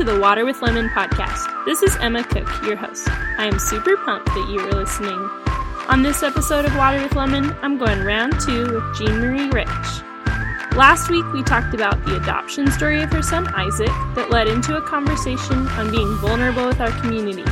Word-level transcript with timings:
to 0.00 0.04
the 0.04 0.18
Water 0.18 0.46
with 0.46 0.62
Lemon 0.62 0.88
podcast. 0.88 1.46
This 1.66 1.82
is 1.82 1.94
Emma 1.96 2.24
Cook, 2.24 2.48
your 2.64 2.74
host. 2.74 3.06
I 3.36 3.44
am 3.44 3.58
super 3.58 3.98
pumped 3.98 4.28
that 4.28 4.48
you 4.48 4.58
are 4.58 4.72
listening. 4.72 5.18
On 5.90 6.02
this 6.02 6.22
episode 6.22 6.64
of 6.64 6.74
Water 6.74 7.02
with 7.02 7.14
Lemon, 7.14 7.54
I'm 7.60 7.76
going 7.76 8.02
round 8.02 8.40
two 8.40 8.62
with 8.62 8.96
Jean 8.96 9.20
Marie 9.20 9.50
Rich. 9.50 9.68
Last 10.74 11.10
week, 11.10 11.30
we 11.34 11.42
talked 11.42 11.74
about 11.74 12.02
the 12.06 12.16
adoption 12.16 12.70
story 12.70 13.02
of 13.02 13.12
her 13.12 13.20
son 13.20 13.46
Isaac 13.48 13.92
that 14.14 14.30
led 14.30 14.48
into 14.48 14.74
a 14.74 14.80
conversation 14.80 15.68
on 15.68 15.90
being 15.90 16.16
vulnerable 16.16 16.68
with 16.68 16.80
our 16.80 16.98
community. 17.02 17.44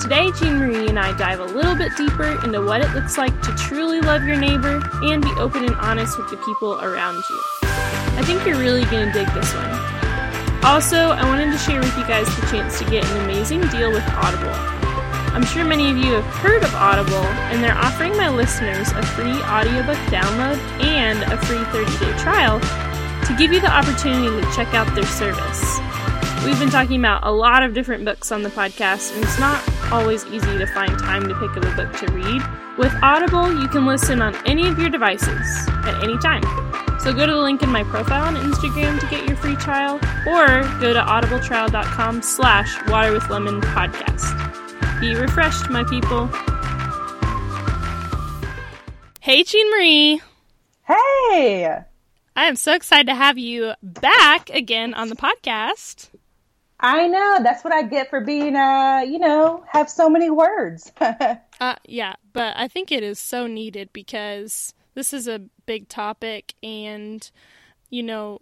Today, 0.00 0.30
Jean 0.40 0.56
Marie 0.56 0.88
and 0.88 0.98
I 0.98 1.14
dive 1.18 1.40
a 1.40 1.44
little 1.44 1.76
bit 1.76 1.92
deeper 1.98 2.42
into 2.42 2.64
what 2.64 2.80
it 2.80 2.90
looks 2.94 3.18
like 3.18 3.38
to 3.42 3.54
truly 3.56 4.00
love 4.00 4.24
your 4.24 4.40
neighbor 4.40 4.80
and 5.02 5.22
be 5.22 5.30
open 5.36 5.66
and 5.66 5.74
honest 5.74 6.16
with 6.16 6.30
the 6.30 6.38
people 6.38 6.80
around 6.80 7.16
you. 7.28 7.40
I 8.16 8.22
think 8.24 8.46
you're 8.46 8.56
really 8.56 8.86
going 8.86 9.08
to 9.08 9.12
dig 9.12 9.28
this 9.34 9.52
one. 9.52 9.95
Also, 10.66 10.96
I 10.96 11.22
wanted 11.26 11.52
to 11.52 11.58
share 11.58 11.78
with 11.78 11.96
you 11.96 12.04
guys 12.08 12.26
the 12.40 12.46
chance 12.48 12.76
to 12.80 12.84
get 12.90 13.04
an 13.04 13.22
amazing 13.22 13.60
deal 13.68 13.92
with 13.92 14.02
Audible. 14.08 14.50
I'm 15.32 15.44
sure 15.44 15.64
many 15.64 15.92
of 15.92 15.96
you 15.96 16.14
have 16.14 16.24
heard 16.24 16.64
of 16.64 16.74
Audible, 16.74 17.24
and 17.54 17.62
they're 17.62 17.78
offering 17.78 18.16
my 18.16 18.30
listeners 18.30 18.90
a 18.90 19.02
free 19.06 19.40
audiobook 19.42 19.96
download 20.10 20.58
and 20.82 21.22
a 21.32 21.36
free 21.46 21.62
30 21.66 22.04
day 22.04 22.18
trial 22.18 22.58
to 22.58 23.36
give 23.38 23.52
you 23.52 23.60
the 23.60 23.70
opportunity 23.70 24.28
to 24.28 24.52
check 24.56 24.74
out 24.74 24.92
their 24.96 25.06
service. 25.06 25.78
We've 26.44 26.58
been 26.58 26.70
talking 26.70 26.98
about 26.98 27.24
a 27.24 27.30
lot 27.30 27.62
of 27.62 27.72
different 27.72 28.04
books 28.04 28.32
on 28.32 28.42
the 28.42 28.50
podcast, 28.50 29.14
and 29.14 29.22
it's 29.22 29.38
not 29.38 29.62
always 29.92 30.26
easy 30.26 30.58
to 30.58 30.66
find 30.66 30.98
time 30.98 31.28
to 31.28 31.34
pick 31.36 31.50
up 31.50 31.62
a 31.62 31.76
book 31.76 31.96
to 31.98 32.12
read. 32.12 32.42
With 32.76 32.92
Audible, 33.04 33.56
you 33.56 33.68
can 33.68 33.86
listen 33.86 34.20
on 34.20 34.34
any 34.46 34.66
of 34.66 34.80
your 34.80 34.90
devices 34.90 35.68
at 35.86 36.02
any 36.02 36.18
time. 36.18 36.42
So 37.06 37.12
go 37.12 37.24
to 37.24 37.30
the 37.30 37.38
link 37.38 37.62
in 37.62 37.70
my 37.70 37.84
profile 37.84 38.24
on 38.24 38.34
Instagram 38.34 38.98
to 38.98 39.06
get 39.06 39.28
your 39.28 39.36
free 39.36 39.54
trial, 39.54 39.94
or 40.26 40.62
go 40.80 40.92
to 40.92 40.98
audibletrial.com 40.98 42.20
slash 42.20 42.84
water 42.88 43.12
with 43.12 43.30
lemon 43.30 43.60
podcast. 43.60 45.00
Be 45.00 45.14
refreshed, 45.14 45.70
my 45.70 45.84
people. 45.84 46.26
Hey, 49.20 49.44
Jean 49.44 49.70
Marie. 49.70 50.20
Hey. 50.84 51.78
I 52.34 52.44
am 52.46 52.56
so 52.56 52.74
excited 52.74 53.06
to 53.06 53.14
have 53.14 53.38
you 53.38 53.74
back 53.84 54.50
again 54.50 54.92
on 54.92 55.08
the 55.08 55.14
podcast. 55.14 56.08
I 56.80 57.06
know. 57.06 57.38
That's 57.40 57.62
what 57.62 57.72
I 57.72 57.82
get 57.82 58.10
for 58.10 58.20
being, 58.20 58.56
uh, 58.56 59.04
you 59.06 59.20
know, 59.20 59.62
have 59.68 59.88
so 59.88 60.10
many 60.10 60.28
words. 60.28 60.90
uh, 61.00 61.76
yeah, 61.84 62.14
but 62.32 62.56
I 62.56 62.66
think 62.66 62.90
it 62.90 63.04
is 63.04 63.20
so 63.20 63.46
needed 63.46 63.90
because 63.92 64.74
this 64.94 65.12
is 65.12 65.28
a 65.28 65.42
big 65.66 65.88
topic 65.88 66.54
and 66.62 67.30
you 67.90 68.02
know 68.02 68.38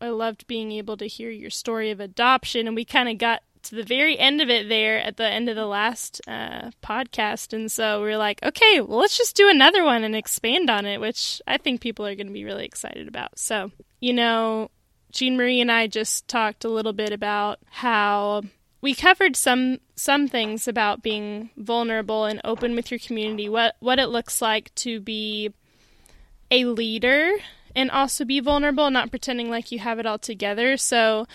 i 0.00 0.08
loved 0.08 0.46
being 0.46 0.72
able 0.72 0.96
to 0.96 1.06
hear 1.06 1.30
your 1.30 1.50
story 1.50 1.90
of 1.90 2.00
adoption 2.00 2.66
and 2.66 2.76
we 2.76 2.84
kind 2.84 3.08
of 3.08 3.18
got 3.18 3.42
to 3.62 3.74
the 3.74 3.82
very 3.82 4.18
end 4.18 4.40
of 4.40 4.48
it 4.48 4.68
there 4.68 4.98
at 4.98 5.16
the 5.16 5.28
end 5.28 5.48
of 5.48 5.56
the 5.56 5.66
last 5.66 6.20
uh, 6.26 6.70
podcast 6.82 7.52
and 7.52 7.70
so 7.70 8.02
we 8.02 8.10
are 8.10 8.16
like 8.16 8.42
okay 8.42 8.80
well 8.80 8.98
let's 9.00 9.18
just 9.18 9.36
do 9.36 9.48
another 9.48 9.84
one 9.84 10.04
and 10.04 10.16
expand 10.16 10.70
on 10.70 10.86
it 10.86 11.00
which 11.00 11.42
i 11.46 11.56
think 11.56 11.80
people 11.80 12.06
are 12.06 12.14
going 12.14 12.26
to 12.26 12.32
be 12.32 12.44
really 12.44 12.64
excited 12.64 13.08
about. 13.08 13.38
So 13.38 13.70
you 14.00 14.12
know 14.12 14.70
jean 15.10 15.36
marie 15.36 15.60
and 15.60 15.72
i 15.72 15.86
just 15.86 16.28
talked 16.28 16.64
a 16.64 16.68
little 16.68 16.92
bit 16.92 17.12
about 17.12 17.58
how 17.70 18.42
we 18.80 18.94
covered 18.94 19.36
some 19.36 19.78
some 19.96 20.28
things 20.28 20.68
about 20.68 21.02
being 21.02 21.50
vulnerable 21.56 22.24
and 22.24 22.40
open 22.44 22.74
with 22.74 22.90
your 22.90 23.00
community 23.00 23.48
what 23.48 23.76
what 23.80 23.98
it 23.98 24.08
looks 24.08 24.40
like 24.40 24.74
to 24.74 25.00
be 25.00 25.52
a 26.50 26.64
leader 26.64 27.32
and 27.74 27.90
also 27.90 28.24
be 28.24 28.40
vulnerable, 28.40 28.90
not 28.90 29.10
pretending 29.10 29.50
like 29.50 29.70
you 29.70 29.78
have 29.78 29.98
it 29.98 30.06
all 30.06 30.18
together. 30.18 30.76
So 30.76 31.26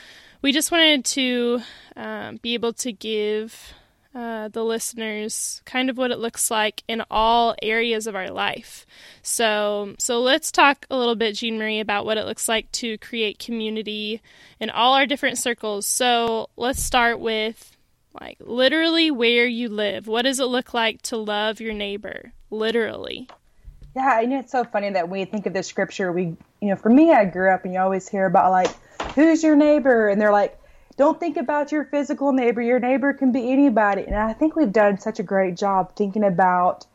we 0.41 0.51
just 0.51 0.71
wanted 0.71 1.05
to 1.05 1.61
um, 1.95 2.37
be 2.37 2.53
able 2.53 2.73
to 2.73 2.91
give 2.91 3.73
uh, 4.15 4.47
the 4.49 4.63
listeners 4.63 5.61
kind 5.65 5.89
of 5.89 5.97
what 5.97 6.11
it 6.11 6.19
looks 6.19 6.51
like 6.51 6.83
in 6.87 7.03
all 7.09 7.55
areas 7.61 8.05
of 8.05 8.15
our 8.15 8.29
life. 8.29 8.85
So, 9.21 9.95
so 9.97 10.21
let's 10.21 10.51
talk 10.51 10.85
a 10.89 10.97
little 10.97 11.15
bit, 11.15 11.35
Jean 11.35 11.57
Marie, 11.57 11.79
about 11.79 12.05
what 12.05 12.17
it 12.17 12.25
looks 12.25 12.47
like 12.47 12.71
to 12.73 12.97
create 12.99 13.39
community 13.39 14.21
in 14.59 14.69
all 14.69 14.93
our 14.93 15.05
different 15.05 15.37
circles. 15.37 15.87
So 15.87 16.49
let's 16.57 16.83
start 16.83 17.19
with 17.19 17.75
like 18.19 18.37
literally 18.39 19.09
where 19.09 19.47
you 19.47 19.69
live. 19.69 20.07
What 20.07 20.23
does 20.23 20.39
it 20.39 20.45
look 20.45 20.73
like 20.73 21.01
to 21.03 21.17
love 21.17 21.59
your 21.59 21.73
neighbor? 21.73 22.33
Literally. 22.51 23.27
Yeah, 23.95 24.21
know 24.25 24.39
it's 24.39 24.51
so 24.51 24.63
funny 24.63 24.89
that 24.89 25.07
when 25.07 25.19
you 25.19 25.25
think 25.25 25.45
of 25.45 25.53
the 25.53 25.61
scripture, 25.61 26.11
we, 26.11 26.35
you 26.61 26.69
know, 26.69 26.75
for 26.75 26.89
me, 26.89 27.11
I 27.13 27.25
grew 27.25 27.53
up 27.53 27.63
and 27.63 27.73
you 27.73 27.79
always 27.79 28.09
hear 28.09 28.25
about 28.25 28.51
like, 28.51 28.71
who's 29.13 29.43
your 29.43 29.55
neighbor? 29.55 30.09
And 30.09 30.19
they're 30.19 30.31
like, 30.31 30.59
don't 30.97 31.19
think 31.19 31.37
about 31.37 31.71
your 31.71 31.85
physical 31.85 32.33
neighbor. 32.33 32.61
Your 32.61 32.79
neighbor 32.79 33.13
can 33.13 33.31
be 33.31 33.51
anybody. 33.51 34.03
And 34.03 34.15
I 34.15 34.33
think 34.33 34.55
we've 34.55 34.71
done 34.71 34.99
such 34.99 35.19
a 35.19 35.23
great 35.23 35.57
job 35.57 35.95
thinking 35.95 36.23
about 36.23 36.85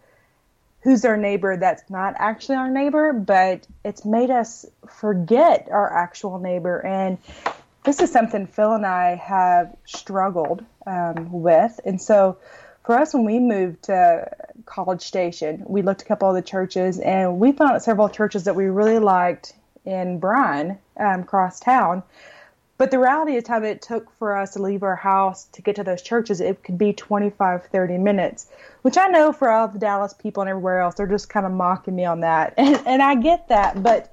who's 0.82 1.04
our 1.04 1.16
neighbor 1.16 1.56
that's 1.56 1.88
not 1.88 2.14
actually 2.18 2.56
our 2.56 2.70
neighbor, 2.70 3.12
but 3.12 3.66
it's 3.84 4.04
made 4.04 4.30
us 4.30 4.66
forget 4.88 5.68
our 5.70 5.92
actual 5.92 6.38
neighbor. 6.38 6.84
And 6.84 7.18
this 7.84 8.00
is 8.00 8.10
something 8.10 8.46
Phil 8.46 8.74
and 8.74 8.86
I 8.86 9.16
have 9.16 9.76
struggled 9.84 10.64
um, 10.86 11.30
with. 11.32 11.80
And 11.84 12.00
so 12.00 12.38
for 12.88 12.98
us, 12.98 13.12
when 13.12 13.26
we 13.26 13.38
moved 13.38 13.82
to 13.82 14.26
College 14.64 15.02
Station, 15.02 15.62
we 15.66 15.82
looked 15.82 16.00
a 16.00 16.06
couple 16.06 16.26
of 16.26 16.34
the 16.34 16.40
churches, 16.40 16.98
and 16.98 17.38
we 17.38 17.52
found 17.52 17.82
several 17.82 18.08
churches 18.08 18.44
that 18.44 18.56
we 18.56 18.64
really 18.64 18.98
liked 18.98 19.52
in 19.84 20.18
Bryan, 20.18 20.78
um, 20.96 21.24
cross 21.24 21.60
town. 21.60 22.02
But 22.78 22.90
the 22.90 22.98
reality 22.98 23.36
is, 23.36 23.44
time 23.44 23.62
it 23.64 23.82
took 23.82 24.10
for 24.12 24.34
us 24.34 24.54
to 24.54 24.62
leave 24.62 24.82
our 24.82 24.96
house 24.96 25.44
to 25.52 25.60
get 25.60 25.76
to 25.76 25.84
those 25.84 26.00
churches, 26.00 26.40
it 26.40 26.64
could 26.64 26.78
be 26.78 26.94
25, 26.94 27.66
30 27.66 27.98
minutes, 27.98 28.46
which 28.80 28.96
I 28.96 29.08
know 29.08 29.32
for 29.32 29.50
all 29.50 29.68
the 29.68 29.78
Dallas 29.78 30.14
people 30.14 30.40
and 30.40 30.48
everywhere 30.48 30.80
else, 30.80 30.94
they're 30.94 31.06
just 31.06 31.28
kind 31.28 31.44
of 31.44 31.52
mocking 31.52 31.94
me 31.94 32.06
on 32.06 32.20
that. 32.20 32.54
And, 32.56 32.80
and 32.86 33.02
I 33.02 33.16
get 33.16 33.48
that. 33.48 33.82
But 33.82 34.10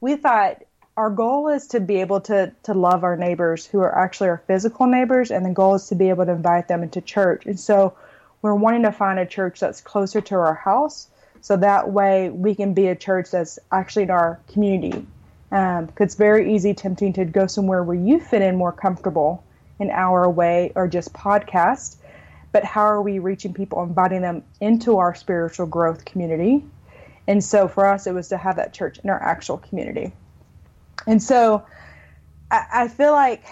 we 0.00 0.16
thought 0.16 0.64
our 0.96 1.10
goal 1.10 1.46
is 1.50 1.68
to 1.68 1.78
be 1.78 2.00
able 2.00 2.22
to, 2.22 2.52
to 2.64 2.74
love 2.74 3.04
our 3.04 3.16
neighbors 3.16 3.64
who 3.64 3.78
are 3.78 3.96
actually 3.96 4.30
our 4.30 4.42
physical 4.48 4.88
neighbors, 4.88 5.30
and 5.30 5.46
the 5.46 5.50
goal 5.50 5.76
is 5.76 5.86
to 5.86 5.94
be 5.94 6.08
able 6.08 6.26
to 6.26 6.32
invite 6.32 6.66
them 6.66 6.82
into 6.82 7.00
church. 7.00 7.46
And 7.46 7.60
so 7.60 7.94
we're 8.42 8.54
wanting 8.54 8.82
to 8.82 8.92
find 8.92 9.18
a 9.18 9.26
church 9.26 9.60
that's 9.60 9.80
closer 9.80 10.20
to 10.20 10.34
our 10.36 10.54
house 10.54 11.08
so 11.40 11.56
that 11.56 11.90
way 11.90 12.30
we 12.30 12.54
can 12.54 12.74
be 12.74 12.88
a 12.88 12.96
church 12.96 13.30
that's 13.30 13.58
actually 13.70 14.04
in 14.04 14.10
our 14.10 14.40
community. 14.52 15.06
Um, 15.50 15.88
it's 15.98 16.14
very 16.14 16.54
easy, 16.54 16.74
tempting 16.74 17.14
to 17.14 17.24
go 17.24 17.46
somewhere 17.46 17.82
where 17.82 17.96
you 17.96 18.20
fit 18.20 18.42
in 18.42 18.56
more 18.56 18.72
comfortable, 18.72 19.44
an 19.80 19.90
hour 19.90 20.24
away, 20.24 20.72
or 20.74 20.88
just 20.88 21.12
podcast. 21.12 21.96
But 22.52 22.64
how 22.64 22.82
are 22.82 23.02
we 23.02 23.18
reaching 23.18 23.54
people, 23.54 23.82
inviting 23.82 24.22
them 24.22 24.42
into 24.60 24.98
our 24.98 25.14
spiritual 25.14 25.66
growth 25.66 26.04
community? 26.04 26.64
And 27.26 27.42
so 27.44 27.68
for 27.68 27.86
us, 27.86 28.06
it 28.06 28.12
was 28.12 28.28
to 28.28 28.36
have 28.36 28.56
that 28.56 28.72
church 28.72 28.98
in 29.04 29.10
our 29.10 29.22
actual 29.22 29.58
community. 29.58 30.12
And 31.06 31.22
so 31.22 31.64
I, 32.50 32.64
I 32.72 32.88
feel 32.88 33.12
like 33.12 33.44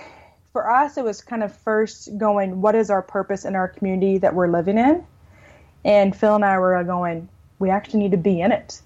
for 0.56 0.70
us, 0.70 0.96
it 0.96 1.04
was 1.04 1.20
kind 1.20 1.42
of 1.42 1.54
first 1.54 2.16
going, 2.16 2.62
what 2.62 2.74
is 2.74 2.88
our 2.88 3.02
purpose 3.02 3.44
in 3.44 3.54
our 3.54 3.68
community 3.68 4.16
that 4.16 4.34
we're 4.34 4.48
living 4.48 4.78
in? 4.78 5.04
And 5.84 6.16
Phil 6.16 6.34
and 6.34 6.46
I 6.46 6.58
were 6.58 6.82
going, 6.82 7.28
we 7.58 7.68
actually 7.68 8.00
need 8.00 8.12
to 8.12 8.16
be 8.16 8.40
in 8.40 8.52
it. 8.52 8.80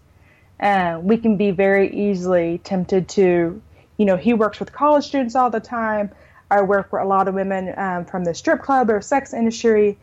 And 0.58 1.04
we 1.04 1.16
can 1.16 1.36
be 1.36 1.52
very 1.52 1.88
easily 1.94 2.60
tempted 2.64 3.08
to, 3.10 3.62
you 3.98 4.04
know, 4.04 4.16
he 4.16 4.34
works 4.34 4.58
with 4.58 4.72
college 4.72 5.04
students 5.04 5.36
all 5.36 5.48
the 5.48 5.60
time. 5.60 6.10
I 6.50 6.62
work 6.62 6.92
with 6.92 7.02
a 7.02 7.04
lot 7.04 7.28
of 7.28 7.34
women 7.34 7.72
um, 7.78 8.04
from 8.04 8.24
the 8.24 8.34
strip 8.34 8.62
club 8.62 8.90
or 8.90 9.00
sex 9.00 9.32
industry. 9.32 9.96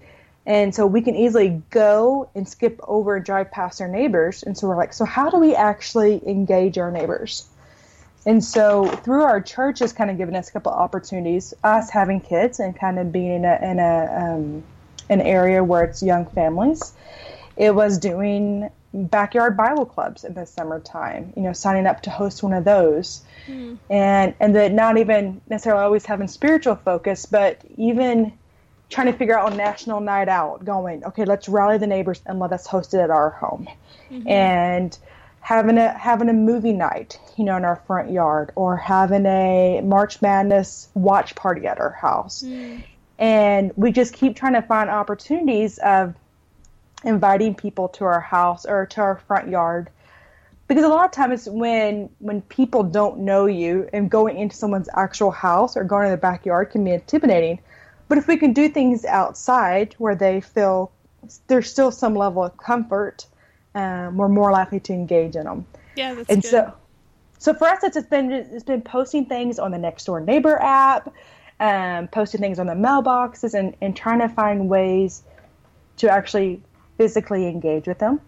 And 0.45 0.73
so 0.73 0.87
we 0.87 1.01
can 1.01 1.17
easily 1.17 1.61
go 1.69 2.29
and 2.33 2.47
skip 2.47 2.79
over 2.83 3.17
and 3.17 3.25
drive 3.25 3.51
past 3.51 3.81
our 3.81 3.89
neighbors. 3.89 4.41
And 4.41 4.57
so 4.57 4.69
we're 4.69 4.77
like, 4.77 4.93
so 4.93 5.03
how 5.03 5.29
do 5.29 5.35
we 5.35 5.53
actually 5.53 6.25
engage 6.25 6.77
our 6.77 6.91
neighbors? 6.91 7.45
And 8.27 8.43
so 8.43 8.85
through 8.87 9.23
our 9.23 9.41
church 9.41 9.79
has 9.79 9.93
kind 9.93 10.11
of 10.11 10.17
given 10.17 10.35
us 10.35 10.49
a 10.49 10.51
couple 10.51 10.73
opportunities, 10.73 11.53
us 11.63 11.89
having 11.89 12.19
kids 12.19 12.59
and 12.59 12.77
kind 12.77 12.99
of 12.99 13.09
being 13.11 13.31
in 13.31 13.45
a, 13.45 13.57
in 13.63 13.79
a 13.79 14.35
um, 14.35 14.63
an 15.09 15.21
area 15.21 15.63
where 15.63 15.85
it's 15.85 16.03
young 16.03 16.25
families. 16.25 16.91
It 17.55 17.73
was 17.73 17.97
doing 17.97 18.69
backyard 18.93 19.55
Bible 19.55 19.85
clubs 19.85 20.25
in 20.25 20.33
the 20.33 20.45
summertime, 20.45 21.31
you 21.37 21.43
know, 21.43 21.53
signing 21.53 21.87
up 21.87 22.01
to 22.01 22.09
host 22.09 22.43
one 22.43 22.51
of 22.51 22.65
those. 22.65 23.21
Mm. 23.47 23.77
And 23.89 24.33
and 24.41 24.53
that 24.57 24.73
not 24.73 24.97
even 24.97 25.39
necessarily 25.49 25.83
always 25.83 26.05
having 26.05 26.27
spiritual 26.27 26.75
focus, 26.75 27.25
but 27.25 27.61
even 27.77 28.33
trying 28.89 29.07
to 29.07 29.13
figure 29.13 29.39
out 29.39 29.53
a 29.53 29.55
national 29.55 30.01
night 30.01 30.27
out, 30.27 30.65
going, 30.65 31.05
okay, 31.05 31.23
let's 31.23 31.47
rally 31.47 31.77
the 31.77 31.87
neighbors 31.87 32.21
and 32.25 32.39
let 32.39 32.51
us 32.51 32.67
host 32.67 32.93
it 32.93 32.99
at 32.99 33.09
our 33.09 33.29
home. 33.29 33.69
Mm-hmm. 34.11 34.27
And 34.27 34.97
having 35.47 35.77
a 35.77 35.97
having 35.97 36.27
a 36.27 36.33
movie 36.33 36.73
night, 36.73 37.17
you 37.37 37.45
know, 37.45 37.55
in 37.55 37.63
our 37.63 37.77
front 37.87 38.11
yard, 38.11 38.51
or 38.55 38.75
having 38.75 39.25
a 39.25 39.79
March 39.81 40.21
Madness 40.21 40.89
watch 40.93 41.35
party 41.35 41.65
at 41.65 41.79
our 41.79 41.91
house. 41.91 42.43
Mm. 42.43 42.83
And 43.17 43.71
we 43.77 43.93
just 43.93 44.13
keep 44.13 44.35
trying 44.35 44.55
to 44.55 44.61
find 44.61 44.89
opportunities 44.89 45.77
of 45.77 46.15
inviting 47.05 47.55
people 47.55 47.87
to 47.87 48.03
our 48.03 48.19
house 48.19 48.65
or 48.65 48.87
to 48.87 48.99
our 48.99 49.15
front 49.25 49.47
yard 49.47 49.89
because 50.67 50.83
a 50.83 50.89
lot 50.89 51.05
of 51.05 51.11
times 51.11 51.47
when 51.47 52.09
when 52.19 52.41
people 52.41 52.83
don't 52.83 53.19
know 53.19 53.45
you 53.45 53.87
and 53.93 54.11
going 54.11 54.37
into 54.37 54.55
someone's 54.55 54.89
actual 54.97 55.31
house 55.31 55.77
or 55.77 55.85
going 55.85 56.07
to 56.07 56.11
the 56.11 56.17
backyard 56.17 56.71
can 56.71 56.83
be 56.83 56.91
intimidating 56.91 57.59
but 58.09 58.17
if 58.17 58.27
we 58.27 58.35
can 58.35 58.51
do 58.51 58.67
things 58.67 59.05
outside 59.05 59.93
where 59.99 60.15
they 60.15 60.41
feel 60.41 60.91
there's 61.45 61.69
still 61.69 61.91
some 61.91 62.15
level 62.15 62.43
of 62.43 62.57
comfort 62.57 63.27
um, 63.75 64.17
we're 64.17 64.27
more 64.27 64.51
likely 64.51 64.79
to 64.79 64.93
engage 64.93 65.35
in 65.35 65.43
them 65.43 65.65
yeah 65.95 66.13
that's 66.13 66.29
and 66.29 66.41
good. 66.41 66.49
so 66.49 66.73
so 67.37 67.53
for 67.53 67.67
us 67.67 67.83
it's 67.83 68.01
been 68.07 68.31
it's 68.31 68.63
been 68.63 68.81
posting 68.81 69.25
things 69.25 69.59
on 69.59 69.71
the 69.71 69.77
next 69.77 70.05
door 70.05 70.19
neighbor 70.19 70.57
app 70.61 71.13
um, 71.59 72.07
posting 72.09 72.39
things 72.39 72.59
on 72.59 72.67
the 72.67 72.73
mailboxes 72.73 73.53
and, 73.55 73.75
and 73.81 73.95
trying 73.97 74.19
to 74.19 74.29
find 74.29 74.69
ways 74.69 75.23
to 75.97 76.07
actually 76.07 76.61
physically 76.97 77.47
engage 77.47 77.87
with 77.87 77.97
them 77.97 78.21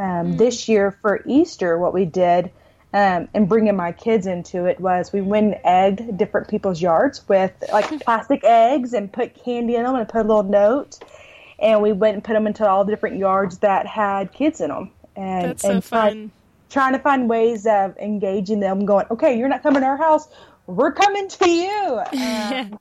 um, 0.00 0.38
This 0.38 0.66
year 0.66 0.96
for 1.02 1.22
Easter, 1.26 1.76
what 1.76 1.92
we 1.92 2.06
did 2.06 2.50
um, 2.92 3.28
and 3.34 3.48
bringing 3.48 3.76
my 3.76 3.92
kids 3.92 4.26
into 4.26 4.64
it 4.64 4.80
was 4.80 5.12
we 5.12 5.20
went 5.20 5.54
and 5.54 5.60
egged 5.62 6.16
different 6.16 6.48
people's 6.48 6.80
yards 6.80 7.28
with 7.28 7.52
like 7.70 8.00
plastic 8.04 8.42
eggs 8.42 8.94
and 8.94 9.12
put 9.12 9.34
candy 9.34 9.76
in 9.76 9.84
them 9.84 9.94
and 9.94 10.08
put 10.08 10.22
a 10.22 10.24
little 10.26 10.42
note. 10.42 10.98
And 11.60 11.82
we 11.82 11.92
went 11.92 12.14
and 12.14 12.24
put 12.24 12.32
them 12.32 12.46
into 12.46 12.66
all 12.68 12.84
the 12.84 12.92
different 12.92 13.18
yards 13.18 13.58
that 13.58 13.86
had 13.86 14.32
kids 14.32 14.60
in 14.60 14.68
them. 14.68 14.90
And, 15.16 15.50
That's 15.50 15.62
so 15.62 15.70
and 15.72 15.82
try- 15.84 16.08
fun. 16.08 16.30
trying 16.70 16.92
to 16.94 16.98
find 16.98 17.28
ways 17.28 17.66
of 17.66 17.96
engaging 17.98 18.60
them, 18.60 18.86
going, 18.86 19.06
okay, 19.10 19.38
you're 19.38 19.48
not 19.48 19.62
coming 19.62 19.82
to 19.82 19.86
our 19.86 19.96
house, 19.96 20.28
we're 20.66 20.92
coming 20.92 21.28
to 21.28 21.50
you. 21.50 22.00
Um, 22.12 22.78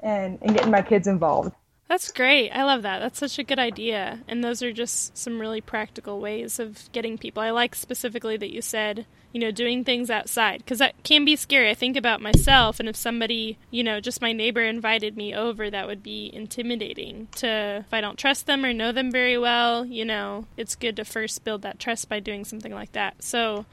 and, 0.00 0.38
and 0.42 0.54
getting 0.54 0.70
my 0.70 0.82
kids 0.82 1.06
involved. 1.06 1.52
That's 1.88 2.12
great. 2.12 2.50
I 2.50 2.64
love 2.64 2.82
that. 2.82 2.98
That's 2.98 3.18
such 3.18 3.38
a 3.38 3.42
good 3.44 3.58
idea. 3.58 4.20
And 4.28 4.44
those 4.44 4.62
are 4.62 4.72
just 4.72 5.16
some 5.16 5.40
really 5.40 5.60
practical 5.62 6.20
ways 6.20 6.58
of 6.58 6.90
getting 6.92 7.16
people. 7.16 7.42
I 7.42 7.50
like 7.50 7.74
specifically 7.74 8.36
that 8.36 8.52
you 8.52 8.60
said, 8.60 9.06
you 9.34 9.40
know, 9.40 9.50
doing 9.50 9.82
things 9.82 10.10
outside 10.10 10.58
because 10.58 10.78
that 10.78 10.94
can 11.02 11.24
be 11.24 11.34
scary. 11.34 11.68
I 11.68 11.74
think 11.74 11.96
about 11.96 12.22
myself, 12.22 12.78
and 12.78 12.88
if 12.88 12.94
somebody, 12.94 13.58
you 13.68 13.82
know, 13.82 13.98
just 13.98 14.22
my 14.22 14.32
neighbor 14.32 14.62
invited 14.62 15.16
me 15.16 15.34
over, 15.34 15.68
that 15.68 15.88
would 15.88 16.04
be 16.04 16.30
intimidating 16.32 17.26
to, 17.36 17.84
if 17.84 17.92
I 17.92 18.00
don't 18.00 18.16
trust 18.16 18.46
them 18.46 18.64
or 18.64 18.72
know 18.72 18.92
them 18.92 19.10
very 19.10 19.36
well, 19.36 19.84
you 19.84 20.04
know, 20.04 20.46
it's 20.56 20.76
good 20.76 20.94
to 20.96 21.04
first 21.04 21.42
build 21.42 21.62
that 21.62 21.80
trust 21.80 22.08
by 22.08 22.20
doing 22.20 22.44
something 22.44 22.72
like 22.72 22.92
that. 22.92 23.24
So, 23.24 23.66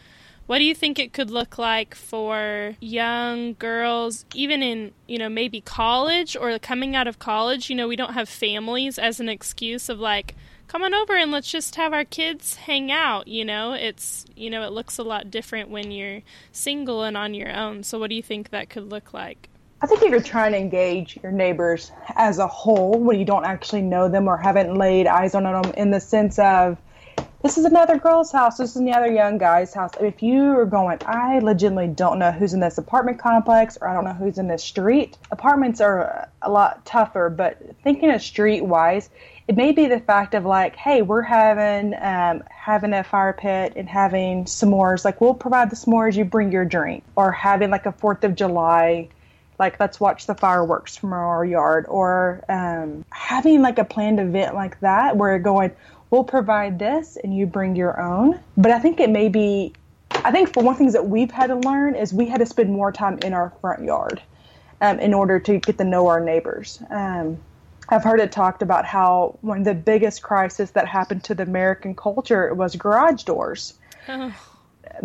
what 0.47 0.57
do 0.57 0.63
you 0.63 0.73
think 0.73 0.97
it 0.97 1.13
could 1.13 1.29
look 1.29 1.59
like 1.59 1.93
for 1.93 2.75
young 2.81 3.53
girls, 3.53 4.25
even 4.33 4.63
in, 4.63 4.93
you 5.07 5.19
know, 5.19 5.29
maybe 5.29 5.61
college 5.61 6.35
or 6.35 6.57
coming 6.57 6.95
out 6.95 7.07
of 7.07 7.19
college? 7.19 7.69
You 7.69 7.75
know, 7.75 7.87
we 7.87 7.95
don't 7.95 8.15
have 8.15 8.27
families 8.27 8.97
as 8.97 9.19
an 9.19 9.29
excuse 9.29 9.89
of 9.89 9.99
like, 9.99 10.35
come 10.71 10.83
on 10.83 10.93
over 10.93 11.17
and 11.17 11.31
let's 11.31 11.51
just 11.51 11.75
have 11.75 11.91
our 11.91 12.05
kids 12.05 12.55
hang 12.55 12.89
out. 12.93 13.27
You 13.27 13.43
know, 13.43 13.73
it's, 13.73 14.23
you 14.37 14.49
know, 14.49 14.63
it 14.63 14.71
looks 14.71 14.97
a 14.97 15.03
lot 15.03 15.29
different 15.29 15.69
when 15.69 15.91
you're 15.91 16.21
single 16.53 17.03
and 17.03 17.17
on 17.17 17.33
your 17.33 17.51
own. 17.53 17.83
So, 17.83 17.99
what 17.99 18.09
do 18.09 18.15
you 18.15 18.23
think 18.23 18.51
that 18.51 18.69
could 18.69 18.89
look 18.89 19.13
like? 19.13 19.49
I 19.81 19.87
think 19.87 20.01
if 20.01 20.11
you're 20.11 20.21
trying 20.21 20.53
to 20.53 20.57
engage 20.57 21.19
your 21.21 21.33
neighbors 21.33 21.91
as 22.15 22.37
a 22.37 22.47
whole, 22.47 22.93
when 22.93 23.19
you 23.19 23.25
don't 23.25 23.43
actually 23.43 23.81
know 23.81 24.07
them 24.07 24.29
or 24.29 24.37
haven't 24.37 24.77
laid 24.77 25.07
eyes 25.07 25.35
on 25.35 25.43
them, 25.43 25.73
in 25.75 25.91
the 25.91 25.99
sense 25.99 26.39
of 26.39 26.77
this 27.43 27.57
is 27.57 27.65
another 27.65 27.97
girl's 27.97 28.31
house, 28.31 28.57
this 28.57 28.69
is 28.69 28.75
another 28.77 29.11
young 29.11 29.39
guy's 29.39 29.73
house. 29.73 29.91
If 29.99 30.21
you 30.21 30.57
are 30.59 30.65
going, 30.65 30.99
I 31.05 31.39
legitimately 31.39 31.87
don't 31.87 32.19
know 32.19 32.31
who's 32.31 32.53
in 32.53 32.59
this 32.59 32.77
apartment 32.77 33.19
complex 33.19 33.77
or 33.81 33.87
I 33.87 33.95
don't 33.95 34.05
know 34.05 34.13
who's 34.13 34.37
in 34.37 34.47
this 34.47 34.63
street. 34.63 35.17
Apartments 35.31 35.81
are 35.81 36.29
a 36.43 36.51
lot 36.51 36.85
tougher, 36.85 37.29
but 37.29 37.59
thinking 37.83 38.11
of 38.11 38.21
street 38.21 38.61
wise, 38.61 39.09
it 39.51 39.57
may 39.57 39.73
be 39.73 39.85
the 39.87 39.99
fact 39.99 40.33
of 40.33 40.45
like, 40.45 40.77
hey, 40.77 41.01
we're 41.01 41.21
having 41.21 41.93
um, 41.99 42.41
having 42.49 42.93
a 42.93 43.03
fire 43.03 43.33
pit 43.33 43.73
and 43.75 43.89
having 43.89 44.45
s'mores. 44.45 45.03
Like 45.03 45.19
we'll 45.19 45.33
provide 45.33 45.69
the 45.69 45.75
s'mores, 45.75 46.15
you 46.15 46.23
bring 46.23 46.53
your 46.53 46.63
drink, 46.63 47.03
or 47.17 47.33
having 47.33 47.69
like 47.69 47.85
a 47.85 47.91
Fourth 47.91 48.23
of 48.23 48.33
July 48.33 49.09
like 49.59 49.77
let's 49.77 49.99
watch 49.99 50.25
the 50.25 50.35
fireworks 50.35 50.95
from 50.95 51.11
our 51.11 51.43
yard 51.43 51.85
or 51.89 52.41
um, 52.47 53.03
having 53.11 53.61
like 53.61 53.77
a 53.77 53.83
planned 53.83 54.21
event 54.21 54.55
like 54.55 54.79
that 54.79 55.17
where 55.17 55.31
you're 55.31 55.39
going 55.39 55.69
we'll 56.09 56.23
provide 56.23 56.79
this 56.79 57.15
and 57.23 57.35
you 57.37 57.45
bring 57.45 57.75
your 57.75 58.01
own 58.01 58.39
but 58.57 58.71
i 58.71 58.79
think 58.79 58.99
it 58.99 59.11
may 59.11 59.29
be 59.29 59.71
i 60.25 60.31
think 60.31 60.51
for 60.51 60.63
one 60.63 60.73
things 60.73 60.93
that 60.93 61.07
we've 61.07 61.29
had 61.29 61.47
to 61.47 61.55
learn 61.57 61.93
is 61.93 62.11
we 62.11 62.25
had 62.25 62.39
to 62.39 62.45
spend 62.45 62.71
more 62.71 62.91
time 62.91 63.19
in 63.19 63.33
our 63.33 63.53
front 63.61 63.83
yard 63.83 64.19
um, 64.81 64.99
in 64.99 65.13
order 65.13 65.39
to 65.39 65.59
get 65.59 65.77
to 65.77 65.83
know 65.83 66.07
our 66.07 66.19
neighbors 66.19 66.81
um, 66.89 67.37
i've 67.89 68.03
heard 68.03 68.19
it 68.19 68.31
talked 68.31 68.61
about 68.61 68.85
how 68.85 69.37
one 69.41 69.59
of 69.59 69.65
the 69.65 69.73
biggest 69.73 70.21
crisis 70.21 70.71
that 70.71 70.87
happened 70.87 71.23
to 71.23 71.33
the 71.35 71.43
american 71.43 71.95
culture 71.95 72.53
was 72.53 72.75
garage 72.75 73.23
doors 73.23 73.73
Oh, 74.07 74.33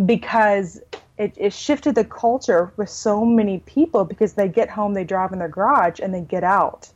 because 0.05 0.81
it, 1.19 1.33
it 1.37 1.53
shifted 1.53 1.95
the 1.95 2.05
culture 2.05 2.73
with 2.77 2.91
so 2.91 3.25
many 3.25 3.59
people 3.61 4.05
because 4.05 4.35
they 4.35 4.49
get 4.49 4.69
home, 4.69 4.95
they 4.95 5.05
drive 5.05 5.33
in 5.33 5.39
their 5.39 5.49
garage, 5.49 5.99
and 6.01 6.13
they 6.13 6.21
get 6.21 6.45
out. 6.45 6.89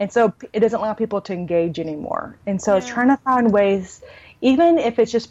And 0.00 0.12
so 0.12 0.32
it 0.52 0.60
doesn't 0.60 0.78
allow 0.78 0.92
people 0.92 1.20
to 1.22 1.32
engage 1.32 1.78
anymore. 1.78 2.36
And 2.46 2.60
so 2.60 2.76
it's 2.76 2.86
trying 2.86 3.08
to 3.08 3.16
find 3.18 3.52
ways, 3.52 4.02
even 4.42 4.78
if 4.78 4.98
it's 4.98 5.10
just, 5.12 5.30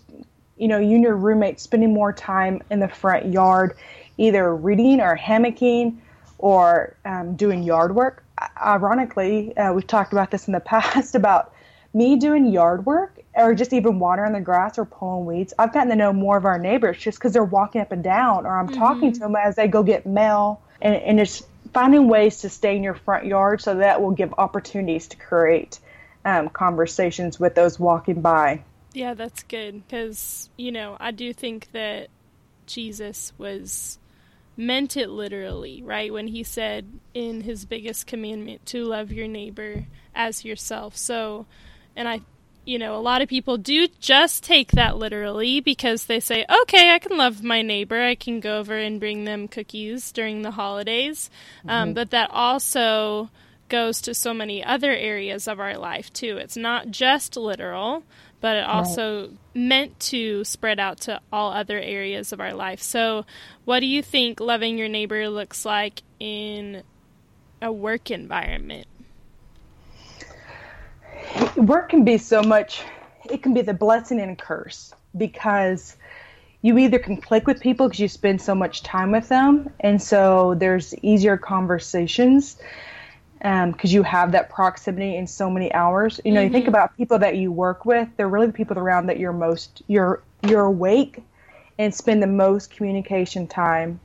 you 0.58 0.68
know, 0.68 0.80
you 0.80 0.96
and 0.96 1.04
your 1.04 1.16
roommate 1.16 1.60
spending 1.60 1.94
more 1.94 2.14
time 2.14 2.62
in 2.72 2.80
the 2.80 2.88
front 2.88 3.32
yard, 3.32 3.76
either 4.18 4.56
reading 4.56 5.00
or 5.00 5.16
hammocking 5.18 5.98
or 6.40 6.96
um, 7.06 7.36
doing 7.36 7.64
yard 7.64 7.96
work. 7.96 8.23
Ironically, 8.62 9.56
uh, 9.58 9.74
we've 9.74 9.88
talked 9.88 10.14
about 10.14 10.32
this 10.32 10.48
in 10.48 10.54
the 10.54 10.60
past 10.74 11.16
about 11.16 11.54
me 11.94 12.16
doing 12.18 12.48
yard 12.48 12.86
work 12.86 13.20
or 13.36 13.54
just 13.54 13.74
even 13.74 14.00
watering 14.00 14.34
the 14.34 14.42
grass 14.42 14.78
or 14.78 14.86
pulling 14.86 15.26
weeds. 15.26 15.54
I've 15.58 15.74
gotten 15.74 15.90
to 15.90 15.96
know 15.96 16.14
more 16.14 16.38
of 16.38 16.46
our 16.46 16.58
neighbors 16.58 16.98
just 16.98 17.18
because 17.18 17.34
they're 17.34 17.44
walking 17.44 17.82
up 17.82 17.92
and 17.92 18.04
down, 18.04 18.46
or 18.46 18.58
I'm 18.58 18.70
talking 18.70 19.14
to 19.14 19.20
them 19.20 19.36
as 19.36 19.56
they 19.56 19.68
go 19.68 19.84
get 19.84 20.06
mail, 20.06 20.62
and, 20.82 20.96
and 20.96 21.20
it's 21.20 21.44
finding 21.74 22.08
ways 22.08 22.42
to 22.42 22.50
stay 22.50 22.76
in 22.76 22.84
your 22.84 22.94
front 22.94 23.26
yard 23.26 23.62
so 23.62 23.76
that 23.76 24.02
will 24.02 24.12
give 24.12 24.34
opportunities 24.38 25.08
to 25.08 25.18
create 25.18 25.80
um, 26.26 26.50
conversations 26.50 27.40
with 27.40 27.56
those 27.56 27.80
walking 27.80 28.22
by. 28.22 28.64
Yeah, 28.94 29.16
that's 29.16 29.44
good 29.44 29.86
because, 29.88 30.50
you 30.58 30.72
know, 30.72 30.98
I 31.00 31.12
do 31.12 31.34
think 31.34 31.72
that 31.72 32.10
Jesus 32.68 33.34
was 33.38 33.98
meant 34.56 34.98
it 34.98 35.10
literally, 35.10 35.82
right? 35.84 36.12
When 36.12 36.28
he 36.28 36.44
said 36.44 37.00
in 37.14 37.42
his 37.42 37.66
biggest 37.66 38.08
commandment 38.08 38.66
to 38.68 38.86
love 38.86 39.12
your 39.12 39.28
neighbor 39.28 39.86
as 40.14 40.46
yourself. 40.46 40.96
So, 40.96 41.46
and 41.96 42.08
I, 42.08 42.22
you 42.66 42.80
know, 42.80 42.96
a 42.96 43.02
lot 43.02 43.22
of 43.22 43.28
people 43.28 43.58
do 43.58 43.88
just 44.00 44.44
take 44.44 44.72
that 44.72 44.98
literally 44.98 45.60
because 45.60 46.06
they 46.06 46.20
say, 46.20 46.46
okay, 46.62 46.92
I 46.92 47.00
can 47.00 47.18
love 47.18 47.44
my 47.44 47.62
neighbor. 47.62 48.02
I 48.02 48.16
can 48.16 48.40
go 48.40 48.60
over 48.60 48.78
and 48.78 49.00
bring 49.00 49.26
them 49.26 49.48
cookies 49.48 50.12
during 50.12 50.44
the 50.44 50.52
holidays. 50.52 51.30
Um, 51.68 51.94
but 51.94 52.12
that 52.12 52.30
also 52.32 53.30
goes 53.70 54.02
to 54.02 54.14
so 54.14 54.34
many 54.34 54.64
other 54.64 54.92
areas 54.92 55.48
of 55.48 55.60
our 55.60 55.78
life 55.78 56.14
too. 56.14 56.38
It's 56.38 56.56
not 56.56 56.92
just 56.92 57.36
literal, 57.36 58.04
but 58.44 58.58
it 58.58 58.66
also 58.66 59.30
meant 59.54 59.98
to 60.02 60.44
spread 60.44 60.78
out 60.78 61.00
to 61.00 61.22
all 61.32 61.54
other 61.54 61.80
areas 61.80 62.34
of 62.34 62.42
our 62.42 62.54
life. 62.54 62.82
So, 62.82 63.26
what 63.64 63.80
do 63.80 63.86
you 63.86 64.04
think 64.04 64.42
loving 64.42 64.78
your 64.78 64.90
neighbor 64.90 65.30
looks 65.30 65.64
like 65.64 66.04
in 66.20 66.84
a 67.62 67.72
work 67.72 68.12
environment? 68.12 68.86
work 71.56 71.88
can 71.88 72.04
be 72.04 72.18
so 72.18 72.44
much 72.44 72.84
it 73.30 73.42
can 73.42 73.54
be 73.54 73.62
the 73.62 73.74
blessing 73.74 74.20
and 74.20 74.38
curse 74.38 74.94
because 75.16 75.96
you 76.62 76.78
either 76.78 77.00
can 77.00 77.16
click 77.16 77.48
with 77.48 77.62
people 77.62 77.88
because 77.88 78.00
you 78.02 78.10
spend 78.10 78.42
so 78.42 78.54
much 78.54 78.84
time 78.84 79.12
with 79.12 79.30
them 79.30 79.70
and 79.80 80.02
so 80.02 80.54
there's 80.58 80.94
easier 81.02 81.38
conversations 81.38 82.58
because 83.44 83.92
um, 83.92 83.96
you 83.96 84.04
have 84.04 84.32
that 84.32 84.50
proximity 84.50 85.18
in 85.18 85.28
so 85.28 85.50
many 85.50 85.72
hours. 85.74 86.22
You 86.24 86.32
know 86.32 86.42
you 86.42 86.50
think 86.50 86.68
about 86.68 86.96
people 86.98 87.20
that 87.20 87.36
you 87.36 87.52
work 87.52 87.86
with 87.86 88.08
they're 88.18 88.30
really 88.30 88.48
the 88.48 88.54
people 88.54 88.80
around 88.80 89.08
that 89.08 89.20
you're 89.20 89.34
most 89.34 89.84
you're 89.88 90.24
you're 90.42 90.66
awake 90.66 91.22
and 91.78 91.94
spend 91.94 92.24
the 92.24 92.28
most 92.28 92.72
communication 92.72 93.48
time 93.48 94.00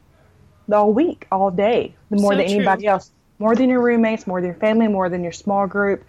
all 0.72 0.92
week 0.92 1.26
all 1.32 1.50
day 1.50 1.94
more 2.10 2.32
So 2.32 2.36
than 2.36 2.46
true. 2.46 2.64
anybody 2.64 2.86
else 2.86 3.12
more 3.38 3.54
than 3.54 3.68
your 3.68 3.80
roommates 3.80 4.26
more 4.26 4.40
than 4.40 4.48
your 4.50 4.60
family 4.60 4.88
more 4.88 5.08
than 5.08 5.22
your 5.22 5.32
small 5.32 5.66
group. 5.66 6.04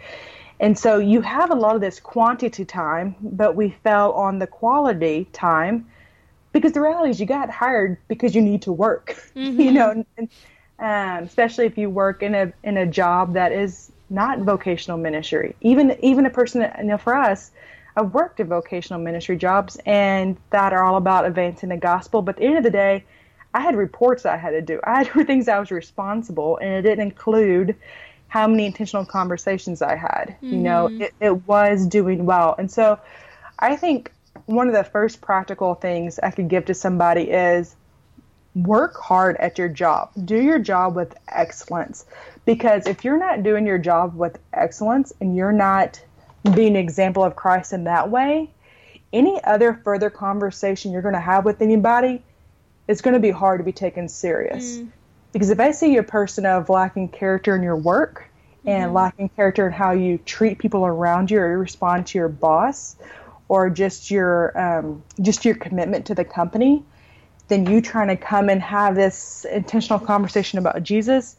And 0.60 0.78
so 0.78 0.98
you 0.98 1.22
have 1.22 1.52
a 1.52 1.56
lot 1.56 1.76
of 1.76 1.82
this 1.82 2.00
quantity 2.02 2.66
time, 2.66 3.16
but 3.22 3.56
we 3.56 3.70
fell 3.84 4.12
on 4.14 4.40
the 4.40 4.48
quality 4.48 5.26
time 5.32 5.88
because 6.52 6.74
the 6.74 6.82
reality 6.82 7.12
is 7.12 7.20
you 7.20 7.26
got 7.26 7.50
hired 7.50 7.98
because 8.10 8.36
you 8.36 8.42
need 8.42 8.64
to 8.64 8.72
work, 8.74 9.16
you 9.58 9.72
know, 9.72 9.92
and, 10.18 10.30
um, 10.80 11.24
especially 11.24 11.66
if 11.66 11.78
you 11.78 11.90
work 11.90 12.24
in 12.24 12.36
a 12.36 12.54
in 12.64 12.78
a 12.78 12.86
job 12.86 13.34
that 13.34 13.52
is 13.52 13.92
not 14.10 14.40
vocational 14.40 14.98
ministry. 14.98 15.56
Even 15.62 15.98
even 16.02 16.26
a 16.26 16.30
person, 16.30 16.62
that, 16.62 16.78
you 16.80 16.86
know, 16.86 16.98
for 16.98 17.16
us, 17.16 17.52
I've 17.96 18.14
worked 18.14 18.40
in 18.40 18.48
vocational 18.48 19.00
ministry 19.00 19.38
jobs 19.38 19.78
and 19.86 20.38
that 20.52 20.74
are 20.74 20.84
all 20.84 20.96
about 20.96 21.26
advancing 21.26 21.70
the 21.70 21.78
gospel. 21.78 22.22
But 22.22 22.36
at 22.36 22.40
the 22.40 22.48
end 22.48 22.58
of 22.58 22.64
the 22.64 22.72
day, 22.72 23.04
I 23.54 23.62
had 23.62 23.76
reports 23.76 24.26
I 24.26 24.38
had 24.38 24.52
to 24.52 24.62
do. 24.62 24.80
I 24.84 25.04
had 25.04 25.08
things 25.28 25.48
I 25.48 25.60
was 25.60 25.72
responsible, 25.72 26.58
and 26.58 26.74
it 26.74 26.82
didn't 26.84 27.04
include 27.04 27.76
how 28.28 28.48
many 28.48 28.66
intentional 28.68 29.06
conversations 29.06 29.82
I 29.82 29.96
had. 29.96 30.36
You 30.52 30.58
know, 30.58 30.88
it, 31.00 31.14
it 31.20 31.48
was 31.48 31.88
doing 31.88 32.26
well. 32.26 32.56
And 32.58 32.72
so 32.72 33.00
I 33.58 33.76
think 33.76 34.12
one 34.46 34.68
of 34.68 34.74
the 34.74 34.84
first 34.84 35.20
practical 35.20 35.74
things 35.76 36.20
I 36.20 36.32
could 36.32 36.48
give 36.48 36.66
to 36.66 36.74
somebody 36.74 37.24
is 37.24 37.76
work 38.56 38.98
hard 38.98 39.38
at 39.38 39.58
your 39.58 39.70
job. 39.70 40.12
Do 40.26 40.42
your 40.42 40.60
job 40.60 40.96
with 40.96 41.16
excellence. 41.28 42.06
Because 42.46 42.88
if 42.88 43.04
you're 43.04 43.18
not 43.18 43.44
doing 43.44 43.66
your 43.66 43.78
job 43.78 44.16
with 44.16 44.40
excellence 44.54 45.14
and 45.22 45.36
you're 45.36 45.52
not 45.52 46.02
being 46.56 46.76
an 46.76 46.84
example 46.84 47.24
of 47.24 47.36
Christ 47.36 47.74
in 47.74 47.84
that 47.84 48.10
way, 48.10 48.50
any 49.14 49.44
other 49.44 49.74
further 49.84 50.10
conversation 50.10 50.92
you're 50.92 51.02
going 51.02 51.14
to 51.14 51.20
have 51.20 51.46
with 51.46 51.62
anybody 51.62 52.22
is 52.88 53.02
going 53.02 53.14
to 53.14 53.20
be 53.20 53.32
hard 53.32 53.60
to 53.60 53.64
be 53.64 53.72
taken 53.72 54.08
serious. 54.08 54.78
Mm. 54.78 54.90
Because 55.32 55.50
if 55.50 55.60
I 55.60 55.72
see 55.72 55.98
a 55.98 56.04
person 56.04 56.46
of 56.46 56.70
lacking 56.70 57.10
character 57.10 57.56
in 57.56 57.62
your 57.62 57.76
work 57.76 58.28
and 58.66 58.86
mm-hmm. 58.86 58.96
lacking 58.96 59.30
character 59.30 59.68
in 59.68 59.74
how 59.74 59.92
you 59.92 60.18
treat 60.18 60.58
people 60.58 60.86
around 60.86 61.30
you 61.30 61.40
or 61.40 61.52
you 61.52 61.58
respond 61.58 62.08
to 62.08 62.18
your 62.18 62.30
boss 62.30 62.96
or 63.48 63.70
just 63.70 64.10
your 64.10 64.58
um, 64.60 65.04
just 65.22 65.46
your 65.46 65.56
commitment 65.56 66.06
to 66.08 66.16
the 66.16 66.26
company, 66.26 66.84
then 67.50 67.66
you 67.66 67.82
trying 67.82 68.08
to 68.08 68.16
come 68.16 68.50
and 68.50 68.62
have 68.62 68.96
this 68.96 69.46
intentional 69.46 70.00
conversation 70.00 70.60
about 70.60 70.82
Jesus, 70.84 71.36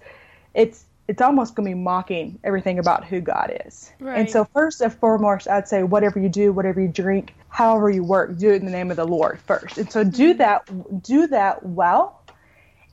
it's 0.55 0.85
it's 1.11 1.21
almost 1.21 1.57
going 1.57 1.69
to 1.69 1.75
be 1.75 1.83
mocking 1.83 2.39
everything 2.45 2.79
about 2.79 3.05
who 3.05 3.21
God 3.21 3.61
is. 3.67 3.91
Right. 3.99 4.21
And 4.21 4.31
so, 4.31 4.45
first 4.45 4.81
and 4.81 4.93
foremost, 4.93 5.49
I'd 5.49 5.67
say 5.67 5.83
whatever 5.83 6.21
you 6.21 6.29
do, 6.29 6.53
whatever 6.53 6.81
you 6.81 6.87
drink, 6.87 7.35
however 7.49 7.91
you 7.91 8.05
work, 8.05 8.39
do 8.39 8.51
it 8.51 8.61
in 8.61 8.65
the 8.65 8.71
name 8.71 8.93
of 8.93 8.97
the 8.97 9.05
Lord 9.05 9.41
first. 9.41 9.77
And 9.77 9.91
so, 9.91 10.05
do 10.05 10.31
mm-hmm. 10.31 10.39
that, 10.39 11.03
do 11.03 11.27
that 11.27 11.67
well, 11.67 12.23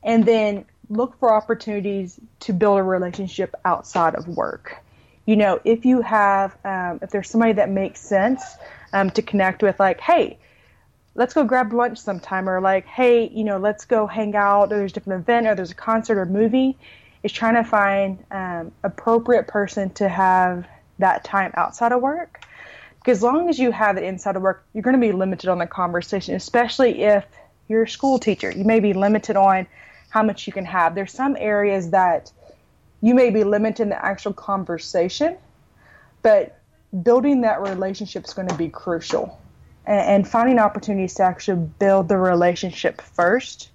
and 0.03 0.25
then 0.25 0.65
look 0.89 1.19
for 1.19 1.31
opportunities 1.31 2.19
to 2.39 2.53
build 2.53 2.79
a 2.79 2.83
relationship 2.83 3.53
outside 3.63 4.15
of 4.15 4.27
work. 4.27 4.77
You 5.27 5.35
know, 5.35 5.59
if 5.63 5.85
you 5.85 6.01
have, 6.01 6.57
um, 6.65 6.99
if 7.03 7.11
there's 7.11 7.29
somebody 7.29 7.53
that 7.53 7.69
makes 7.69 7.99
sense 7.99 8.41
um, 8.93 9.11
to 9.11 9.21
connect 9.21 9.61
with, 9.61 9.79
like, 9.79 9.99
hey, 9.99 10.39
let's 11.17 11.33
go 11.33 11.43
grab 11.43 11.73
lunch 11.73 11.97
sometime, 11.97 12.47
or 12.47 12.61
like, 12.61 12.85
hey, 12.85 13.27
you 13.27 13.43
know, 13.43 13.57
let's 13.57 13.83
go 13.83 14.07
hang 14.07 14.35
out, 14.35 14.71
or 14.71 14.77
there's 14.77 14.91
a 14.91 14.93
different 14.93 15.21
event, 15.23 15.47
or 15.47 15.55
there's 15.55 15.71
a 15.71 15.75
concert 15.75 16.17
or 16.17 16.25
movie 16.25 16.77
is 17.23 17.31
trying 17.31 17.55
to 17.55 17.63
find 17.63 18.23
um, 18.31 18.71
appropriate 18.83 19.47
person 19.47 19.89
to 19.89 20.07
have 20.07 20.65
that 20.99 21.23
time 21.23 21.51
outside 21.55 21.91
of 21.91 22.01
work. 22.01 22.41
Because 22.99 23.17
as 23.17 23.23
long 23.23 23.49
as 23.49 23.57
you 23.57 23.71
have 23.71 23.97
it 23.97 24.03
inside 24.03 24.35
of 24.35 24.41
work, 24.41 24.65
you're 24.73 24.83
going 24.83 24.95
to 24.95 25.01
be 25.01 25.11
limited 25.11 25.49
on 25.49 25.57
the 25.57 25.67
conversation, 25.67 26.35
especially 26.35 27.03
if 27.03 27.25
you're 27.67 27.83
a 27.83 27.89
school 27.89 28.19
teacher. 28.19 28.51
You 28.51 28.65
may 28.65 28.79
be 28.79 28.93
limited 28.93 29.35
on 29.35 29.65
how 30.09 30.23
much 30.23 30.45
you 30.45 30.53
can 30.53 30.65
have. 30.65 30.93
There's 30.93 31.11
some 31.11 31.35
areas 31.39 31.89
that 31.89 32.31
you 33.01 33.15
may 33.15 33.29
be 33.29 33.43
limited 33.43 33.83
in 33.83 33.89
the 33.89 34.05
actual 34.05 34.33
conversation, 34.33 35.37
but 36.21 36.59
building 37.03 37.41
that 37.41 37.61
relationship 37.61 38.25
is 38.25 38.33
going 38.33 38.47
to 38.47 38.55
be 38.55 38.69
crucial. 38.69 39.39
And, 39.87 40.27
finding 40.27 40.59
opportunities 40.59 41.13
to 41.13 41.23
actually 41.23 41.65
build 41.79 42.09
the 42.09 42.17
relationship 42.17 43.01
first 43.01 43.69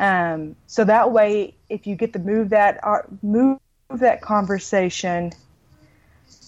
um, 0.00 0.56
so 0.66 0.84
that 0.84 1.12
way, 1.12 1.54
if 1.68 1.86
you 1.86 1.96
get 1.96 2.12
to 2.14 2.18
move 2.18 2.50
that 2.50 2.80
uh, 2.82 3.02
move 3.22 3.58
that 3.90 4.20
conversation 4.20 5.32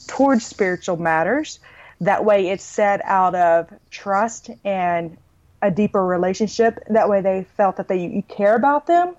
towards 0.08 0.44
spiritual 0.44 0.96
matters, 0.96 1.60
that 2.00 2.25
way 2.25 2.48
it's 2.48 2.64
set 2.64 3.00
out 3.04 3.34
of 3.34 3.72
trust 3.90 4.50
and 4.64 5.16
a 5.62 5.70
deeper 5.70 6.04
relationship. 6.04 6.78
That 6.88 7.08
way, 7.08 7.20
they 7.20 7.46
felt 7.56 7.76
that 7.76 7.88
they 7.88 8.06
you 8.06 8.22
care 8.22 8.56
about 8.56 8.86
them, 8.86 9.16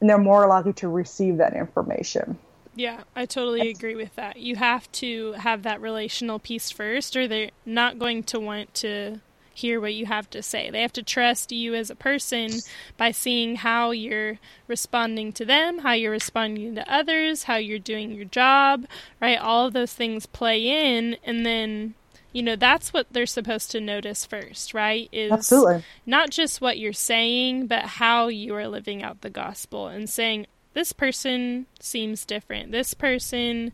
and 0.00 0.10
they're 0.10 0.18
more 0.18 0.46
likely 0.46 0.74
to 0.74 0.88
receive 0.88 1.38
that 1.38 1.54
information. 1.54 2.38
Yeah, 2.74 3.02
I 3.14 3.26
totally 3.26 3.70
agree 3.70 3.94
with 3.94 4.14
that. 4.16 4.38
You 4.38 4.56
have 4.56 4.90
to 4.92 5.32
have 5.32 5.62
that 5.62 5.80
relational 5.80 6.38
piece 6.38 6.70
first, 6.70 7.16
or 7.16 7.28
they're 7.28 7.50
not 7.66 7.98
going 7.98 8.22
to 8.24 8.40
want 8.40 8.72
to 8.76 9.20
hear 9.54 9.80
what 9.80 9.94
you 9.94 10.06
have 10.06 10.30
to 10.30 10.42
say. 10.42 10.70
They 10.70 10.82
have 10.82 10.92
to 10.94 11.02
trust 11.02 11.52
you 11.52 11.74
as 11.74 11.90
a 11.90 11.94
person 11.94 12.50
by 12.96 13.10
seeing 13.10 13.56
how 13.56 13.90
you're 13.90 14.38
responding 14.66 15.32
to 15.34 15.44
them, 15.44 15.80
how 15.80 15.92
you're 15.92 16.10
responding 16.10 16.74
to 16.74 16.92
others, 16.92 17.44
how 17.44 17.56
you're 17.56 17.78
doing 17.78 18.12
your 18.12 18.24
job, 18.24 18.86
right? 19.20 19.38
All 19.38 19.66
of 19.66 19.74
those 19.74 19.92
things 19.92 20.26
play 20.26 20.96
in 20.96 21.16
and 21.24 21.44
then 21.44 21.94
you 22.32 22.42
know 22.42 22.56
that's 22.56 22.94
what 22.94 23.06
they're 23.10 23.26
supposed 23.26 23.70
to 23.70 23.78
notice 23.78 24.24
first 24.24 24.72
right 24.72 25.10
is 25.12 25.30
Absolutely. 25.30 25.84
not 26.06 26.30
just 26.30 26.62
what 26.62 26.78
you're 26.78 26.90
saying 26.90 27.66
but 27.66 27.82
how 27.82 28.28
you 28.28 28.54
are 28.54 28.66
living 28.66 29.02
out 29.02 29.20
the 29.20 29.28
gospel 29.28 29.86
and 29.88 30.08
saying 30.08 30.46
this 30.74 30.92
person 30.92 31.66
seems 31.80 32.24
different 32.24 32.72
this 32.72 32.94
person 32.94 33.72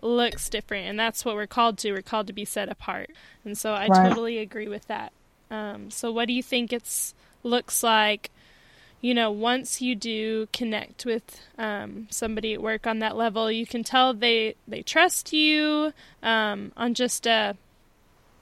looks 0.00 0.48
different 0.48 0.86
and 0.86 0.98
that's 0.98 1.24
what 1.24 1.34
we're 1.34 1.46
called 1.46 1.76
to 1.76 1.92
we're 1.92 2.02
called 2.02 2.26
to 2.26 2.32
be 2.32 2.44
set 2.44 2.68
apart 2.68 3.10
and 3.44 3.58
so 3.58 3.72
i 3.72 3.86
right. 3.86 4.08
totally 4.08 4.38
agree 4.38 4.68
with 4.68 4.86
that 4.86 5.12
um, 5.50 5.90
so, 5.90 6.12
what 6.12 6.26
do 6.26 6.32
you 6.32 6.42
think 6.42 6.72
it's 6.72 7.14
looks 7.42 7.82
like? 7.82 8.30
You 9.00 9.14
know, 9.14 9.30
once 9.30 9.80
you 9.80 9.94
do 9.94 10.48
connect 10.52 11.06
with 11.06 11.40
um, 11.56 12.08
somebody 12.10 12.52
at 12.54 12.62
work 12.62 12.86
on 12.86 12.98
that 12.98 13.16
level, 13.16 13.50
you 13.50 13.66
can 13.66 13.84
tell 13.84 14.12
they 14.12 14.56
they 14.66 14.82
trust 14.82 15.32
you 15.32 15.92
um, 16.22 16.72
on 16.76 16.94
just 16.94 17.26
a. 17.26 17.56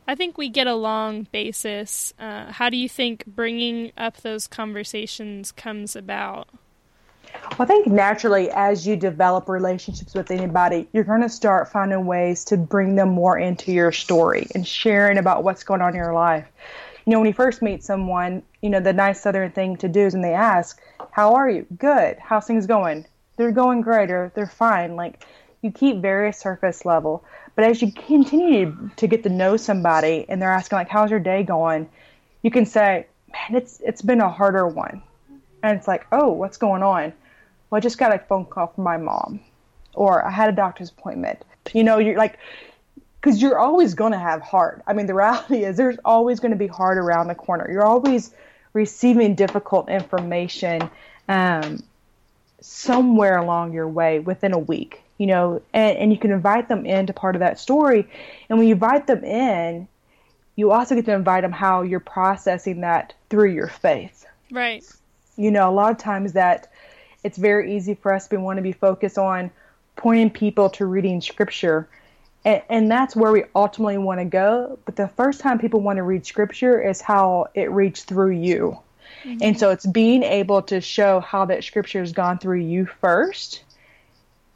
I 0.09 0.15
think 0.15 0.39
we 0.39 0.49
get 0.49 0.69
along 0.69 1.27
basis. 1.33 2.15
Uh, 2.19 2.53
how 2.53 2.71
do 2.71 2.77
you 2.77 2.89
think 2.89 3.27
bringing 3.27 3.93
up 3.99 4.19
those 4.19 4.47
conversations 4.47 5.51
comes 5.53 5.97
about? 5.97 6.49
I 7.59 7.65
think 7.65 7.87
naturally, 7.87 8.51
as 8.51 8.87
you 8.87 8.97
develop 8.97 9.49
relationships 9.49 10.15
with 10.15 10.31
anybody, 10.31 10.89
you're 10.93 11.05
going 11.05 11.23
to 11.23 11.29
start 11.29 11.71
finding 11.71 12.05
ways 12.05 12.45
to 12.47 12.57
bring 12.57 12.97
them 12.97 13.09
more 13.11 13.39
into 13.39 13.73
your 13.73 13.93
story 13.93 14.47
and 14.55 14.67
sharing 14.67 15.17
about 15.17 15.43
what's 15.43 15.65
going 15.65 15.81
on 15.81 15.91
in 15.91 15.97
your 15.97 16.13
life 16.13 16.47
you 17.07 17.13
know, 17.13 17.21
when 17.21 17.29
you 17.29 17.35
first 17.35 17.63
meet 17.63 17.85
someone, 17.85 18.43
you 18.61 18.69
know, 18.69 18.81
the 18.81 18.93
nice 18.93 19.21
southern 19.21 19.53
thing 19.53 19.77
to 19.77 19.89
do 19.89 20.01
is 20.01 20.13
when 20.13 20.23
they 20.23 20.35
ask, 20.35 20.81
How 21.13 21.35
are 21.35 21.49
you? 21.49 21.65
Good. 21.79 22.19
How's 22.19 22.47
things 22.47 22.67
going? 22.67 23.07
They're 23.37 23.53
going 23.53 23.81
great 23.81 24.11
or 24.11 24.33
they're 24.35 24.47
fine. 24.47 24.97
Like 24.97 25.25
you 25.63 25.71
keep 25.71 26.03
very 26.03 26.33
surface 26.33 26.85
level. 26.85 27.25
But 27.55 27.65
as 27.65 27.81
you 27.81 27.93
continue 27.93 28.91
to 28.97 29.07
get 29.07 29.23
to 29.23 29.29
know 29.29 29.57
somebody 29.57 30.27
and 30.29 30.43
they're 30.43 30.53
asking 30.53 30.77
like, 30.77 30.89
How's 30.89 31.11
your 31.11 31.21
day 31.21 31.45
going? 31.45 31.89
You 32.43 32.51
can 32.51 32.67
say, 32.67 33.07
Man, 33.33 33.63
it's 33.63 33.81
it's 33.85 34.03
been 34.03 34.21
a 34.21 34.29
harder 34.29 34.67
one. 34.67 35.01
And 35.67 35.79
it's 35.79 35.89
like, 35.89 36.07
Oh, 36.13 36.29
what's 36.29 36.57
going 36.57 36.83
on? 36.83 37.13
Well, 37.71 37.79
I 37.79 37.81
just 37.81 37.99
got 37.99 38.15
a 38.15 38.19
phone 38.19 38.45
call 38.45 38.69
from 38.69 38.85
my 38.85 38.97
mom. 38.97 39.41
Or 39.95 40.25
I 40.25 40.31
had 40.31 40.49
a 40.49 40.53
doctor's 40.53 40.91
appointment. 40.91 41.43
You 41.73 41.85
know, 41.85 41.99
you're 41.99 42.17
like 42.17 42.39
because 43.21 43.43
you're 43.43 43.59
always 43.59 43.95
going 43.95 44.13
to 44.13 44.19
have 44.19 44.41
hard. 44.41 44.83
I 44.87 44.93
mean, 44.93 45.07
the 45.07 45.15
reality 45.23 45.65
is 45.65 45.77
there's 45.77 45.99
always 46.05 46.39
going 46.41 46.53
to 46.53 46.57
be 46.57 46.69
hard 46.69 46.97
around 46.99 47.29
the 47.29 47.35
corner. 47.35 47.69
You're 47.71 47.85
always 47.85 48.33
receiving 48.73 49.35
difficult 49.35 49.89
information 49.89 50.89
um, 51.29 51.83
somewhere 52.61 53.39
along 53.39 53.73
your 53.73 53.89
way 53.89 54.21
within 54.21 54.53
a 54.53 54.59
week, 54.59 55.03
you 55.19 55.27
know, 55.27 55.63
and, 55.73 55.97
and 55.99 56.13
you 56.13 56.19
can 56.19 56.31
invite 56.31 56.69
them 56.69 56.87
into 56.87 57.13
part 57.13 57.35
of 57.35 57.41
that 57.41 57.59
story. 57.59 58.09
And 58.49 58.59
when 58.59 58.69
you 58.69 58.75
invite 58.75 59.07
them 59.07 59.25
in, 59.25 59.89
you 60.55 60.71
also 60.71 60.95
get 60.95 61.05
to 61.07 61.13
invite 61.13 61.43
them 61.43 61.53
how 61.53 61.83
you're 61.83 62.01
processing 62.01 62.83
that 62.83 63.13
through 63.29 63.51
your 63.51 63.69
faith. 63.69 64.25
Right. 64.51 64.85
You 65.37 65.51
know, 65.51 65.69
a 65.69 65.73
lot 65.73 65.91
of 65.91 65.99
times 65.99 66.33
that 66.33 66.71
it's 67.23 67.39
very 67.39 67.77
easy 67.77 67.95
for 67.95 68.13
us 68.13 68.29
to 68.29 68.37
want 68.39 68.57
to 68.59 68.63
be 68.63 68.73
focused 68.73 69.19
on 69.19 69.51
pointing 69.97 70.31
people 70.31 70.71
to 70.71 70.87
reading 70.87 71.21
scripture 71.21 71.89
and, 72.47 72.63
and 72.71 72.91
that's 72.91 73.17
where 73.17 73.33
we 73.33 73.45
ultimately 73.55 73.99
want 73.99 74.21
to 74.21 74.25
go. 74.25 74.79
But 74.87 74.97
the 74.97 75.09
first 75.09 75.41
time 75.41 75.59
people 75.59 75.81
want 75.81 75.99
to 75.99 76.05
read 76.05 76.25
scripture 76.25 76.81
is 76.81 77.03
how 77.03 77.49
it 77.55 77.71
reads 77.71 78.05
through 78.05 78.31
you. 78.31 78.79
Mm-hmm. 79.25 79.39
And 79.43 79.59
so 79.59 79.71
it's 79.73 79.85
being 79.85 80.23
able 80.23 80.63
to 80.63 80.81
show 80.81 81.21
how 81.21 81.45
that 81.47 81.65
scripture 81.65 81.99
has 82.01 82.13
gone 82.13 82.39
through 82.39 82.61
you 82.61 82.87
first 82.87 83.65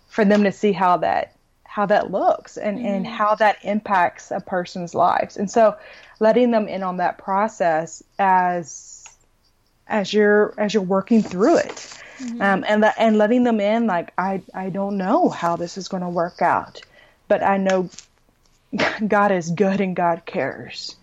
for 0.08 0.24
them 0.24 0.44
to 0.44 0.52
see 0.52 0.72
how 0.72 0.96
that 0.98 1.34
how 1.64 1.86
that 1.86 2.10
looks 2.10 2.56
and, 2.56 2.78
mm-hmm. 2.78 2.86
and 2.86 3.06
how 3.06 3.36
that 3.36 3.56
impacts 3.62 4.32
a 4.32 4.40
person's 4.40 4.92
lives. 4.92 5.36
And 5.36 5.48
so 5.48 5.76
letting 6.18 6.50
them 6.50 6.66
in 6.66 6.82
on 6.82 6.96
that 6.96 7.18
process 7.18 8.02
as 8.18 8.99
as 9.90 10.12
you're 10.12 10.54
as 10.56 10.72
you're 10.72 10.82
working 10.82 11.22
through 11.22 11.58
it. 11.58 11.96
Mm-hmm. 12.18 12.42
Um, 12.42 12.64
and 12.68 12.82
the, 12.82 13.00
and 13.00 13.16
letting 13.16 13.44
them 13.44 13.60
in 13.60 13.86
like 13.86 14.12
I 14.16 14.42
I 14.54 14.70
don't 14.70 14.96
know 14.96 15.28
how 15.28 15.56
this 15.56 15.76
is 15.76 15.88
going 15.88 16.02
to 16.02 16.08
work 16.08 16.40
out 16.40 16.82
but 17.30 17.42
I 17.42 17.56
know 17.56 17.88
God 19.08 19.32
is 19.32 19.50
good 19.50 19.80
and 19.80 19.96
God 19.96 20.26
cares. 20.26 20.96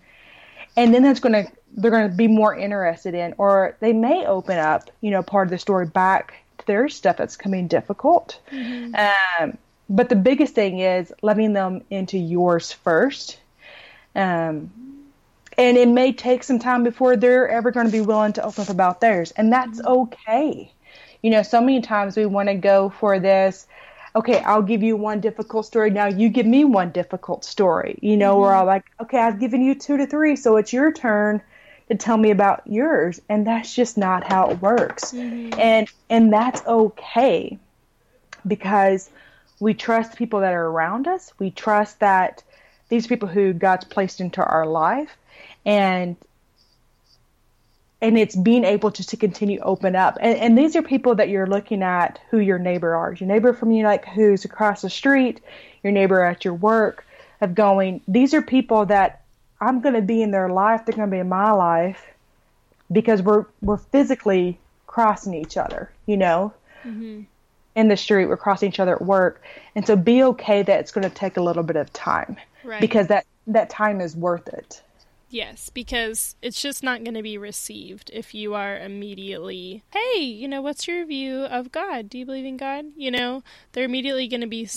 And 0.76 0.94
then 0.94 1.02
that's 1.02 1.18
going 1.18 1.32
to 1.32 1.50
they're 1.72 1.90
going 1.90 2.10
to 2.10 2.16
be 2.16 2.28
more 2.28 2.56
interested 2.56 3.14
in, 3.14 3.34
or 3.36 3.76
they 3.80 3.92
may 3.92 4.24
open 4.26 4.58
up, 4.58 4.90
you 5.00 5.10
know, 5.10 5.22
part 5.22 5.46
of 5.46 5.50
the 5.50 5.58
story 5.58 5.86
back 5.86 6.34
to 6.58 6.66
their 6.66 6.88
stuff 6.88 7.16
that's 7.16 7.36
coming 7.36 7.68
difficult. 7.68 8.40
Mm-hmm. 8.50 8.94
Um, 9.42 9.58
but 9.88 10.08
the 10.08 10.16
biggest 10.16 10.54
thing 10.54 10.80
is 10.80 11.12
letting 11.20 11.52
them 11.52 11.82
into 11.90 12.16
yours 12.16 12.72
first. 12.72 13.38
Um, 14.14 14.70
and 15.58 15.76
it 15.76 15.88
may 15.88 16.12
take 16.12 16.42
some 16.42 16.58
time 16.58 16.84
before 16.84 17.16
they're 17.16 17.48
ever 17.48 17.70
going 17.70 17.86
to 17.86 17.92
be 17.92 18.00
willing 18.00 18.32
to 18.34 18.44
open 18.44 18.62
up 18.62 18.70
about 18.70 19.00
theirs, 19.00 19.32
and 19.32 19.52
that's 19.52 19.80
mm-hmm. 19.80 20.00
okay. 20.02 20.72
You 21.22 21.30
know, 21.30 21.42
so 21.42 21.60
many 21.60 21.80
times 21.80 22.16
we 22.16 22.26
want 22.26 22.48
to 22.48 22.54
go 22.54 22.90
for 22.90 23.18
this 23.18 23.66
okay, 24.16 24.40
I'll 24.40 24.62
give 24.62 24.82
you 24.82 24.96
one 24.96 25.20
difficult 25.20 25.66
story. 25.66 25.90
Now 25.90 26.06
you 26.06 26.28
give 26.28 26.46
me 26.46 26.64
one 26.64 26.90
difficult 26.90 27.44
story. 27.44 27.98
You 28.02 28.16
know, 28.16 28.32
mm-hmm. 28.32 28.42
we're 28.42 28.54
all 28.54 28.66
like, 28.66 28.84
okay, 29.00 29.18
I've 29.18 29.38
given 29.38 29.62
you 29.62 29.74
two 29.74 29.96
to 29.96 30.06
three, 30.06 30.36
so 30.36 30.56
it's 30.56 30.72
your 30.72 30.92
turn 30.92 31.40
to 31.88 31.94
tell 31.94 32.16
me 32.16 32.30
about 32.30 32.62
yours. 32.66 33.20
And 33.28 33.46
that's 33.46 33.74
just 33.74 33.96
not 33.96 34.24
how 34.24 34.50
it 34.50 34.60
works. 34.60 35.12
Mm-hmm. 35.12 35.58
And 35.58 35.88
and 36.10 36.32
that's 36.32 36.66
okay 36.66 37.58
because 38.46 39.10
we 39.60 39.74
trust 39.74 40.16
people 40.16 40.40
that 40.40 40.52
are 40.52 40.66
around 40.66 41.06
us. 41.08 41.32
We 41.38 41.50
trust 41.50 42.00
that 42.00 42.42
these 42.88 43.06
people 43.06 43.28
who 43.28 43.52
God's 43.52 43.84
placed 43.84 44.20
into 44.20 44.42
our 44.42 44.66
life 44.66 45.16
and 45.64 46.16
and 48.00 48.16
it's 48.16 48.36
being 48.36 48.64
able 48.64 48.90
just 48.90 49.08
to 49.08 49.16
continue 49.16 49.58
open 49.60 49.96
up. 49.96 50.18
And, 50.20 50.38
and 50.38 50.56
these 50.56 50.76
are 50.76 50.82
people 50.82 51.16
that 51.16 51.28
you're 51.28 51.48
looking 51.48 51.82
at 51.82 52.20
who 52.30 52.38
your 52.38 52.58
neighbor 52.58 52.94
are. 52.94 53.12
Your 53.12 53.28
neighbor 53.28 53.52
from 53.52 53.72
you, 53.72 53.84
like 53.84 54.06
who's 54.06 54.44
across 54.44 54.82
the 54.82 54.90
street, 54.90 55.40
your 55.82 55.92
neighbor 55.92 56.22
at 56.22 56.44
your 56.44 56.54
work, 56.54 57.04
of 57.40 57.54
going, 57.54 58.00
these 58.06 58.34
are 58.34 58.42
people 58.42 58.86
that 58.86 59.22
I'm 59.60 59.80
going 59.80 59.94
to 59.94 60.02
be 60.02 60.22
in 60.22 60.30
their 60.30 60.48
life. 60.48 60.86
They're 60.86 60.96
going 60.96 61.08
to 61.08 61.14
be 61.14 61.20
in 61.20 61.28
my 61.28 61.50
life 61.50 62.04
because 62.90 63.22
we're 63.22 63.46
we're 63.60 63.76
physically 63.76 64.58
crossing 64.86 65.34
each 65.34 65.56
other. 65.56 65.90
You 66.06 66.16
know, 66.16 66.52
mm-hmm. 66.84 67.22
in 67.74 67.88
the 67.88 67.96
street, 67.96 68.26
we're 68.26 68.36
crossing 68.36 68.68
each 68.68 68.80
other 68.80 68.94
at 68.94 69.02
work, 69.02 69.42
and 69.74 69.86
so 69.86 69.96
be 69.96 70.22
okay 70.22 70.62
that 70.62 70.80
it's 70.80 70.92
going 70.92 71.08
to 71.08 71.14
take 71.14 71.36
a 71.36 71.42
little 71.42 71.62
bit 71.62 71.76
of 71.76 71.92
time 71.92 72.36
right. 72.64 72.80
because 72.80 73.08
that 73.08 73.26
that 73.48 73.70
time 73.70 74.00
is 74.00 74.16
worth 74.16 74.48
it. 74.48 74.82
Yes, 75.30 75.68
because 75.68 76.36
it's 76.40 76.60
just 76.60 76.82
not 76.82 77.04
going 77.04 77.14
to 77.14 77.22
be 77.22 77.36
received 77.36 78.10
if 78.14 78.34
you 78.34 78.54
are 78.54 78.78
immediately, 78.78 79.82
hey, 79.90 80.20
you 80.20 80.48
know, 80.48 80.62
what's 80.62 80.88
your 80.88 81.04
view 81.04 81.40
of 81.42 81.70
God? 81.70 82.08
Do 82.08 82.18
you 82.18 82.24
believe 82.24 82.46
in 82.46 82.56
God? 82.56 82.86
You 82.96 83.10
know, 83.10 83.42
they're 83.72 83.84
immediately 83.84 84.26
going 84.26 84.40
to 84.40 84.46
be 84.46 84.68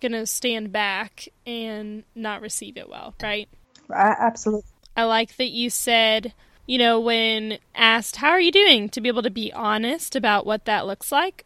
going 0.00 0.12
to 0.12 0.26
stand 0.26 0.72
back 0.72 1.28
and 1.46 2.02
not 2.14 2.40
receive 2.40 2.76
it 2.76 2.88
well, 2.88 3.14
right? 3.22 3.48
Absolutely. 3.90 4.68
I 4.96 5.04
like 5.04 5.36
that 5.36 5.50
you 5.50 5.70
said, 5.70 6.32
you 6.66 6.78
know, 6.78 6.98
when 6.98 7.58
asked, 7.74 8.16
How 8.16 8.30
are 8.30 8.40
you 8.40 8.52
doing? 8.52 8.88
to 8.90 9.00
be 9.00 9.08
able 9.08 9.22
to 9.22 9.30
be 9.30 9.52
honest 9.52 10.16
about 10.16 10.46
what 10.46 10.64
that 10.64 10.86
looks 10.86 11.12
like, 11.12 11.44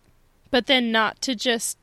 but 0.51 0.67
then 0.67 0.91
not 0.91 1.21
to 1.23 1.35
just 1.35 1.77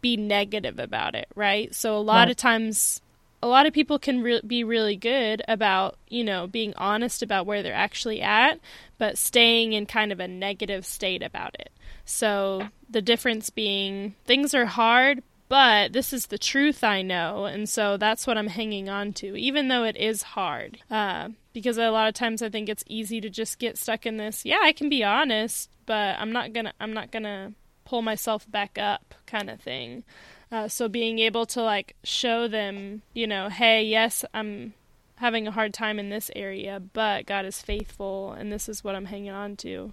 be 0.00 0.16
negative 0.16 0.78
about 0.78 1.14
it, 1.14 1.28
right? 1.34 1.74
So 1.74 1.96
a 1.96 1.98
lot 1.98 2.24
right. 2.24 2.30
of 2.30 2.36
times, 2.36 3.00
a 3.42 3.48
lot 3.48 3.66
of 3.66 3.72
people 3.72 3.98
can 3.98 4.22
re- 4.22 4.40
be 4.46 4.62
really 4.62 4.96
good 4.96 5.42
about, 5.48 5.96
you 6.08 6.22
know, 6.22 6.46
being 6.46 6.72
honest 6.76 7.22
about 7.22 7.44
where 7.44 7.62
they're 7.62 7.74
actually 7.74 8.22
at, 8.22 8.60
but 8.98 9.18
staying 9.18 9.72
in 9.72 9.86
kind 9.86 10.12
of 10.12 10.20
a 10.20 10.28
negative 10.28 10.86
state 10.86 11.22
about 11.22 11.56
it. 11.58 11.70
So 12.04 12.68
the 12.88 13.02
difference 13.02 13.50
being 13.50 14.14
things 14.24 14.54
are 14.54 14.66
hard, 14.66 15.22
but 15.48 15.92
this 15.92 16.12
is 16.12 16.26
the 16.26 16.38
truth 16.38 16.82
I 16.82 17.02
know, 17.02 17.44
and 17.44 17.68
so 17.68 17.96
that's 17.96 18.26
what 18.26 18.38
I'm 18.38 18.46
hanging 18.46 18.88
on 18.88 19.12
to, 19.14 19.36
even 19.36 19.68
though 19.68 19.84
it 19.84 19.96
is 19.96 20.22
hard. 20.22 20.78
Uh, 20.90 21.30
because 21.52 21.76
a 21.76 21.90
lot 21.90 22.08
of 22.08 22.14
times 22.14 22.42
I 22.42 22.48
think 22.48 22.68
it's 22.68 22.84
easy 22.86 23.20
to 23.20 23.28
just 23.28 23.58
get 23.58 23.76
stuck 23.76 24.06
in 24.06 24.16
this. 24.16 24.44
Yeah, 24.44 24.60
I 24.62 24.72
can 24.72 24.88
be 24.88 25.04
honest, 25.04 25.68
but 25.84 26.16
I'm 26.18 26.32
not 26.32 26.52
gonna. 26.52 26.72
I'm 26.80 26.94
not 26.94 27.10
gonna 27.10 27.52
pull 27.84 28.02
myself 28.02 28.50
back 28.50 28.78
up, 28.78 29.14
kind 29.26 29.50
of 29.50 29.60
thing. 29.60 30.04
Uh, 30.50 30.68
so 30.68 30.88
being 30.88 31.18
able 31.18 31.46
to 31.46 31.62
like 31.62 31.96
show 32.04 32.46
them, 32.46 33.02
you 33.14 33.26
know, 33.26 33.48
hey, 33.48 33.82
yes, 33.82 34.24
I'm 34.34 34.74
having 35.16 35.46
a 35.46 35.52
hard 35.52 35.72
time 35.72 35.98
in 35.98 36.10
this 36.10 36.30
area, 36.36 36.80
but 36.92 37.26
God 37.26 37.44
is 37.46 37.62
faithful, 37.62 38.32
and 38.32 38.52
this 38.52 38.68
is 38.68 38.84
what 38.84 38.94
I'm 38.94 39.06
hanging 39.06 39.30
on 39.30 39.56
to. 39.58 39.92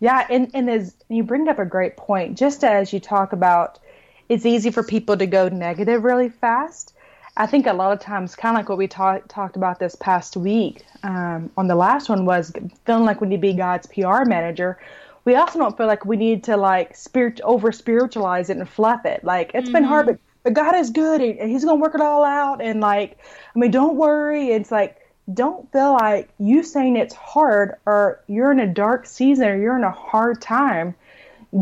Yeah, 0.00 0.26
and 0.30 0.50
and 0.54 0.70
as 0.70 0.94
you 1.08 1.24
bring 1.24 1.48
up 1.48 1.58
a 1.58 1.64
great 1.64 1.96
point, 1.96 2.38
just 2.38 2.62
as 2.62 2.92
you 2.92 3.00
talk 3.00 3.32
about 3.32 3.78
it's 4.28 4.46
easy 4.46 4.70
for 4.70 4.82
people 4.82 5.16
to 5.16 5.26
go 5.26 5.48
negative 5.48 6.04
really 6.04 6.28
fast. 6.28 6.92
I 7.36 7.46
think 7.46 7.66
a 7.66 7.72
lot 7.72 7.92
of 7.92 8.00
times, 8.00 8.34
kind 8.34 8.56
of 8.56 8.60
like 8.60 8.68
what 8.68 8.78
we 8.78 8.88
talk, 8.88 9.28
talked 9.28 9.56
about 9.56 9.78
this 9.78 9.94
past 9.94 10.36
week 10.36 10.84
um, 11.02 11.50
on 11.56 11.66
the 11.66 11.74
last 11.74 12.08
one, 12.08 12.24
was 12.24 12.50
feeling 12.86 13.04
like 13.04 13.20
we 13.20 13.28
need 13.28 13.36
to 13.36 13.40
be 13.40 13.52
God's 13.52 13.86
PR 13.86 14.24
manager. 14.24 14.78
We 15.26 15.34
also 15.34 15.58
don't 15.58 15.76
feel 15.76 15.88
like 15.88 16.06
we 16.06 16.16
need 16.16 16.44
to 16.44 16.56
like 16.56 16.96
spirit 16.96 17.40
over 17.42 17.72
spiritualize 17.72 18.48
it 18.48 18.56
and 18.56 18.68
fluff 18.68 19.04
it. 19.04 19.22
Like 19.24 19.50
it's 19.52 19.64
mm-hmm. 19.64 19.72
been 19.72 19.84
hard, 19.84 20.06
but, 20.06 20.18
but 20.44 20.54
God 20.54 20.74
is 20.76 20.88
good 20.88 21.20
and 21.20 21.50
He's 21.50 21.64
gonna 21.64 21.80
work 21.80 21.94
it 21.94 22.00
all 22.00 22.24
out. 22.24 22.62
And 22.62 22.80
like, 22.80 23.18
I 23.54 23.58
mean, 23.58 23.70
don't 23.70 23.96
worry. 23.96 24.48
It's 24.52 24.70
like 24.70 24.96
don't 25.34 25.70
feel 25.72 25.92
like 25.94 26.28
you 26.38 26.62
saying 26.62 26.96
it's 26.96 27.14
hard 27.14 27.74
or 27.84 28.22
you're 28.28 28.52
in 28.52 28.60
a 28.60 28.66
dark 28.66 29.06
season 29.06 29.48
or 29.48 29.60
you're 29.60 29.76
in 29.76 29.84
a 29.84 29.90
hard 29.90 30.40
time 30.40 30.94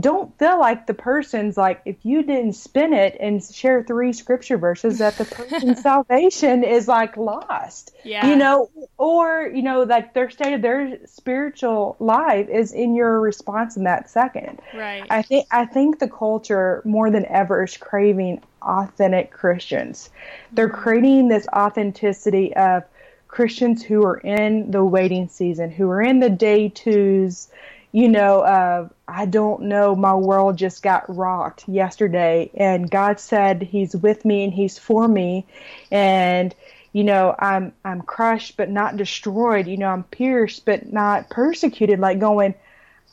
don't 0.01 0.37
feel 0.39 0.59
like 0.59 0.87
the 0.87 0.95
person's 0.95 1.57
like 1.57 1.81
if 1.85 1.97
you 2.03 2.23
didn't 2.23 2.55
spin 2.55 2.93
it 2.93 3.17
and 3.21 3.43
share 3.43 3.83
three 3.83 4.13
scripture 4.13 4.57
verses 4.57 4.99
that 4.99 5.17
the 5.19 5.25
person's 5.37 5.81
salvation 5.83 6.65
is 6.65 6.89
like 6.89 7.17
lost. 7.17 7.93
Yeah. 8.03 8.27
you 8.27 8.37
know 8.37 8.71
or 8.99 9.51
you 9.55 9.63
know 9.63 9.83
like 9.83 10.15
their 10.15 10.31
state 10.31 10.55
of 10.55 10.63
their 10.63 10.99
spiritual 11.07 11.97
life 11.99 12.49
is 12.49 12.73
in 12.73 12.95
your 12.95 13.21
response 13.21 13.77
in 13.77 13.85
that 13.85 14.11
second. 14.11 14.61
Right. 14.75 15.07
I 15.11 15.23
think 15.23 15.47
i 15.51 15.65
think 15.65 15.99
the 15.99 16.09
culture 16.09 16.83
more 16.85 17.11
than 17.11 17.27
ever 17.27 17.65
is 17.65 17.77
craving 17.77 18.43
authentic 18.63 19.31
christians. 19.31 20.11
They're 20.53 20.69
mm-hmm. 20.69 20.83
creating 20.83 21.29
this 21.29 21.47
authenticity 21.49 22.55
of 22.57 22.85
christians 23.29 23.83
who 23.83 24.05
are 24.05 24.19
in 24.19 24.71
the 24.71 24.85
waiting 24.85 25.29
season 25.29 25.69
who 25.69 25.91
are 25.91 26.01
in 26.01 26.21
the 26.21 26.31
day 26.31 26.69
twos 26.69 27.49
you 27.95 28.09
know, 28.09 28.41
uh, 28.41 28.89
I 29.07 29.25
don't 29.25 29.63
know, 29.63 29.95
my 29.95 30.17
world 30.17 30.57
just 30.57 30.83
got 30.83 31.05
rocked 31.15 31.69
yesterday, 31.69 32.51
and 32.53 32.91
God 32.91 33.21
said 33.21 33.63
He's 33.63 33.95
with 33.95 34.25
me 34.25 34.43
and 34.43 34.53
He's 34.53 34.77
for 34.77 35.07
me, 35.07 35.47
and 35.93 36.53
you 36.93 37.05
know, 37.05 37.37
I'm 37.39 37.73
I'm 37.85 38.03
crushed 38.03 38.57
but 38.57 38.69
not 38.69 38.97
destroyed. 38.97 39.69
You 39.69 39.77
know, 39.77 39.91
I'm 39.91 40.03
pierced 40.03 40.65
but 40.65 40.93
not 40.93 41.31
persecuted. 41.31 42.01
Like 42.01 42.19
going, 42.19 42.57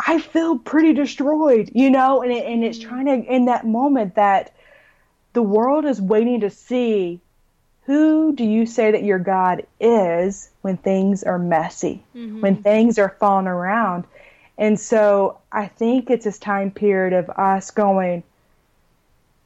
I 0.03 0.19
feel 0.19 0.57
pretty 0.57 0.93
destroyed. 0.93 1.69
You 1.75 1.91
know, 1.91 2.23
and 2.23 2.31
it, 2.31 2.47
and 2.47 2.63
it's 2.63 2.79
trying 2.79 3.05
to 3.05 3.31
in 3.31 3.45
that 3.45 3.67
moment 3.67 4.15
that 4.15 4.51
the 5.33 5.43
world 5.43 5.85
is 5.85 6.01
waiting 6.01 6.39
to 6.39 6.49
see 6.49 7.21
who 7.83 8.33
do 8.33 8.43
you 8.43 8.65
say 8.65 8.89
that 8.89 9.03
your 9.03 9.19
God 9.19 9.67
is 9.79 10.49
when 10.61 10.77
things 10.77 11.21
are 11.21 11.37
messy, 11.37 12.03
mm-hmm. 12.15 12.41
when 12.41 12.63
things 12.63 12.97
are 12.97 13.15
falling 13.19 13.45
around. 13.45 14.05
And 14.61 14.79
so 14.79 15.39
I 15.51 15.65
think 15.65 16.11
it's 16.11 16.23
this 16.23 16.37
time 16.37 16.69
period 16.69 17.13
of 17.13 17.31
us 17.31 17.71
going, 17.71 18.21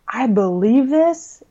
I 0.05 0.27
believe 0.27 0.89
this, 0.89 1.41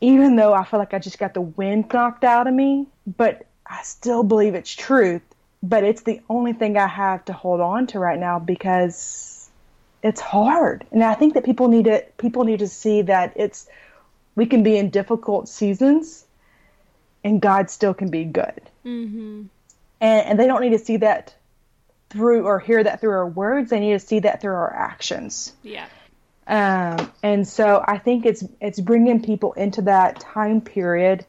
even 0.00 0.36
though 0.36 0.54
I 0.54 0.62
feel 0.62 0.78
like 0.78 0.94
I 0.94 1.00
just 1.00 1.18
got 1.18 1.34
the 1.34 1.40
wind 1.40 1.86
knocked 1.92 2.22
out 2.22 2.46
of 2.46 2.54
me, 2.54 2.86
but 3.08 3.44
I 3.66 3.82
still 3.82 4.22
believe 4.22 4.54
it's 4.54 4.72
truth. 4.72 5.22
But 5.64 5.82
it's 5.82 6.02
the 6.02 6.20
only 6.30 6.52
thing 6.52 6.78
I 6.78 6.86
have 6.86 7.24
to 7.24 7.32
hold 7.32 7.60
on 7.60 7.88
to 7.88 7.98
right 7.98 8.18
now 8.18 8.38
because 8.38 9.50
it's 10.04 10.20
hard. 10.20 10.86
And 10.92 11.02
I 11.02 11.14
think 11.14 11.34
that 11.34 11.44
people 11.44 11.66
need 11.66 11.86
to 11.86 12.04
people 12.18 12.44
need 12.44 12.60
to 12.60 12.68
see 12.68 13.02
that 13.02 13.32
it's 13.34 13.66
we 14.36 14.46
can 14.46 14.62
be 14.62 14.78
in 14.78 14.90
difficult 14.90 15.48
seasons 15.48 16.24
and 17.24 17.42
God 17.42 17.68
still 17.68 17.94
can 17.94 18.10
be 18.10 18.24
good. 18.24 18.62
Mm-hmm. 18.86 19.42
And, 20.00 20.26
and 20.26 20.38
they 20.38 20.46
don't 20.46 20.62
need 20.62 20.70
to 20.70 20.78
see 20.78 20.98
that 20.98 21.34
through 22.10 22.44
or 22.44 22.58
hear 22.58 22.82
that 22.82 23.00
through 23.00 23.12
our 23.12 23.26
words. 23.26 23.70
They 23.70 23.80
need 23.80 23.92
to 23.92 24.00
see 24.00 24.20
that 24.20 24.40
through 24.40 24.54
our 24.54 24.74
actions. 24.74 25.52
Yeah. 25.62 25.86
Um, 26.46 27.10
and 27.22 27.46
so 27.46 27.82
I 27.86 27.98
think 27.98 28.26
it's 28.26 28.44
it's 28.60 28.80
bringing 28.80 29.22
people 29.22 29.52
into 29.52 29.82
that 29.82 30.18
time 30.18 30.60
period 30.60 31.24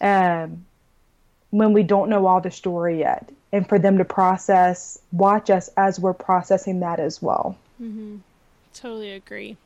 um, 0.00 0.64
when 1.50 1.72
we 1.72 1.82
don't 1.82 2.08
know 2.08 2.26
all 2.26 2.40
the 2.40 2.52
story 2.52 3.00
yet, 3.00 3.28
and 3.52 3.68
for 3.68 3.78
them 3.78 3.98
to 3.98 4.04
process, 4.04 4.98
watch 5.12 5.50
us 5.50 5.70
as 5.76 5.98
we're 5.98 6.14
processing 6.14 6.80
that 6.80 7.00
as 7.00 7.20
well. 7.20 7.58
Mm-hmm. 7.82 8.18
Totally 8.74 9.12
agree. 9.12 9.56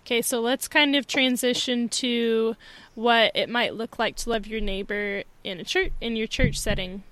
Okay, 0.00 0.22
so 0.22 0.40
let's 0.40 0.68
kind 0.68 0.94
of 0.94 1.06
transition 1.06 1.88
to 1.88 2.54
what 2.94 3.32
it 3.34 3.48
might 3.48 3.74
look 3.74 3.98
like 3.98 4.16
to 4.16 4.30
love 4.30 4.46
your 4.46 4.60
neighbor 4.60 5.24
in 5.44 5.60
a 5.60 5.64
church 5.64 5.92
in 6.00 6.16
your 6.16 6.26
church 6.26 6.58
setting. 6.58 7.02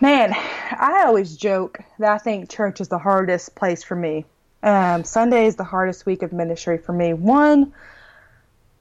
Man, 0.00 0.32
I 0.32 1.04
always 1.06 1.36
joke 1.36 1.80
that 1.98 2.12
I 2.12 2.18
think 2.18 2.48
church 2.48 2.80
is 2.80 2.88
the 2.88 2.98
hardest 2.98 3.56
place 3.56 3.82
for 3.82 3.96
me. 3.96 4.24
Um, 4.62 5.02
Sunday 5.02 5.46
is 5.46 5.56
the 5.56 5.64
hardest 5.64 6.06
week 6.06 6.22
of 6.22 6.32
ministry 6.32 6.78
for 6.78 6.92
me. 6.92 7.14
One, 7.14 7.72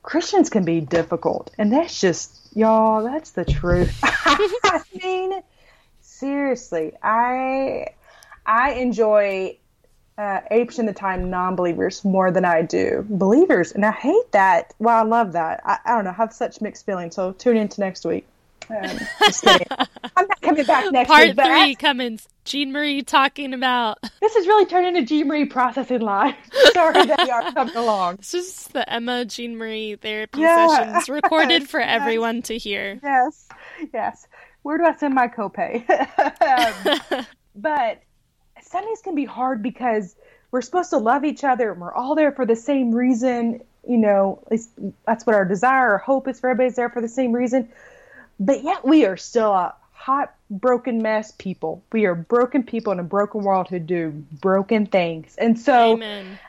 Christians 0.03 0.49
can 0.49 0.63
be 0.63 0.79
difficult, 0.79 1.51
and 1.57 1.71
that's 1.71 1.99
just 1.99 2.55
y'all. 2.55 3.03
That's 3.03 3.31
the 3.31 3.45
truth. 3.45 3.99
I 4.03 4.81
mean, 5.03 5.41
seriously, 6.01 6.93
I 7.01 7.87
I 8.45 8.73
enjoy 8.73 9.57
uh, 10.19 10.41
apes 10.51 10.77
in 10.77 10.85
the 10.85 10.93
time 10.93 11.31
non-believers 11.31 12.05
more 12.05 12.29
than 12.29 12.45
I 12.45 12.61
do 12.61 13.05
believers, 13.09 13.71
and 13.71 13.83
I 13.85 13.91
hate 13.91 14.31
that. 14.33 14.75
Well, 14.77 14.97
I 14.97 15.07
love 15.07 15.31
that. 15.33 15.61
I, 15.65 15.79
I 15.83 15.95
don't 15.95 16.03
know. 16.05 16.11
I 16.11 16.13
have 16.13 16.31
such 16.31 16.61
mixed 16.61 16.85
feelings. 16.85 17.15
So 17.15 17.31
tune 17.33 17.57
in 17.57 17.67
to 17.69 17.81
next 17.81 18.05
week. 18.05 18.27
Um, 18.69 18.99
I'm 20.15 20.27
not 20.27 20.41
coming 20.41 20.65
back 20.65 20.91
next 20.91 21.07
Part 21.07 21.27
week. 21.27 21.37
Part 21.37 21.47
three 21.47 21.75
coming 21.75 22.19
Jean 22.45 22.71
Marie 22.71 23.03
talking 23.03 23.53
about? 23.53 23.99
This 24.19 24.35
is 24.35 24.47
really 24.47 24.65
turning 24.65 24.97
into 24.97 25.07
Jean 25.07 25.27
Marie 25.27 25.45
processing 25.45 26.01
live. 26.01 26.35
Sorry 26.73 27.05
that 27.05 27.23
we 27.23 27.29
are 27.29 27.51
coming 27.53 27.75
along. 27.77 28.17
This 28.17 28.33
is 28.33 28.67
the 28.67 28.91
Emma 28.91 29.23
Jean 29.23 29.55
Marie 29.55 29.95
therapy 29.95 30.41
yeah. 30.41 30.67
sessions 30.67 31.07
recorded 31.07 31.69
for 31.69 31.79
yes. 31.79 31.89
everyone 31.89 32.41
to 32.43 32.57
hear. 32.57 32.99
Yes, 33.01 33.47
yes. 33.93 34.27
Where 34.63 34.77
do 34.77 34.83
I 34.83 34.95
send 34.95 35.13
my 35.13 35.29
copay? 35.29 35.87
um, 36.41 37.25
but 37.55 38.01
Sundays 38.61 39.01
can 39.01 39.15
be 39.15 39.23
hard 39.23 39.63
because 39.63 40.15
we're 40.51 40.61
supposed 40.61 40.89
to 40.89 40.97
love 40.97 41.23
each 41.23 41.45
other 41.45 41.71
and 41.71 41.79
we're 41.79 41.93
all 41.93 42.15
there 42.15 42.33
for 42.33 42.45
the 42.45 42.55
same 42.55 42.93
reason. 42.93 43.61
You 43.87 43.97
know, 43.97 44.41
at 44.47 44.51
least 44.51 44.71
that's 45.05 45.25
what 45.25 45.35
our 45.35 45.45
desire 45.45 45.93
or 45.93 45.97
hope 45.99 46.27
is 46.27 46.41
for 46.41 46.49
everybody's 46.49 46.75
there 46.75 46.89
for 46.89 47.01
the 47.01 47.07
same 47.07 47.31
reason. 47.31 47.69
But 48.39 48.63
yet 48.63 48.85
we 48.85 49.05
are 49.05 49.17
still 49.17 49.51
a 49.51 49.75
hot, 50.07 50.33
broken 50.49 51.01
mess 51.01 51.33
people. 51.37 51.83
We 51.91 52.05
are 52.05 52.15
broken 52.15 52.63
people 52.63 52.93
in 52.93 52.99
a 52.99 53.03
broken 53.03 53.41
world 53.43 53.67
who 53.67 53.79
do 53.79 54.11
broken 54.39 54.85
things. 54.85 55.35
And 55.37 55.59
so 55.59 56.01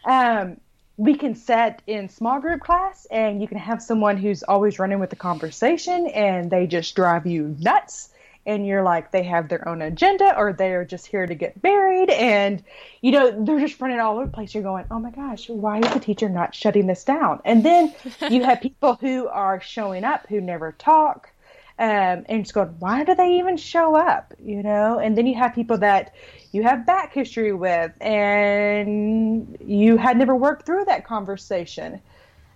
um, 0.05 0.61
we 0.96 1.14
can 1.14 1.35
set 1.35 1.83
in 1.87 2.09
small 2.09 2.40
group 2.40 2.61
class 2.61 3.07
and 3.11 3.40
you 3.40 3.48
can 3.48 3.59
have 3.59 3.83
someone 3.83 4.16
who's 4.16 4.42
always 4.42 4.79
running 4.79 5.01
with 5.01 5.11
the 5.11 5.16
conversation 5.16 6.09
and 6.09 6.51
they 6.51 6.66
just 6.66 6.94
drive 6.94 7.27
you 7.27 7.57
nuts. 7.59 8.11
And 8.46 8.66
you're 8.66 8.83
like 8.83 9.11
they 9.11 9.24
have 9.24 9.48
their 9.48 9.68
own 9.68 9.83
agenda 9.83 10.38
or 10.38 10.53
they're 10.55 10.85
just 10.85 11.07
here 11.07 11.27
to 11.27 11.35
get 11.35 11.61
buried 11.61 12.09
and 12.09 12.62
you 13.03 13.12
know 13.12 13.44
they're 13.44 13.61
just 13.61 13.79
running 13.79 14.01
all 14.01 14.16
over 14.16 14.24
the 14.27 14.33
place. 14.33 14.55
You're 14.55 14.62
going 14.62 14.87
oh 14.90 14.98
my 14.98 15.11
gosh 15.11 15.51
why 15.51 15.81
is 15.81 15.92
the 15.92 16.01
teacher 16.01 16.31
not 16.31 16.55
shutting 16.55 16.87
this 16.87 17.05
down? 17.05 17.40
And 17.44 17.62
then 17.62 17.94
you 18.31 18.44
have 18.44 18.61
people 18.62 18.94
who 18.94 19.29
are 19.29 19.61
showing 19.61 20.03
up 20.03 20.27
who 20.29 20.40
never 20.40 20.72
talk 20.72 21.31
um, 21.79 22.25
and 22.29 22.45
just 22.45 22.55
going 22.55 22.69
why 22.79 23.05
do 23.05 23.14
they 23.14 23.38
even 23.38 23.57
show 23.57 23.95
up? 23.95 24.35
You 24.43 24.62
know? 24.62 24.99
And 24.99 25.17
then 25.17 25.27
you 25.27 25.37
have 25.37 25.55
people 25.55 25.79
that 25.79 26.14
you 26.53 26.62
have 26.62 26.87
back 26.87 27.12
history 27.12 27.53
with 27.53 27.93
and 28.01 29.57
you 29.64 29.97
had 29.97 30.17
never 30.17 30.35
worked 30.35 30.67
through 30.67 30.87
that 30.87 31.07
conversation. 31.07 32.01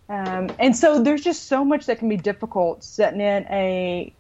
Um, 0.08 0.50
and 0.58 0.76
so 0.76 1.02
there's 1.02 1.22
just 1.22 1.46
so 1.46 1.64
much 1.64 1.87
that 1.87 1.98
can 1.98 2.08
be 2.08 2.16
difficult 2.16 2.82
setting 2.85 3.20
in 3.20 3.46
a 3.48 4.12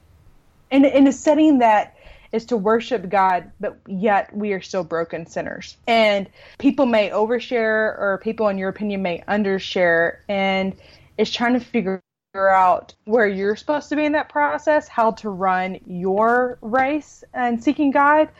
in, 0.70 0.84
in 0.84 1.06
a 1.06 1.12
setting 1.12 1.58
that 1.58 1.96
is 2.32 2.46
to 2.46 2.56
worship 2.56 3.08
God, 3.10 3.50
but 3.60 3.78
yet 3.86 4.34
we 4.34 4.52
are 4.52 4.62
still 4.62 4.84
broken 4.84 5.26
sinners. 5.26 5.76
And 5.86 6.30
people 6.58 6.86
may 6.86 7.10
overshare, 7.10 7.98
or 7.98 8.18
people, 8.22 8.48
in 8.48 8.56
your 8.56 8.70
opinion, 8.70 9.02
may 9.02 9.22
undershare, 9.28 10.18
and 10.30 10.74
it's 11.18 11.30
trying 11.30 11.52
to 11.52 11.60
figure 11.60 12.02
out 12.34 12.94
where 13.04 13.26
you're 13.26 13.56
supposed 13.56 13.90
to 13.90 13.96
be 13.96 14.06
in 14.06 14.12
that 14.12 14.30
process, 14.30 14.88
how 14.88 15.10
to 15.10 15.28
run 15.28 15.78
your 15.86 16.58
race 16.62 17.22
and 17.34 17.62
seeking 17.62 17.90
God 17.90 18.30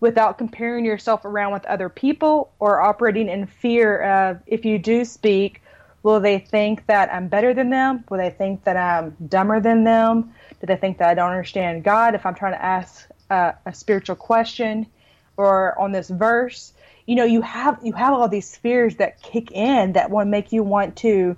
without 0.00 0.36
comparing 0.36 0.84
yourself 0.84 1.24
around 1.24 1.52
with 1.52 1.64
other 1.66 1.88
people 1.88 2.52
or 2.58 2.80
operating 2.80 3.28
in 3.28 3.46
fear 3.46 4.02
of 4.02 4.40
if 4.46 4.64
you 4.64 4.78
do 4.78 5.04
speak, 5.04 5.62
will 6.02 6.18
they 6.18 6.40
think 6.40 6.86
that 6.86 7.12
I'm 7.14 7.28
better 7.28 7.54
than 7.54 7.70
them? 7.70 8.02
Will 8.10 8.18
they 8.18 8.30
think 8.30 8.64
that 8.64 8.76
I'm 8.76 9.16
dumber 9.28 9.60
than 9.60 9.84
them? 9.84 10.34
Do 10.60 10.66
they 10.66 10.76
think 10.76 10.98
that 10.98 11.08
I 11.10 11.14
don't 11.14 11.30
understand 11.30 11.84
God 11.84 12.16
if 12.16 12.26
I'm 12.26 12.34
trying 12.34 12.54
to 12.54 12.64
ask 12.64 13.08
a 13.30 13.54
spiritual 13.72 14.16
question 14.16 14.88
or 15.36 15.78
on 15.78 15.92
this 15.92 16.10
verse? 16.10 16.72
You 17.06 17.14
know, 17.14 17.24
you 17.24 17.42
have 17.42 17.78
you 17.84 17.92
have 17.92 18.12
all 18.12 18.28
these 18.28 18.56
fears 18.56 18.96
that 18.96 19.22
kick 19.22 19.52
in 19.52 19.92
that 19.92 20.10
want 20.10 20.26
to 20.26 20.30
make 20.30 20.50
you 20.50 20.64
want 20.64 20.96
to 20.96 21.36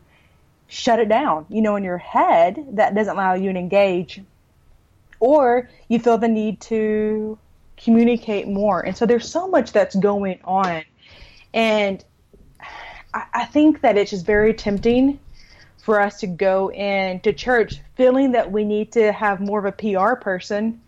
shut 0.72 0.98
it 0.98 1.08
down. 1.08 1.44
You 1.50 1.60
know, 1.60 1.76
in 1.76 1.84
your 1.84 1.98
head 1.98 2.56
that 2.72 2.94
doesn't 2.94 3.14
allow 3.14 3.34
you 3.34 3.52
to 3.52 3.58
engage, 3.58 4.22
or 5.20 5.68
you 5.88 5.98
feel 5.98 6.18
the 6.18 6.28
need 6.28 6.60
to 6.62 7.38
communicate 7.76 8.48
more. 8.48 8.80
And 8.80 8.96
so 8.96 9.04
there's 9.04 9.28
so 9.28 9.48
much 9.48 9.72
that's 9.72 9.94
going 9.94 10.40
on, 10.44 10.82
and 11.52 12.02
I, 13.12 13.24
I 13.34 13.44
think 13.44 13.82
that 13.82 13.98
it's 13.98 14.10
just 14.10 14.24
very 14.24 14.54
tempting 14.54 15.18
for 15.82 16.00
us 16.00 16.20
to 16.20 16.26
go 16.26 16.68
into 16.68 17.32
church 17.32 17.74
feeling 17.96 18.32
that 18.32 18.50
we 18.50 18.64
need 18.64 18.92
to 18.92 19.12
have 19.12 19.40
more 19.40 19.58
of 19.58 19.64
a 19.64 19.72
PR 19.72 20.14
person 20.14 20.80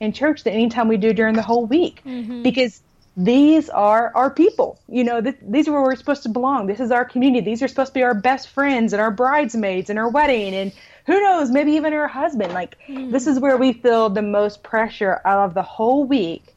in 0.00 0.12
church 0.12 0.44
than 0.44 0.52
anytime 0.52 0.88
we 0.88 0.96
do 0.96 1.12
during 1.12 1.34
the 1.34 1.42
whole 1.42 1.66
week 1.66 2.02
mm-hmm. 2.04 2.42
because 2.42 2.82
these 3.16 3.68
are 3.68 4.12
our 4.14 4.30
people. 4.30 4.80
You 4.88 5.04
know, 5.04 5.20
th- 5.20 5.36
these 5.42 5.68
are 5.68 5.72
where 5.72 5.82
we're 5.82 5.96
supposed 5.96 6.22
to 6.24 6.28
belong. 6.28 6.66
This 6.66 6.80
is 6.80 6.90
our 6.90 7.04
community. 7.04 7.44
These 7.44 7.62
are 7.62 7.68
supposed 7.68 7.90
to 7.90 7.98
be 7.98 8.02
our 8.02 8.14
best 8.14 8.48
friends 8.48 8.92
and 8.92 9.00
our 9.00 9.10
bridesmaids 9.10 9.90
and 9.90 9.98
our 9.98 10.08
wedding 10.08 10.54
and 10.54 10.72
who 11.06 11.20
knows, 11.20 11.50
maybe 11.50 11.72
even 11.72 11.92
her 11.92 12.06
husband. 12.06 12.52
Like, 12.52 12.76
mm-hmm. 12.88 13.10
this 13.10 13.26
is 13.26 13.40
where 13.40 13.56
we 13.56 13.72
feel 13.72 14.10
the 14.10 14.22
most 14.22 14.62
pressure 14.62 15.20
out 15.24 15.44
of 15.44 15.54
the 15.54 15.62
whole 15.62 16.04
week 16.04 16.54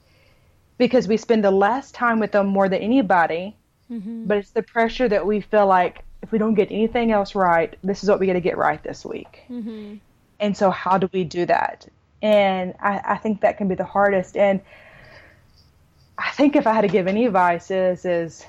because 0.77 1.07
we 1.07 1.17
spend 1.17 1.43
the 1.43 1.51
less 1.51 1.91
time 1.91 2.19
with 2.19 2.31
them 2.33 2.47
more 2.47 2.69
than 2.69 2.81
anybody. 2.81 3.55
Mm-hmm. 3.91 4.25
But 4.25 4.37
it's 4.37 4.51
the 4.51 4.63
pressure 4.63 5.07
that 5.09 5.25
we 5.25 5.41
feel 5.41 5.65
like 5.65 6.03
if 6.21 6.31
we 6.31 6.37
don't 6.37 6.53
get 6.53 6.71
anything 6.71 7.11
else 7.11 7.35
right, 7.35 7.75
this 7.83 8.03
is 8.03 8.09
what 8.09 8.19
we 8.19 8.27
got 8.27 8.33
to 8.33 8.41
get 8.41 8.57
right 8.57 8.81
this 8.83 9.05
week. 9.05 9.41
Mm-hmm. 9.49 9.95
And 10.39 10.57
so, 10.57 10.71
how 10.71 10.97
do 10.97 11.09
we 11.13 11.23
do 11.23 11.45
that? 11.45 11.87
And 12.21 12.73
I, 12.79 13.01
I, 13.05 13.17
think 13.17 13.41
that 13.41 13.57
can 13.57 13.67
be 13.67 13.75
the 13.75 13.83
hardest. 13.83 14.37
And 14.37 14.61
I 16.17 16.31
think 16.31 16.55
if 16.55 16.67
I 16.67 16.73
had 16.73 16.81
to 16.81 16.87
give 16.87 17.07
any 17.07 17.25
advice, 17.25 17.71
is 17.71 18.05
is 18.05 18.45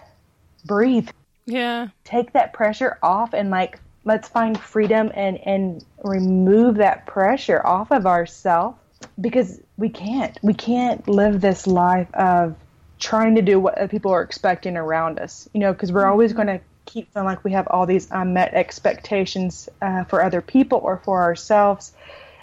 breathe. 0.64 1.08
Yeah. 1.46 1.88
Take 2.04 2.32
that 2.32 2.52
pressure 2.52 2.98
off 3.02 3.34
and 3.34 3.50
like 3.50 3.78
let's 4.04 4.28
find 4.28 4.58
freedom 4.58 5.10
and 5.14 5.38
and 5.38 5.84
remove 6.02 6.76
that 6.76 7.06
pressure 7.06 7.64
off 7.64 7.90
of 7.90 8.06
ourselves 8.06 8.78
because 9.20 9.60
we 9.76 9.88
can't 9.88 10.38
we 10.42 10.54
can't 10.54 11.06
live 11.08 11.40
this 11.40 11.66
life 11.66 12.12
of 12.14 12.54
trying 12.98 13.34
to 13.34 13.42
do 13.42 13.60
what 13.60 13.90
people 13.90 14.10
are 14.10 14.22
expecting 14.22 14.76
around 14.76 15.18
us 15.18 15.48
you 15.52 15.60
know 15.60 15.72
because 15.72 15.92
we're 15.92 16.06
always 16.06 16.32
mm-hmm. 16.32 16.42
going 16.42 16.58
to 16.58 16.64
keep 16.86 17.12
feeling 17.12 17.26
like 17.26 17.44
we 17.44 17.52
have 17.52 17.66
all 17.68 17.86
these 17.86 18.08
unmet 18.10 18.54
expectations 18.54 19.68
uh, 19.80 20.04
for 20.04 20.22
other 20.22 20.40
people 20.40 20.80
or 20.82 20.98
for 21.04 21.22
ourselves. 21.22 21.92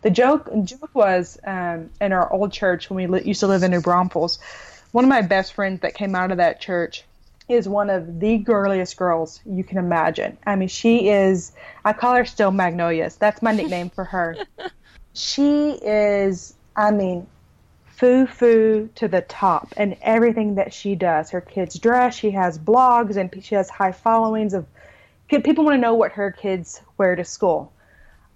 The 0.02 0.10
joke 0.10 0.50
joke 0.64 0.90
was 0.94 1.38
um, 1.46 1.90
in 2.00 2.12
our 2.12 2.32
old 2.32 2.52
church 2.52 2.90
when 2.90 2.98
we 2.98 3.20
li- 3.20 3.28
used 3.28 3.42
to 3.42 3.48
live 3.48 3.64
in 3.64 3.72
New 3.72 3.82
Braunfels. 3.82 4.40
One 4.92 5.06
of 5.06 5.10
my 5.10 5.22
best 5.22 5.54
friends 5.54 5.82
that 5.82 5.94
came 5.94 6.16
out 6.16 6.32
of 6.32 6.38
that 6.38 6.60
church 6.60 7.06
is 7.48 7.68
one 7.68 7.90
of 7.90 8.20
the 8.20 8.38
girliest 8.38 8.98
girls 8.98 9.42
you 9.46 9.64
can 9.64 9.78
imagine. 9.78 10.38
I 10.46 10.56
mean, 10.56 10.68
she 10.68 11.10
is. 11.10 11.52
I 11.86 11.94
call 11.94 12.16
her 12.16 12.26
Steel 12.26 12.52
Magnolias. 12.52 13.16
That's 13.16 13.42
my 13.42 13.52
nickname 13.52 13.90
for 13.90 14.06
her. 14.06 14.38
She 15.14 15.72
is. 15.82 16.54
I 16.78 16.92
mean, 16.92 17.28
foo 17.86 18.26
foo 18.26 18.90
to 18.96 19.08
the 19.10 19.22
top 19.22 19.74
and 19.76 19.98
everything 20.02 20.56
that 20.56 20.74
she 20.74 20.96
does. 20.96 21.30
Her 21.30 21.42
kids 21.42 21.78
dress, 21.78 22.16
she 22.16 22.32
has 22.32 22.58
blogs, 22.58 23.18
and 23.18 23.44
she 23.44 23.56
has 23.56 23.70
high 23.70 23.92
followings 23.92 24.54
of 24.54 24.66
people 25.28 25.64
want 25.64 25.76
to 25.76 25.82
know 25.82 25.94
what 25.94 26.12
her 26.14 26.32
kids 26.32 26.82
wear 26.98 27.16
to 27.16 27.24
school. 27.24 27.72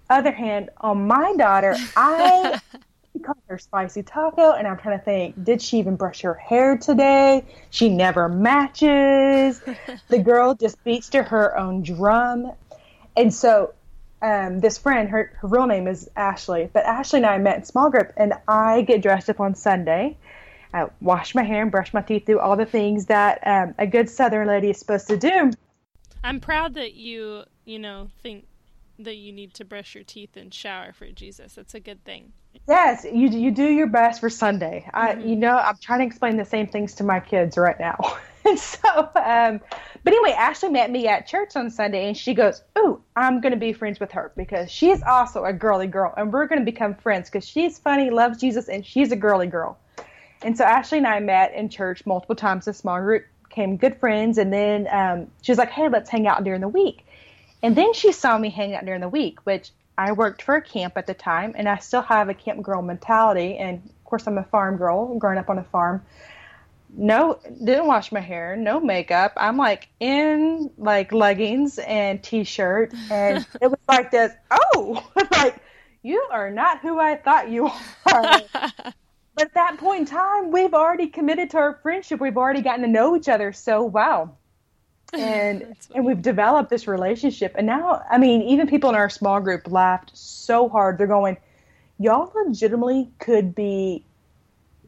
Other 0.08 0.32
hand, 0.32 0.70
on 0.78 1.06
my 1.06 1.34
daughter, 1.36 1.76
I 1.96 2.60
call 3.18 3.36
her 3.48 3.58
spicy 3.58 4.02
taco, 4.02 4.52
and 4.52 4.66
I'm 4.66 4.78
trying 4.78 4.98
to 4.98 5.04
think, 5.04 5.42
did 5.44 5.60
she 5.62 5.78
even 5.78 5.96
brush 5.96 6.22
her 6.22 6.34
hair 6.34 6.76
today? 6.76 7.44
She 7.70 7.88
never 7.88 8.28
matches. 8.28 9.60
the 10.08 10.18
girl 10.18 10.54
just 10.54 10.82
beats 10.84 11.08
to 11.10 11.22
her 11.22 11.56
own 11.58 11.82
drum. 11.82 12.52
And 13.16 13.32
so 13.32 13.74
um, 14.22 14.60
this 14.60 14.78
friend, 14.78 15.08
her, 15.08 15.32
her 15.38 15.48
real 15.48 15.66
name 15.66 15.86
is 15.86 16.08
Ashley, 16.16 16.70
but 16.72 16.84
Ashley 16.84 17.18
and 17.18 17.26
I 17.26 17.38
met 17.38 17.58
in 17.58 17.64
small 17.64 17.90
group, 17.90 18.12
and 18.16 18.34
I 18.48 18.82
get 18.82 19.02
dressed 19.02 19.30
up 19.30 19.40
on 19.40 19.54
Sunday. 19.54 20.16
I 20.72 20.86
wash 21.00 21.34
my 21.34 21.42
hair 21.42 21.62
and 21.62 21.70
brush 21.70 21.94
my 21.94 22.02
teeth, 22.02 22.24
do 22.26 22.38
all 22.38 22.56
the 22.56 22.66
things 22.66 23.06
that 23.06 23.46
um, 23.46 23.74
a 23.78 23.86
good 23.86 24.10
Southern 24.10 24.48
lady 24.48 24.70
is 24.70 24.78
supposed 24.78 25.08
to 25.08 25.16
do. 25.16 25.50
I'm 26.24 26.40
proud 26.40 26.74
that 26.74 26.94
you, 26.94 27.44
you 27.64 27.78
know, 27.78 28.10
think 28.22 28.46
that 28.98 29.16
you 29.16 29.32
need 29.32 29.54
to 29.54 29.64
brush 29.64 29.94
your 29.94 30.04
teeth 30.04 30.36
and 30.36 30.52
shower 30.52 30.92
for 30.92 31.06
Jesus. 31.06 31.54
That's 31.54 31.74
a 31.74 31.80
good 31.80 32.04
thing. 32.04 32.32
Yes, 32.68 33.04
you 33.04 33.28
you 33.28 33.50
do 33.50 33.64
your 33.64 33.86
best 33.86 34.20
for 34.20 34.30
Sunday. 34.30 34.88
I, 34.92 35.12
mm-hmm. 35.12 35.28
you 35.28 35.36
know, 35.36 35.56
I'm 35.56 35.76
trying 35.78 36.00
to 36.00 36.06
explain 36.06 36.36
the 36.36 36.44
same 36.44 36.66
things 36.66 36.94
to 36.96 37.04
my 37.04 37.20
kids 37.20 37.56
right 37.56 37.78
now. 37.78 37.98
And 38.48 38.56
so, 38.60 39.10
um, 39.16 39.60
but 40.04 40.12
anyway, 40.12 40.30
Ashley 40.30 40.68
met 40.68 40.88
me 40.88 41.08
at 41.08 41.26
church 41.26 41.56
on 41.56 41.68
Sunday, 41.68 42.06
and 42.06 42.16
she 42.16 42.32
goes, 42.32 42.62
"Ooh, 42.78 43.02
I'm 43.16 43.40
going 43.40 43.50
to 43.50 43.58
be 43.58 43.72
friends 43.72 43.98
with 43.98 44.12
her 44.12 44.30
because 44.36 44.70
she's 44.70 45.02
also 45.02 45.44
a 45.44 45.52
girly 45.52 45.88
girl, 45.88 46.14
and 46.16 46.32
we're 46.32 46.46
going 46.46 46.60
to 46.60 46.64
become 46.64 46.94
friends 46.94 47.28
because 47.28 47.44
she's 47.44 47.80
funny, 47.80 48.08
loves 48.08 48.38
Jesus, 48.38 48.68
and 48.68 48.86
she's 48.86 49.10
a 49.10 49.16
girly 49.16 49.48
girl." 49.48 49.78
And 50.42 50.56
so 50.56 50.62
Ashley 50.62 50.98
and 50.98 51.08
I 51.08 51.18
met 51.18 51.54
in 51.54 51.68
church 51.68 52.06
multiple 52.06 52.36
times. 52.36 52.68
A 52.68 52.72
small 52.72 53.00
group 53.00 53.24
became 53.48 53.76
good 53.78 53.98
friends, 53.98 54.38
and 54.38 54.52
then 54.52 54.86
um, 54.92 55.26
she 55.42 55.50
was 55.50 55.58
like, 55.58 55.72
"Hey, 55.72 55.88
let's 55.88 56.08
hang 56.08 56.28
out 56.28 56.44
during 56.44 56.60
the 56.60 56.68
week." 56.68 57.04
And 57.64 57.74
then 57.74 57.94
she 57.94 58.12
saw 58.12 58.38
me 58.38 58.50
hang 58.50 58.76
out 58.76 58.84
during 58.84 59.00
the 59.00 59.08
week, 59.08 59.40
which 59.42 59.72
I 59.98 60.12
worked 60.12 60.42
for 60.42 60.56
a 60.56 60.62
camp 60.62 60.94
at 60.96 61.06
the 61.06 61.14
time, 61.14 61.54
and 61.56 61.68
I 61.68 61.78
still 61.78 62.02
have 62.02 62.28
a 62.28 62.34
camp 62.34 62.62
girl 62.62 62.82
mentality. 62.82 63.56
And 63.56 63.82
of 63.84 64.04
course, 64.04 64.26
I'm 64.26 64.38
a 64.38 64.44
farm 64.44 64.76
girl, 64.76 65.18
growing 65.18 65.38
up 65.38 65.50
on 65.50 65.58
a 65.58 65.64
farm 65.64 66.02
no 66.98 67.38
didn't 67.64 67.86
wash 67.86 68.10
my 68.10 68.20
hair 68.20 68.56
no 68.56 68.80
makeup 68.80 69.32
i'm 69.36 69.56
like 69.56 69.88
in 70.00 70.70
like 70.78 71.12
leggings 71.12 71.78
and 71.80 72.22
t-shirt 72.22 72.94
and 73.10 73.44
it 73.60 73.66
was 73.66 73.78
like 73.88 74.10
this 74.10 74.32
oh 74.50 75.04
like 75.32 75.56
you 76.02 76.26
are 76.30 76.48
not 76.48 76.80
who 76.80 76.98
i 76.98 77.16
thought 77.16 77.50
you 77.50 77.66
are 77.66 78.40
but 79.36 79.48
at 79.48 79.54
that 79.54 79.76
point 79.76 80.00
in 80.00 80.06
time, 80.06 80.50
we've 80.50 80.72
already 80.72 81.08
committed 81.08 81.50
to 81.50 81.58
our 81.58 81.78
friendship. 81.82 82.20
We've 82.20 82.38
already 82.38 82.62
gotten 82.62 82.80
to 82.80 82.88
know 82.88 83.14
each 83.14 83.28
other 83.28 83.52
so 83.52 83.84
well. 83.84 84.38
And 85.12 85.76
and 85.94 86.04
we've 86.04 86.22
developed 86.22 86.70
this 86.70 86.86
relationship. 86.86 87.54
And 87.56 87.66
now, 87.66 88.02
I 88.10 88.18
mean, 88.18 88.42
even 88.42 88.66
people 88.66 88.90
in 88.90 88.96
our 88.96 89.10
small 89.10 89.40
group 89.40 89.70
laughed 89.70 90.16
so 90.16 90.68
hard. 90.68 90.98
They're 90.98 91.06
going, 91.06 91.36
Y'all 91.98 92.30
legitimately 92.34 93.10
could 93.18 93.54
be 93.54 94.04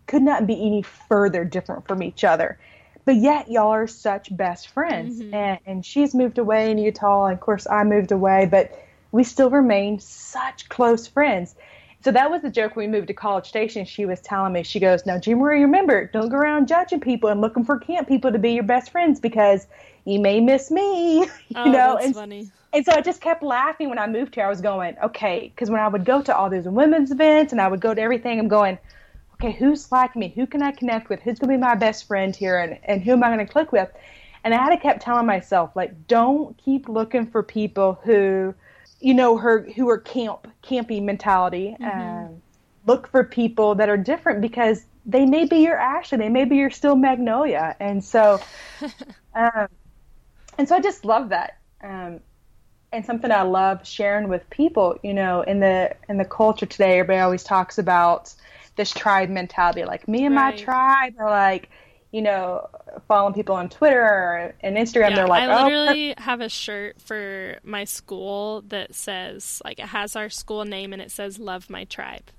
could 0.07 0.23
not 0.23 0.47
be 0.47 0.55
any 0.55 0.83
further 0.83 1.45
different 1.45 1.87
from 1.87 2.03
each 2.03 2.25
other. 2.25 2.59
But 3.05 3.17
yet 3.17 3.51
y'all 3.51 3.69
are 3.69 3.87
such 3.87 4.35
best 4.37 4.69
friends. 4.69 5.21
Mm-hmm. 5.21 5.35
And 5.35 5.59
and 5.67 5.87
she's 5.87 6.15
moved 6.15 6.39
away 6.39 6.71
in 6.71 6.79
Utah, 6.79 7.27
and 7.27 7.35
of 7.35 7.41
course 7.41 7.67
I 7.67 7.85
moved 7.85 8.13
away, 8.13 8.47
but 8.51 8.73
we 9.13 9.25
still 9.25 9.51
remain 9.51 9.99
such 10.01 10.69
close 10.69 11.07
friends. 11.07 11.55
So 12.05 12.13
that 12.13 12.31
was 12.31 12.43
the 12.43 12.51
joke 12.51 12.77
when 12.77 12.91
we 12.91 12.97
moved 12.97 13.09
to 13.09 13.15
College 13.15 13.49
Station. 13.49 13.85
She 13.85 14.07
was 14.07 14.21
telling 14.21 14.53
me, 14.53 14.63
she 14.63 14.79
goes, 14.79 15.05
Now, 15.05 15.19
Jean 15.19 15.39
Marie, 15.39 15.63
remember, 15.63 16.07
don't 16.07 16.29
go 16.29 16.37
around 16.37 16.69
judging 16.69 17.01
people 17.01 17.29
and 17.29 17.41
looking 17.41 17.65
for 17.65 17.79
camp 17.79 18.07
people 18.07 18.31
to 18.31 18.39
be 18.39 18.53
your 18.53 18.63
best 18.63 18.91
friends 18.91 19.19
because 19.19 19.67
you 20.09 20.19
may 20.19 20.41
miss 20.41 20.71
me. 20.71 21.21
you 21.21 21.29
oh, 21.57 21.65
know, 21.65 21.95
that's 21.95 22.07
and, 22.07 22.15
funny. 22.15 22.51
and 22.73 22.85
so 22.85 22.93
I 22.93 23.01
just 23.01 23.21
kept 23.21 23.43
laughing 23.43 23.89
when 23.89 23.99
I 23.99 24.07
moved 24.07 24.35
here. 24.35 24.45
I 24.45 24.49
was 24.49 24.61
going, 24.61 24.97
okay, 25.03 25.53
because 25.55 25.71
when 25.71 25.81
I 25.81 25.89
would 25.89 26.05
go 26.05 26.23
to 26.23 26.37
all 26.37 26.51
these 26.51 26.65
women's 26.65 27.11
events 27.11 27.53
and 27.53 27.61
I 27.61 27.69
would 27.69 27.81
go 27.81 27.95
to 27.95 28.01
everything, 28.01 28.39
I'm 28.39 28.49
going, 28.49 28.79
okay, 29.35 29.53
who's 29.53 29.91
like 29.93 30.17
me? 30.17 30.33
Who 30.35 30.47
can 30.47 30.63
I 30.63 30.73
connect 30.73 31.09
with? 31.09 31.21
Who's 31.21 31.39
going 31.39 31.51
to 31.53 31.59
be 31.59 31.61
my 31.61 31.75
best 31.75 32.07
friend 32.07 32.35
here? 32.35 32.59
And, 32.59 32.79
and 32.85 33.03
who 33.03 33.13
am 33.13 33.23
I 33.23 33.29
going 33.29 33.47
to 33.47 33.53
click 33.53 33.73
with? 33.73 33.91
And 34.45 34.55
I 34.55 34.57
had 34.57 34.71
to 34.71 34.79
kept 34.79 35.03
telling 35.03 35.27
myself, 35.27 35.75
like, 35.75 36.07
don't 36.07 36.57
keep 36.59 36.89
looking 36.89 37.27
for 37.27 37.43
people 37.43 38.01
who– 38.05 38.55
you 39.01 39.15
know 39.15 39.37
her 39.37 39.63
who 39.77 39.89
are 39.89 39.99
camp 39.99 40.49
campy 40.63 41.03
mentality 41.03 41.77
mm-hmm. 41.81 42.01
um, 42.01 42.43
look 42.87 43.09
for 43.09 43.25
people 43.25 43.75
that 43.77 43.89
are 43.89 43.97
different 43.97 44.41
because 44.41 44.85
they 45.07 45.25
may 45.25 45.47
be 45.47 45.59
your 45.59 45.77
Ashley, 45.77 46.19
they 46.19 46.29
may 46.29 46.45
be 46.45 46.57
your 46.57 46.71
Steel 46.71 46.95
Magnolia, 46.95 47.75
and 47.81 48.05
so, 48.05 48.41
um, 49.35 49.69
and 50.59 50.69
so 50.69 50.77
I 50.77 50.81
just 50.81 51.05
love 51.05 51.31
that, 51.31 51.59
um, 51.83 52.21
and 52.93 53.05
something 53.05 53.31
I 53.31 53.43
love 53.43 53.87
sharing 53.87 54.29
with 54.29 54.49
people. 54.51 54.99
You 55.03 55.15
know, 55.15 55.43
in 55.43 55.61
the 55.61 55.95
in 56.09 56.19
the 56.19 56.25
culture 56.25 56.67
today, 56.67 56.99
everybody 56.99 57.21
always 57.21 57.45
talks 57.45 57.79
about 57.79 58.35
this 58.77 58.91
tribe 58.91 59.31
mentality, 59.31 59.85
like 59.85 60.07
me 60.07 60.27
and 60.27 60.35
right. 60.35 60.55
my 60.55 60.63
tribe 60.63 61.15
are 61.19 61.31
like 61.31 61.71
you 62.11 62.23
know, 62.23 62.69
following 63.07 63.35
people 63.35 63.55
on 63.55 63.69
Twitter 63.69 64.55
and 64.61 64.77
Instagram, 64.77 65.11
yeah, 65.11 65.17
they're 65.17 65.29
like, 65.29 65.43
I 65.43 65.65
literally 65.65 66.15
oh. 66.17 66.23
have 66.23 66.41
a 66.41 66.49
shirt 66.49 67.01
for 67.03 67.59
my 67.63 67.85
school 67.85 68.63
that 68.69 68.95
says, 68.95 69.61
like, 69.65 69.79
it 69.79 69.87
has 69.87 70.17
our 70.17 70.31
school 70.31 70.65
name 70.65 70.93
and 70.93 71.03
it 71.03 71.11
says, 71.11 71.39
Love 71.39 71.69
My 71.69 71.85
Tribe. 71.85 72.31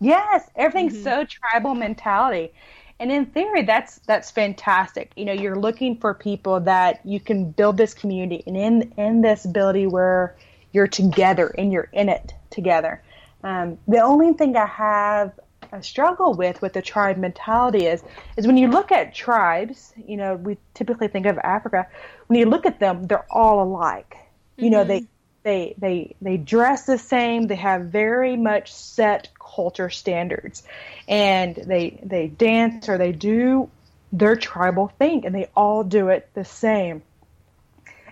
Yes, 0.00 0.50
everything's 0.54 0.94
mm-hmm. 0.94 1.04
so 1.04 1.24
tribal 1.24 1.74
mentality. 1.74 2.52
And 2.98 3.12
in 3.12 3.26
theory, 3.26 3.62
that's 3.62 3.98
that's 4.06 4.30
fantastic. 4.30 5.12
You 5.16 5.26
know, 5.26 5.32
you're 5.32 5.58
looking 5.58 5.98
for 5.98 6.14
people 6.14 6.60
that 6.60 7.04
you 7.04 7.20
can 7.20 7.50
build 7.50 7.76
this 7.76 7.92
community, 7.92 8.42
and 8.46 8.56
in 8.56 8.92
in 8.96 9.20
this 9.20 9.44
ability 9.44 9.86
where 9.86 10.36
you're 10.72 10.86
together 10.86 11.54
and 11.58 11.72
you're 11.72 11.88
in 11.92 12.08
it 12.08 12.32
together. 12.50 13.02
Um, 13.44 13.78
the 13.86 14.00
only 14.00 14.32
thing 14.32 14.56
I 14.56 14.66
have 14.66 15.32
a 15.72 15.82
struggle 15.82 16.34
with 16.34 16.62
with 16.62 16.72
the 16.72 16.82
tribe 16.82 17.16
mentality 17.16 17.86
is 17.86 18.02
is 18.36 18.46
when 18.46 18.56
you 18.56 18.68
look 18.68 18.92
at 18.92 19.14
tribes, 19.14 19.92
you 20.06 20.16
know, 20.16 20.36
we 20.36 20.56
typically 20.74 21.08
think 21.08 21.26
of 21.26 21.38
Africa. 21.38 21.86
When 22.28 22.38
you 22.38 22.46
look 22.46 22.66
at 22.66 22.80
them, 22.80 23.06
they're 23.06 23.26
all 23.30 23.62
alike. 23.62 24.16
Mm-hmm. 24.16 24.64
You 24.64 24.70
know, 24.70 24.84
they 24.84 25.00
mm-hmm. 25.00 25.06
they 25.42 25.74
they 25.78 26.16
they 26.22 26.36
dress 26.38 26.86
the 26.86 26.98
same. 26.98 27.46
They 27.46 27.56
have 27.56 27.86
very 27.86 28.36
much 28.36 28.72
set 28.72 29.28
culture 29.54 29.90
standards, 29.90 30.62
and 31.08 31.54
they 31.54 32.00
they 32.02 32.26
dance 32.26 32.88
or 32.88 32.98
they 32.98 33.12
do 33.12 33.70
their 34.12 34.36
tribal 34.36 34.88
thing, 34.98 35.26
and 35.26 35.34
they 35.34 35.48
all 35.56 35.84
do 35.84 36.08
it 36.08 36.28
the 36.34 36.44
same. 36.44 37.02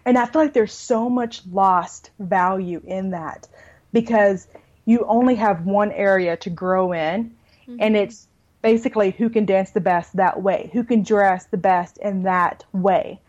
And 0.07 0.19
I 0.19 0.27
feel 0.27 0.43
like 0.43 0.53
there's 0.53 0.75
so 0.75 1.09
much 1.09 1.43
lost 1.51 2.11
value 2.19 2.83
in 2.85 3.11
that 3.11 3.49
because 3.93 4.47
you 4.85 5.07
only 5.09 5.37
have 5.37 5.65
one 5.65 5.93
area 5.93 6.37
to 6.39 6.51
grow 6.51 6.93
in 6.93 7.35
Mm-hmm. 7.69 7.77
And 7.81 7.97
it's 7.97 8.27
basically 8.63 9.11
who 9.11 9.29
can 9.29 9.45
dance 9.45 9.71
the 9.71 9.81
best 9.81 10.17
that 10.17 10.43
way, 10.43 10.71
who 10.73 10.85
can 10.85 11.03
dress 11.03 11.47
the 11.47 11.57
best 11.57 11.99
in 11.99 12.25
that 12.25 12.65
way. 12.73 13.21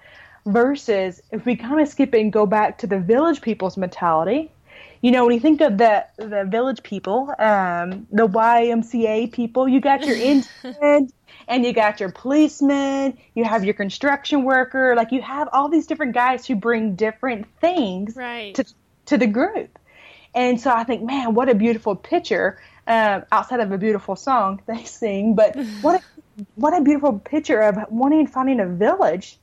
Versus 0.45 1.21
if 1.31 1.45
we 1.45 1.55
kind 1.55 1.81
of 1.81 1.87
skip 1.87 2.13
it 2.13 2.21
and 2.21 2.31
go 2.31 2.45
back 2.45 2.77
to 2.79 2.87
the 2.87 2.99
village 2.99 3.41
people's 3.41 3.77
mentality, 3.77 4.51
you 5.01 5.11
know, 5.11 5.25
when 5.25 5.33
you 5.33 5.39
think 5.39 5.61
of 5.61 5.77
the 5.77 6.05
the 6.17 6.45
village 6.45 6.83
people, 6.83 7.33
um, 7.39 8.07
the 8.11 8.27
YMCA 8.27 9.31
people, 9.31 9.67
you 9.67 9.81
got 9.81 10.05
your 10.05 10.15
intern 10.63 11.09
and 11.47 11.65
you 11.65 11.73
got 11.73 11.99
your 11.99 12.11
policeman, 12.11 13.17
you 13.35 13.43
have 13.43 13.63
your 13.63 13.73
construction 13.73 14.43
worker, 14.43 14.95
like 14.95 15.11
you 15.11 15.21
have 15.21 15.49
all 15.53 15.69
these 15.69 15.87
different 15.87 16.13
guys 16.13 16.45
who 16.45 16.55
bring 16.55 16.95
different 16.95 17.47
things 17.59 18.15
right. 18.15 18.55
to 18.55 18.65
to 19.05 19.17
the 19.17 19.27
group. 19.27 19.77
And 20.33 20.59
so 20.59 20.69
I 20.69 20.83
think, 20.83 21.03
man, 21.03 21.33
what 21.33 21.47
a 21.47 21.55
beautiful 21.55 21.95
picture 21.95 22.59
um, 22.87 23.23
outside 23.31 23.61
of 23.61 23.71
a 23.71 23.77
beautiful 23.77 24.15
song 24.15 24.61
they 24.67 24.83
sing. 24.83 25.35
But 25.35 25.55
what 25.81 26.01
a, 26.01 26.43
what 26.55 26.77
a 26.77 26.81
beautiful 26.81 27.19
picture 27.19 27.61
of 27.61 27.77
wanting 27.89 28.19
and 28.19 28.31
finding 28.31 28.59
a 28.59 28.67
village 28.67 29.37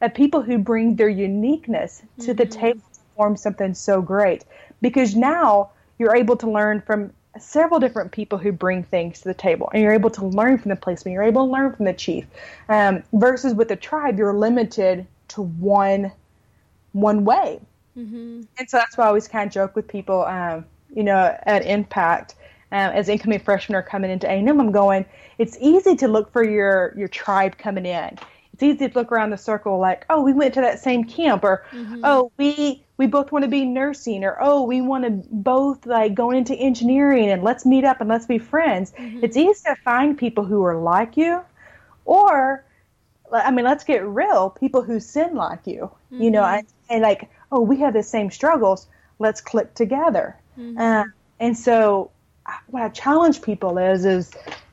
of 0.00 0.14
people 0.14 0.40
who 0.40 0.58
bring 0.58 0.96
their 0.96 1.08
uniqueness 1.08 2.02
to 2.20 2.28
mm-hmm. 2.28 2.36
the 2.36 2.46
table 2.46 2.80
to 2.94 3.00
form 3.16 3.36
something 3.36 3.74
so 3.74 4.00
great. 4.00 4.44
Because 4.80 5.14
now 5.14 5.70
you're 5.98 6.16
able 6.16 6.36
to 6.36 6.50
learn 6.50 6.80
from 6.80 7.12
several 7.38 7.78
different 7.78 8.10
people 8.10 8.38
who 8.38 8.50
bring 8.52 8.82
things 8.82 9.20
to 9.20 9.28
the 9.28 9.34
table, 9.34 9.70
and 9.72 9.82
you're 9.82 9.92
able 9.92 10.10
to 10.10 10.26
learn 10.26 10.58
from 10.58 10.70
the 10.70 10.76
policeman. 10.76 11.14
You're 11.14 11.22
able 11.22 11.46
to 11.46 11.52
learn 11.52 11.74
from 11.74 11.84
the 11.84 11.92
chief. 11.92 12.26
Um, 12.68 13.02
versus 13.12 13.54
with 13.54 13.68
the 13.68 13.76
tribe, 13.76 14.18
you're 14.18 14.34
limited 14.34 15.06
to 15.28 15.42
one 15.42 16.12
one 16.92 17.24
way. 17.24 17.60
Mm-hmm. 17.96 18.42
And 18.58 18.70
so 18.70 18.78
that's 18.78 18.96
why 18.96 19.04
I 19.04 19.08
always 19.08 19.28
kind 19.28 19.46
of 19.46 19.52
joke 19.52 19.76
with 19.76 19.86
people, 19.86 20.24
um, 20.24 20.64
you 20.92 21.04
know, 21.04 21.36
at 21.44 21.64
Impact 21.64 22.34
um, 22.72 22.92
as 22.92 23.08
incoming 23.08 23.40
freshmen 23.40 23.76
are 23.76 23.82
coming 23.82 24.10
into 24.10 24.28
A&M, 24.28 24.60
I'm 24.60 24.72
going, 24.72 25.04
it's 25.38 25.56
easy 25.60 25.96
to 25.96 26.08
look 26.08 26.32
for 26.32 26.44
your, 26.44 26.94
your 26.96 27.08
tribe 27.08 27.58
coming 27.58 27.86
in. 27.86 28.18
It's 28.60 28.76
easy 28.76 28.90
to 28.90 28.98
look 28.98 29.10
around 29.10 29.30
the 29.30 29.38
circle 29.38 29.78
like, 29.78 30.04
oh, 30.10 30.20
we 30.20 30.34
went 30.34 30.52
to 30.52 30.60
that 30.60 30.80
same 30.80 31.04
camp, 31.04 31.44
or 31.44 31.64
mm-hmm. 31.72 32.02
oh, 32.04 32.30
we 32.36 32.84
we 32.98 33.06
both 33.06 33.32
want 33.32 33.42
to 33.42 33.48
be 33.48 33.64
nursing, 33.64 34.22
or 34.22 34.36
oh, 34.38 34.62
we 34.64 34.82
want 34.82 35.04
to 35.04 35.10
both 35.30 35.86
like 35.86 36.14
going 36.14 36.36
into 36.36 36.54
engineering, 36.54 37.30
and 37.30 37.42
let's 37.42 37.64
meet 37.64 37.84
up 37.84 38.02
and 38.02 38.10
let's 38.10 38.26
be 38.26 38.36
friends. 38.38 38.92
Mm-hmm. 38.92 39.24
It's 39.24 39.38
easy 39.38 39.62
to 39.64 39.76
find 39.76 40.18
people 40.18 40.44
who 40.44 40.62
are 40.62 40.76
like 40.76 41.16
you, 41.16 41.40
or 42.04 42.62
I 43.32 43.50
mean, 43.50 43.64
let's 43.64 43.82
get 43.82 44.04
real, 44.06 44.50
people 44.50 44.82
who 44.82 45.00
sin 45.00 45.34
like 45.34 45.66
you. 45.66 45.90
Mm-hmm. 46.12 46.22
You 46.22 46.30
know, 46.30 46.44
and, 46.44 46.66
mm-hmm. 46.66 46.92
and, 46.92 47.02
like, 47.02 47.30
oh, 47.52 47.60
we 47.60 47.78
have 47.78 47.94
the 47.94 48.02
same 48.02 48.30
struggles. 48.30 48.88
Let's 49.20 49.40
click 49.40 49.72
together. 49.74 50.36
Mm-hmm. 50.58 50.78
Uh, 50.78 51.04
and 51.38 51.56
so 51.56 52.10
what 52.66 52.82
I 52.82 52.90
challenge 52.90 53.40
people 53.40 53.78
is 53.78 54.04
is 54.04 54.32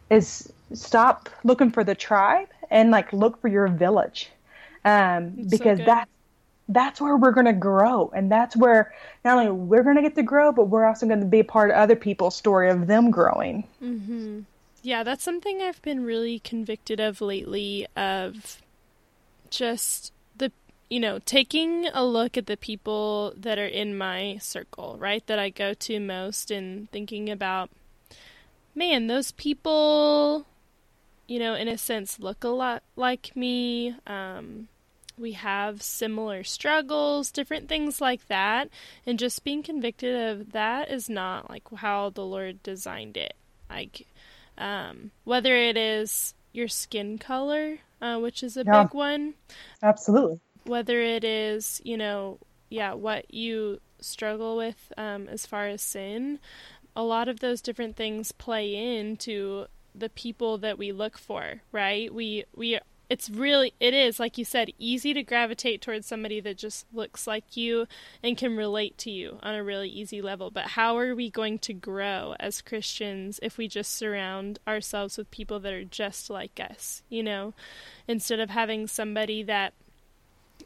is 0.10 0.52
stop 0.73 1.30
looking 1.45 1.71
for 1.71 1.86
the 1.86 1.95
tribe 1.95 2.50
and 2.69 2.91
like 2.91 3.12
look 3.13 3.41
for 3.41 3.47
your 3.47 3.67
village, 3.67 4.30
um, 4.86 5.30
because 5.49 5.80
so 5.80 5.86
that 5.86 6.10
that's 6.69 6.99
where 6.99 7.15
we're 7.15 7.32
going 7.32 7.45
to 7.45 7.53
grow, 7.53 8.12
and 8.13 8.32
that's 8.32 8.56
where 8.56 8.93
not 9.23 9.38
only 9.38 9.51
we're 9.51 9.84
going 9.84 9.95
to 9.95 10.01
get 10.01 10.15
to 10.15 10.23
grow, 10.23 10.51
but 10.51 10.65
we're 10.65 10.86
also 10.86 11.06
going 11.06 11.21
to 11.21 11.25
be 11.25 11.39
a 11.39 11.43
part 11.43 11.71
of 11.71 11.77
other 11.77 11.95
people's 11.95 12.36
story 12.36 12.69
of 12.69 12.88
them 12.88 13.10
growing. 13.12 13.63
Mm-hmm. 13.82 14.41
Yeah, 14.84 15.03
that's 15.03 15.23
something 15.23 15.62
I've 15.62 15.82
been 15.82 16.03
really 16.03 16.39
convicted 16.39 16.99
of 16.99 17.21
lately. 17.21 17.88
Of 17.95 18.62
just 19.49 20.12
the 20.38 20.51
you 20.89 20.99
know, 20.99 21.19
taking 21.19 21.88
a 21.88 22.06
look 22.06 22.38
at 22.38 22.45
the 22.45 22.58
people 22.58 23.34
that 23.36 23.58
are 23.58 23.65
in 23.65 23.97
my 23.97 24.38
circle, 24.41 24.97
right, 24.99 25.25
that 25.27 25.39
I 25.39 25.49
go 25.49 25.73
to 25.73 25.99
most, 25.99 26.51
and 26.51 26.89
thinking 26.91 27.30
about, 27.30 27.69
man, 28.75 29.08
those 29.08 29.32
people, 29.32 30.45
you 31.28 31.40
know, 31.40 31.56
in 31.56 31.68
a 31.68 31.78
sense, 31.78 32.20
look 32.20 32.44
a 32.44 32.50
lot 32.50 32.84
like 32.96 33.36
me. 33.36 33.96
Um, 34.06 34.68
we 35.18 35.34
have 35.34 35.82
similar 35.82 36.44
struggles, 36.44 37.32
different 37.32 37.68
things 37.68 38.00
like 38.00 38.28
that, 38.28 38.70
and 39.06 39.18
just 39.20 39.44
being 39.44 39.63
convicted 39.63 40.16
of 40.16 40.52
that 40.52 40.92
is 40.92 41.10
not 41.10 41.50
like 41.50 41.63
how 41.78 42.10
the 42.10 42.26
Lord 42.26 42.62
designed 42.63 43.18
it. 43.18 43.36
Like, 43.70 44.08
um, 44.58 45.12
whether 45.24 45.56
it 45.56 45.76
is 45.78 46.34
your 46.54 46.68
skin 46.68 47.18
color, 47.18 47.80
uh, 48.02 48.20
which 48.20 48.44
is 48.44 48.58
a 48.58 48.63
yeah, 48.66 48.84
big 48.84 48.94
one. 48.94 49.34
Absolutely 49.82 50.40
whether 50.68 51.02
it 51.02 51.24
is, 51.24 51.82
you 51.84 51.98
know, 51.98 52.40
yeah, 52.70 52.94
what 52.94 53.34
you 53.34 53.80
struggle 54.00 54.58
with 54.58 54.92
um, 54.98 55.28
as 55.28 55.46
far 55.46 55.68
as 55.68 55.82
sin, 55.82 56.40
a 56.96 57.04
lot 57.04 57.28
of 57.28 57.40
those 57.40 57.62
different 57.62 57.96
things 57.96 58.32
play 58.32 58.76
into 58.76 59.66
the 60.00 60.10
people 60.10 60.58
that 60.60 60.78
we 60.78 60.92
look 60.92 61.18
for, 61.18 61.62
right? 61.72 62.14
We 62.14 62.46
we 62.56 62.80
it's 63.10 63.30
really 63.30 63.74
it 63.80 63.94
is 63.94 64.20
like 64.20 64.38
you 64.38 64.46
said 64.46 64.72
easy 64.78 65.14
to 65.14 65.24
gravitate 65.24 65.82
towards 65.82 66.06
somebody 66.06 66.40
that 66.42 66.58
just 66.58 66.86
looks 66.94 67.26
like 67.26 67.56
you 67.56 67.88
and 68.22 68.38
can 68.38 68.56
relate 68.56 68.98
to 68.98 69.12
you 69.12 69.40
on 69.42 69.56
a 69.56 69.64
really 69.64 69.90
easy 69.90 70.22
level. 70.22 70.52
But 70.52 70.66
how 70.66 70.98
are 70.98 71.16
we 71.16 71.30
going 71.30 71.60
to 71.60 71.74
grow 71.74 72.36
as 72.40 72.62
christians 72.62 73.40
if 73.42 73.58
we 73.58 73.68
just 73.68 73.94
surround 73.96 74.60
ourselves 74.68 75.18
with 75.18 75.32
people 75.32 75.60
that 75.62 75.74
are 75.74 75.86
just 75.86 76.30
like 76.30 76.60
us 76.60 77.02
you 77.10 77.24
know? 77.24 77.54
Instead 78.08 78.40
of 78.40 78.50
having 78.50 78.88
somebody 78.88 79.44
that 79.44 79.74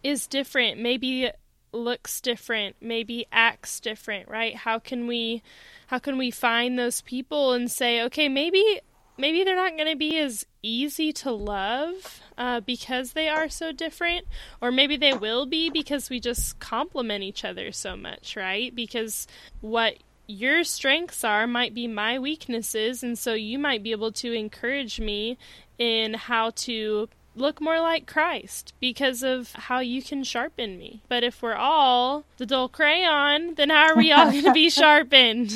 is 0.04 0.28
different 0.28 0.80
maybe 0.80 1.30
looks 1.74 2.20
different 2.20 2.76
maybe 2.82 3.26
acts 3.32 3.80
different 3.80 4.28
right? 4.28 4.56
How 4.56 4.80
can 4.80 5.06
we 5.06 5.44
how 5.88 6.00
can 6.00 6.18
we 6.18 6.32
find 6.32 6.80
those 6.80 7.02
people 7.02 7.54
and 7.54 7.70
say 7.70 8.02
okay 8.04 8.28
maybe 8.30 8.82
maybe 9.22 9.44
they're 9.44 9.56
not 9.56 9.78
going 9.78 9.90
to 9.90 9.96
be 9.96 10.18
as 10.18 10.46
easy 10.64 11.14
to 11.14 11.32
love 11.32 12.20
uh, 12.38 12.60
because 12.60 13.14
they 13.14 13.30
are 13.30 13.48
so 13.48 13.72
different, 13.72 14.26
or 14.60 14.72
maybe 14.72 14.98
they 14.98 15.14
will 15.14 15.46
be 15.46 15.70
because 15.70 16.10
we 16.10 16.20
just 16.20 16.60
complement 16.60 17.24
each 17.24 17.46
other 17.46 17.72
so 17.72 17.96
much, 17.96 18.36
right? 18.36 18.76
Because 18.76 19.28
what 19.62 19.96
your 20.28 20.64
strengths 20.64 21.24
are 21.24 21.46
might 21.46 21.74
be 21.74 21.88
my 21.88 22.18
weaknesses, 22.20 23.04
and 23.04 23.18
so 23.18 23.34
you 23.34 23.60
might 23.60 23.84
be 23.84 23.92
able 23.92 24.12
to 24.12 24.34
encourage 24.34 25.00
me 25.00 25.38
in 25.78 26.16
how 26.16 26.50
to 26.50 27.08
look 27.36 27.62
more 27.62 27.80
like 27.80 28.08
Christ 28.08 28.74
because 28.80 29.24
of 29.24 29.54
how 29.54 29.80
you 29.80 30.02
can 30.02 30.24
sharpen 30.24 30.78
me. 30.78 31.02
But 31.08 31.24
if 31.24 31.42
we're 31.42 31.56
all 31.56 32.26
the 32.38 32.46
dull 32.46 32.70
crayon, 32.70 33.56
then 33.56 33.70
how 33.70 33.92
are 33.92 33.96
we 33.96 34.12
all 34.12 34.32
going 34.32 34.44
to 34.44 34.52
be 34.52 34.70
sharpened? 34.82 35.54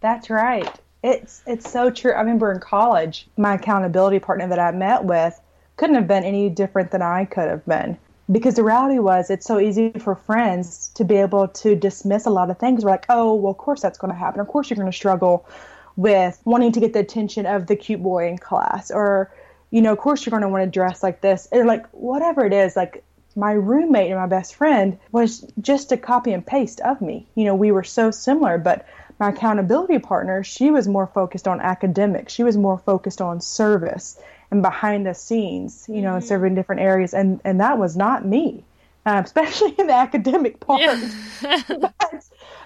That's 0.00 0.30
right. 0.30 0.80
It's 1.02 1.42
it's 1.46 1.70
so 1.70 1.90
true. 1.90 2.12
I 2.12 2.20
remember 2.20 2.50
in 2.50 2.60
college, 2.60 3.28
my 3.36 3.54
accountability 3.54 4.18
partner 4.18 4.48
that 4.48 4.58
I 4.58 4.70
met 4.72 5.04
with 5.04 5.38
couldn't 5.76 5.96
have 5.96 6.08
been 6.08 6.24
any 6.24 6.48
different 6.48 6.90
than 6.90 7.02
I 7.02 7.24
could 7.26 7.48
have 7.48 7.64
been. 7.66 7.98
Because 8.30 8.54
the 8.54 8.64
reality 8.64 8.98
was, 8.98 9.30
it's 9.30 9.46
so 9.46 9.60
easy 9.60 9.92
for 9.92 10.16
friends 10.16 10.90
to 10.94 11.04
be 11.04 11.14
able 11.16 11.46
to 11.46 11.76
dismiss 11.76 12.26
a 12.26 12.30
lot 12.30 12.50
of 12.50 12.58
things. 12.58 12.84
We're 12.84 12.90
like, 12.90 13.06
oh, 13.08 13.34
well, 13.34 13.52
of 13.52 13.58
course 13.58 13.80
that's 13.80 13.98
going 13.98 14.12
to 14.12 14.18
happen. 14.18 14.40
Of 14.40 14.48
course 14.48 14.68
you're 14.68 14.76
going 14.76 14.90
to 14.90 14.96
struggle 14.96 15.46
with 15.94 16.40
wanting 16.44 16.72
to 16.72 16.80
get 16.80 16.92
the 16.92 16.98
attention 16.98 17.46
of 17.46 17.68
the 17.68 17.76
cute 17.76 18.02
boy 18.02 18.28
in 18.28 18.38
class, 18.38 18.90
or 18.90 19.32
you 19.70 19.80
know, 19.80 19.92
of 19.92 19.98
course 19.98 20.24
you're 20.24 20.30
going 20.30 20.42
to 20.42 20.48
want 20.48 20.64
to 20.64 20.70
dress 20.70 21.02
like 21.02 21.20
this, 21.20 21.48
or 21.52 21.64
like 21.64 21.86
whatever 21.90 22.44
it 22.44 22.52
is. 22.52 22.74
Like 22.76 23.04
my 23.36 23.52
roommate 23.52 24.10
and 24.10 24.18
my 24.18 24.26
best 24.26 24.54
friend 24.54 24.98
was 25.12 25.46
just 25.60 25.92
a 25.92 25.96
copy 25.96 26.32
and 26.32 26.44
paste 26.44 26.80
of 26.80 27.00
me. 27.00 27.26
You 27.34 27.44
know, 27.44 27.54
we 27.54 27.70
were 27.70 27.84
so 27.84 28.10
similar, 28.10 28.58
but 28.58 28.86
my 29.18 29.30
accountability 29.30 29.98
partner, 29.98 30.44
she 30.44 30.70
was 30.70 30.86
more 30.86 31.06
focused 31.06 31.48
on 31.48 31.60
academics. 31.60 32.32
She 32.32 32.44
was 32.44 32.56
more 32.56 32.78
focused 32.78 33.20
on 33.20 33.40
service 33.40 34.20
and 34.50 34.62
behind 34.62 35.06
the 35.06 35.14
scenes, 35.14 35.86
you 35.88 36.02
know, 36.02 36.08
mm-hmm. 36.08 36.16
in 36.16 36.22
serving 36.22 36.54
different 36.54 36.82
areas. 36.82 37.14
And, 37.14 37.40
and 37.44 37.60
that 37.60 37.78
was 37.78 37.96
not 37.96 38.24
me, 38.24 38.64
uh, 39.04 39.22
especially 39.24 39.74
in 39.78 39.86
the 39.86 39.94
academic 39.94 40.60
part. 40.60 40.80
Yeah. 40.80 41.10
but, 41.68 41.94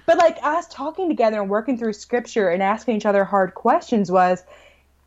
but 0.06 0.18
like 0.18 0.38
us 0.42 0.66
talking 0.68 1.08
together 1.08 1.40
and 1.40 1.48
working 1.48 1.78
through 1.78 1.92
scripture 1.92 2.48
and 2.48 2.62
asking 2.62 2.96
each 2.96 3.06
other 3.06 3.24
hard 3.24 3.54
questions 3.54 4.10
was 4.10 4.42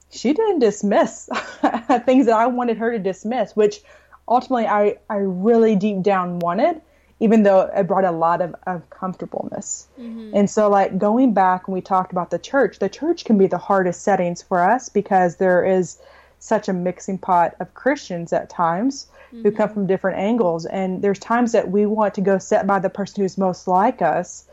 she 0.09 0.33
didn't 0.33 0.59
dismiss 0.59 1.27
things 2.05 2.27
that 2.27 2.35
I 2.35 2.47
wanted 2.47 2.77
her 2.77 2.91
to 2.91 2.99
dismiss, 2.99 3.55
which 3.55 3.81
ultimately 4.27 4.67
I, 4.67 4.97
I 5.09 5.15
really 5.17 5.75
deep 5.75 6.03
down 6.03 6.39
wanted 6.39 6.81
even 7.23 7.43
though 7.43 7.61
it 7.73 7.87
brought 7.87 8.03
a 8.03 8.11
lot 8.11 8.41
of, 8.41 8.53
of 8.67 8.89
comfortableness. 8.89 9.87
Mm-hmm. 9.97 10.31
And 10.35 10.49
so, 10.49 10.69
like 10.69 10.97
going 10.97 11.33
back 11.33 11.69
when 11.69 11.73
we 11.73 11.79
talked 11.79 12.11
about 12.11 12.31
the 12.31 12.37
church, 12.37 12.79
the 12.79 12.89
church 12.89 13.23
can 13.23 13.37
be 13.37 13.47
the 13.47 13.57
hardest 13.57 14.01
settings 14.01 14.41
for 14.41 14.59
us 14.59 14.89
because 14.89 15.37
there 15.37 15.63
is 15.63 15.99
such 16.39 16.67
a 16.67 16.73
mixing 16.73 17.17
pot 17.17 17.55
of 17.61 17.73
Christians 17.75 18.33
at 18.33 18.49
times 18.49 19.07
mm-hmm. 19.27 19.43
who 19.43 19.51
come 19.51 19.69
mm-hmm. 19.69 19.73
from 19.73 19.87
different 19.87 20.19
angles. 20.19 20.65
And 20.65 21.01
there's 21.01 21.17
times 21.17 21.53
that 21.53 21.71
we 21.71 21.85
want 21.85 22.13
to 22.15 22.21
go 22.21 22.39
sit 22.39 22.67
by 22.67 22.79
the 22.79 22.89
person 22.89 23.23
who's 23.23 23.37
most 23.37 23.69
like 23.69 24.01
us. 24.01 24.45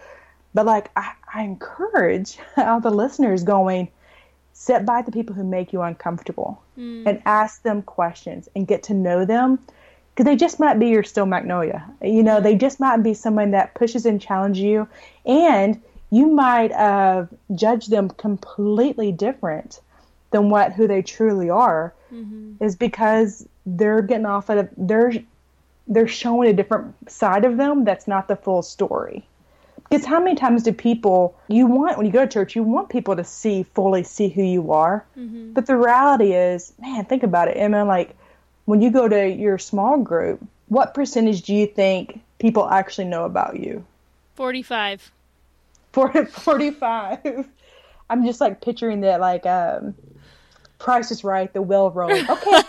But, 0.55 0.65
like, 0.65 0.93
I, 0.95 1.11
I 1.35 1.43
encourage 1.43 2.39
all 2.57 2.81
the 2.81 2.93
listeners 2.93 3.43
going, 3.43 3.89
sit 4.53 4.87
by 4.87 5.03
the 5.03 5.11
people 5.11 5.35
who 5.35 5.43
make 5.43 5.73
you 5.73 5.83
uncomfortable 5.83 6.63
mm. 6.79 7.03
and 7.05 7.21
ask 7.25 7.65
them 7.65 7.83
questions 7.83 8.49
and 8.55 8.69
get 8.69 8.85
to 8.85 8.95
know 8.95 9.25
them 9.25 9.59
because 10.21 10.31
they 10.31 10.37
just 10.37 10.61
might 10.61 10.79
be 10.79 10.89
your 10.89 11.03
Steel 11.03 11.25
Magnolia. 11.25 11.83
You 12.03 12.23
know, 12.23 12.43
they 12.43 12.55
just 12.55 12.79
might 12.79 12.99
be 12.99 13.15
someone 13.15 13.53
that 13.53 13.73
pushes 13.73 14.05
and 14.05 14.21
challenges 14.21 14.63
you, 14.63 14.87
and 15.25 15.81
you 16.11 16.27
might 16.27 16.73
uh, 16.73 17.25
judge 17.55 17.87
them 17.87 18.11
completely 18.11 19.13
different 19.13 19.81
than 20.31 20.51
what 20.51 20.75
who 20.75 20.87
they 20.87 21.01
truly 21.01 21.49
are, 21.49 21.95
mm-hmm. 22.13 22.63
is 22.63 22.77
because 22.77 23.49
they're 23.65 24.03
getting 24.03 24.27
off 24.27 24.51
of 24.51 24.69
they're 24.77 25.15
they're 25.89 26.07
showing 26.07 26.51
a 26.51 26.53
different 26.53 26.95
side 27.11 27.47
of 27.47 27.57
them 27.57 27.85
that's 27.85 28.07
not 28.07 28.29
the 28.29 28.37
full 28.37 28.61
story. 28.61 29.27
Because 29.89 30.05
how 30.05 30.21
many 30.21 30.37
times 30.37 30.65
do 30.65 30.73
people 30.75 31.35
you 31.49 31.67
want 31.67 31.97
when 31.97 32.05
you 32.05 32.13
go 32.13 32.27
to 32.27 32.31
church 32.31 32.55
you 32.55 32.63
want 32.63 32.91
people 32.91 33.17
to 33.17 33.25
see 33.25 33.63
fully 33.63 34.03
see 34.03 34.29
who 34.29 34.43
you 34.43 34.71
are, 34.71 35.03
mm-hmm. 35.17 35.55
but 35.55 35.65
the 35.65 35.79
reality 35.79 36.35
is, 36.35 36.75
man, 36.79 37.07
think 37.07 37.23
about 37.23 37.49
it, 37.49 37.53
Emma. 37.53 37.87
Like 37.87 38.15
when 38.71 38.81
you 38.81 38.91
go 38.91 39.09
to 39.09 39.29
your 39.29 39.59
small 39.59 39.99
group, 39.99 40.41
what 40.69 40.95
percentage 40.95 41.43
do 41.43 41.55
you 41.55 41.67
think 41.67 42.21
people 42.39 42.69
actually 42.69 43.07
know 43.07 43.25
about 43.25 43.59
you? 43.59 43.85
45. 44.37 45.11
45. 45.93 47.49
I'm 48.09 48.25
just 48.25 48.41
like 48.41 48.61
picturing 48.61 49.01
that, 49.01 49.21
like, 49.21 49.45
um, 49.45 49.95
Price 50.79 51.11
is 51.11 51.25
Right, 51.25 51.53
the 51.53 51.61
will 51.61 51.91
rolling. 51.91 52.25
Okay, 52.31 52.63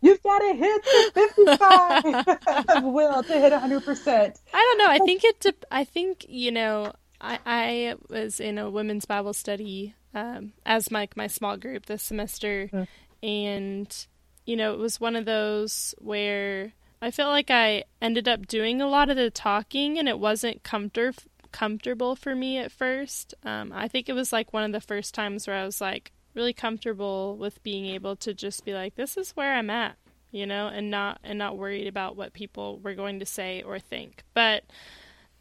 you've 0.00 0.22
got 0.22 0.38
to 0.48 0.54
hit 0.54 0.82
the 0.84 2.24
55 2.64 2.84
will 2.84 3.22
to 3.24 3.32
hit 3.32 3.52
100%. 3.52 4.40
I 4.54 4.76
don't 4.76 4.78
know. 4.78 4.88
I 4.88 4.98
think 5.04 5.24
it, 5.24 5.40
de- 5.40 5.66
I 5.72 5.84
think, 5.84 6.24
you 6.28 6.52
know, 6.52 6.92
I, 7.20 7.38
I 7.44 7.94
was 8.08 8.38
in 8.38 8.58
a 8.58 8.70
women's 8.70 9.06
Bible 9.06 9.32
study 9.34 9.94
um, 10.14 10.52
as 10.64 10.90
my, 10.90 11.08
my 11.16 11.26
small 11.26 11.56
group 11.56 11.86
this 11.86 12.02
semester, 12.02 12.70
mm. 12.72 12.86
and 13.22 14.06
you 14.46 14.56
know, 14.56 14.72
it 14.72 14.78
was 14.78 15.00
one 15.00 15.16
of 15.16 15.24
those 15.24 15.94
where 15.98 16.72
I 17.02 17.10
felt 17.10 17.30
like 17.30 17.50
I 17.50 17.84
ended 18.02 18.28
up 18.28 18.46
doing 18.46 18.80
a 18.80 18.88
lot 18.88 19.08
of 19.08 19.16
the 19.16 19.30
talking 19.30 19.98
and 19.98 20.08
it 20.08 20.18
wasn't 20.18 20.62
comfort- 20.62 21.24
comfortable 21.52 22.14
for 22.14 22.34
me 22.34 22.58
at 22.58 22.72
first. 22.72 23.34
Um, 23.44 23.72
I 23.74 23.88
think 23.88 24.08
it 24.08 24.14
was 24.14 24.32
like 24.32 24.52
one 24.52 24.64
of 24.64 24.72
the 24.72 24.80
first 24.80 25.14
times 25.14 25.46
where 25.46 25.56
I 25.56 25.64
was 25.64 25.80
like 25.80 26.12
really 26.34 26.52
comfortable 26.52 27.36
with 27.36 27.62
being 27.62 27.86
able 27.86 28.16
to 28.16 28.34
just 28.34 28.64
be 28.64 28.74
like, 28.74 28.94
this 28.94 29.16
is 29.16 29.32
where 29.32 29.54
I'm 29.54 29.70
at, 29.70 29.96
you 30.30 30.46
know, 30.46 30.68
and 30.68 30.90
not 30.90 31.20
and 31.24 31.38
not 31.38 31.56
worried 31.56 31.86
about 31.86 32.16
what 32.16 32.32
people 32.32 32.78
were 32.80 32.94
going 32.94 33.18
to 33.20 33.26
say 33.26 33.62
or 33.62 33.78
think. 33.78 34.22
But 34.34 34.64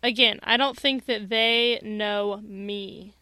again, 0.02 0.40
I 0.44 0.58
don't 0.58 0.78
think 0.78 1.06
that 1.06 1.30
they 1.30 1.80
know 1.84 2.42
me. 2.44 3.14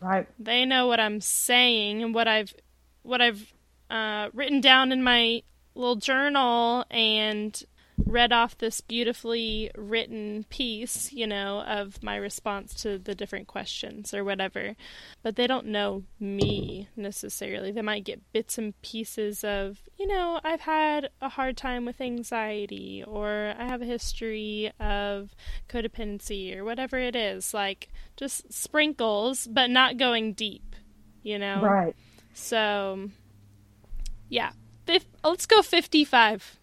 Right. 0.00 0.26
They 0.38 0.64
know 0.64 0.86
what 0.86 1.00
I'm 1.00 1.20
saying 1.20 2.02
and 2.02 2.14
what 2.14 2.28
I've 2.28 2.54
what 3.02 3.20
I've 3.20 3.52
uh, 3.92 4.30
written 4.32 4.62
down 4.62 4.90
in 4.90 5.02
my 5.02 5.42
little 5.74 5.96
journal 5.96 6.86
and 6.90 7.62
read 8.06 8.32
off 8.32 8.56
this 8.56 8.80
beautifully 8.80 9.70
written 9.76 10.46
piece, 10.48 11.12
you 11.12 11.26
know, 11.26 11.60
of 11.60 12.02
my 12.02 12.16
response 12.16 12.72
to 12.74 12.98
the 12.98 13.14
different 13.14 13.46
questions 13.46 14.14
or 14.14 14.24
whatever. 14.24 14.74
But 15.22 15.36
they 15.36 15.46
don't 15.46 15.66
know 15.66 16.04
me 16.18 16.88
necessarily. 16.96 17.70
They 17.70 17.82
might 17.82 18.04
get 18.04 18.32
bits 18.32 18.56
and 18.56 18.80
pieces 18.80 19.44
of, 19.44 19.82
you 19.98 20.06
know, 20.06 20.40
I've 20.42 20.62
had 20.62 21.10
a 21.20 21.28
hard 21.28 21.58
time 21.58 21.84
with 21.84 22.00
anxiety 22.00 23.04
or 23.06 23.54
I 23.58 23.66
have 23.66 23.82
a 23.82 23.86
history 23.86 24.72
of 24.80 25.34
codependency 25.68 26.56
or 26.56 26.64
whatever 26.64 26.98
it 26.98 27.14
is. 27.14 27.52
Like 27.52 27.90
just 28.16 28.50
sprinkles, 28.50 29.46
but 29.46 29.68
not 29.68 29.98
going 29.98 30.32
deep, 30.32 30.76
you 31.22 31.38
know? 31.38 31.60
Right. 31.60 31.94
So 32.32 33.10
yeah. 34.32 34.52
Fif- 34.86 35.06
let's 35.22 35.46
go 35.46 35.62
55. 35.62 36.58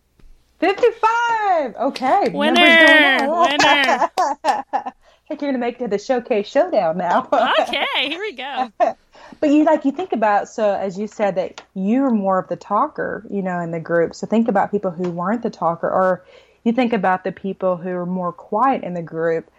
55! 0.59 1.75
Okay. 1.75 2.29
Winner! 2.33 3.29
Winner! 3.29 4.09
I 4.43 4.93
think 5.27 5.41
you're 5.41 5.51
going 5.51 5.53
to 5.53 5.59
make 5.59 5.75
it 5.75 5.79
to 5.79 5.87
the 5.87 5.99
showcase 5.99 6.47
showdown 6.47 6.97
now. 6.97 7.29
okay, 7.61 7.85
here 7.95 8.19
we 8.19 8.33
go. 8.33 8.71
but 9.39 9.49
you 9.49 9.63
like 9.63 9.85
you 9.85 9.91
think 9.91 10.11
about 10.11 10.49
so 10.49 10.73
as 10.73 10.97
you 10.97 11.05
said 11.05 11.35
that 11.35 11.61
you're 11.75 12.09
more 12.09 12.39
of 12.39 12.49
the 12.49 12.55
talker, 12.55 13.23
you 13.29 13.43
know, 13.43 13.59
in 13.59 13.69
the 13.69 13.79
group. 13.79 14.15
So 14.15 14.25
think 14.25 14.47
about 14.47 14.71
people 14.71 14.89
who 14.89 15.11
weren't 15.11 15.43
the 15.43 15.51
talker 15.51 15.87
or 15.87 16.25
you 16.63 16.73
think 16.73 16.93
about 16.93 17.23
the 17.23 17.31
people 17.31 17.77
who 17.77 17.89
are 17.89 18.07
more 18.07 18.33
quiet 18.33 18.83
in 18.83 18.95
the 18.95 19.03
group. 19.03 19.49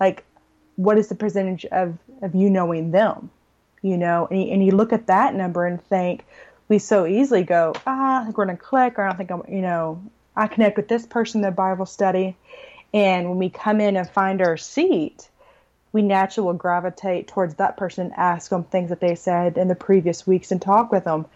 Like 0.00 0.24
what 0.74 0.98
is 0.98 1.08
the 1.08 1.14
percentage 1.14 1.64
of 1.66 1.96
of 2.22 2.34
you 2.34 2.50
knowing 2.50 2.90
them? 2.90 3.30
You 3.82 3.96
know, 3.96 4.26
and 4.30 4.42
you, 4.42 4.52
and 4.52 4.66
you 4.66 4.72
look 4.72 4.92
at 4.92 5.06
that 5.06 5.34
number 5.34 5.64
and 5.64 5.82
think, 5.84 6.26
we 6.70 6.78
so 6.78 7.04
easily 7.04 7.42
go, 7.42 7.74
ah, 7.86 8.20
I 8.20 8.24
think 8.24 8.38
we're 8.38 8.46
going 8.46 8.56
to 8.56 8.62
click, 8.62 8.98
or 8.98 9.02
I 9.02 9.08
don't 9.08 9.16
think 9.18 9.30
I'm, 9.30 9.42
you 9.52 9.60
know, 9.60 10.00
I 10.36 10.46
connect 10.46 10.76
with 10.76 10.88
this 10.88 11.04
person 11.04 11.40
in 11.40 11.42
the 11.42 11.50
Bible 11.50 11.84
study. 11.84 12.36
And 12.94 13.28
when 13.28 13.38
we 13.38 13.50
come 13.50 13.80
in 13.80 13.96
and 13.96 14.08
find 14.08 14.40
our 14.40 14.56
seat, 14.56 15.28
we 15.92 16.02
naturally 16.02 16.46
will 16.46 16.54
gravitate 16.54 17.26
towards 17.26 17.56
that 17.56 17.76
person 17.76 18.06
and 18.06 18.14
ask 18.14 18.50
them 18.50 18.62
things 18.62 18.90
that 18.90 19.00
they 19.00 19.16
said 19.16 19.58
in 19.58 19.66
the 19.66 19.74
previous 19.74 20.26
weeks 20.26 20.52
and 20.52 20.62
talk 20.62 20.92
with 20.92 21.04
them. 21.04 21.26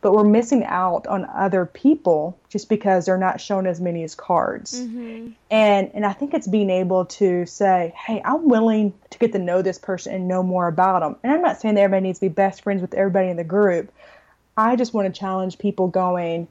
but 0.00 0.12
we're 0.12 0.24
missing 0.24 0.64
out 0.64 1.06
on 1.06 1.26
other 1.26 1.66
people 1.66 2.38
just 2.48 2.68
because 2.68 3.06
they're 3.06 3.18
not 3.18 3.40
shown 3.40 3.66
as 3.66 3.80
many 3.80 4.02
as 4.02 4.14
cards. 4.14 4.80
Mm-hmm. 4.80 5.32
And 5.50 5.90
and 5.92 6.06
I 6.06 6.12
think 6.12 6.32
it's 6.32 6.46
being 6.46 6.70
able 6.70 7.04
to 7.06 7.44
say, 7.46 7.92
"Hey, 7.96 8.22
I'm 8.24 8.48
willing 8.48 8.94
to 9.10 9.18
get 9.18 9.32
to 9.32 9.38
know 9.38 9.62
this 9.62 9.78
person 9.78 10.14
and 10.14 10.28
know 10.28 10.42
more 10.42 10.68
about 10.68 11.00
them." 11.00 11.16
And 11.22 11.32
I'm 11.32 11.42
not 11.42 11.60
saying 11.60 11.74
that 11.74 11.82
everybody 11.82 12.08
needs 12.08 12.18
to 12.20 12.26
be 12.26 12.28
best 12.28 12.62
friends 12.62 12.80
with 12.80 12.94
everybody 12.94 13.28
in 13.28 13.36
the 13.36 13.44
group. 13.44 13.92
I 14.60 14.76
just 14.76 14.94
want 14.94 15.12
to 15.12 15.18
challenge 15.18 15.58
people 15.58 15.88
going 15.88 16.48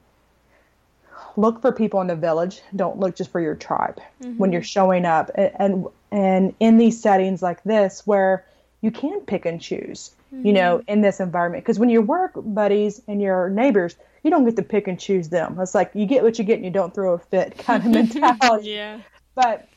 look 1.38 1.62
for 1.62 1.72
people 1.72 2.01
in 2.01 2.07
the 2.07 2.16
village. 2.16 2.62
Don't 2.76 2.99
look 2.99 3.16
just 3.16 3.32
for 3.32 3.39
your 3.39 3.55
tribe 3.55 3.99
when 4.38 4.51
you're 4.51 4.64
showing 4.64 5.05
up. 5.05 5.32
And, 5.36 5.51
and 5.60 5.86
and 6.12 6.55
in 6.60 6.78
these 6.78 6.99
settings 6.99 7.41
like 7.41 7.64
this 7.64 8.05
where 8.05 8.45
you 8.82 8.91
can 8.91 9.22
pick 9.22 9.45
and 9.45 9.62
choose 9.62 10.12
you 10.32 10.53
know, 10.53 10.84
in 10.88 11.01
this 11.01 11.20
environment. 11.20 11.64
Because 11.64 11.80
when 11.80 11.89
your 11.89 12.01
work 12.01 12.32
buddies 12.36 13.01
and 13.07 13.22
your 13.22 13.49
neighbors, 13.49 13.95
you 14.24 14.30
don't 14.30 14.45
get 14.45 14.55
to 14.57 14.64
pick 14.64 14.88
and 14.88 14.99
choose 14.99 15.30
them. 15.30 15.57
It's 15.60 15.74
like 15.74 15.91
you 15.93 16.05
get 16.05 16.24
what 16.24 16.38
you 16.38 16.45
get 16.45 16.55
and 16.55 16.66
you 16.66 16.72
don't 16.72 16.93
throw 16.93 17.14
a 17.14 17.20
fit 17.20 17.57
kind 17.66 17.84
of 17.84 17.91
mentality. 17.91 18.70
yeah. 18.70 18.99
But 19.36 19.68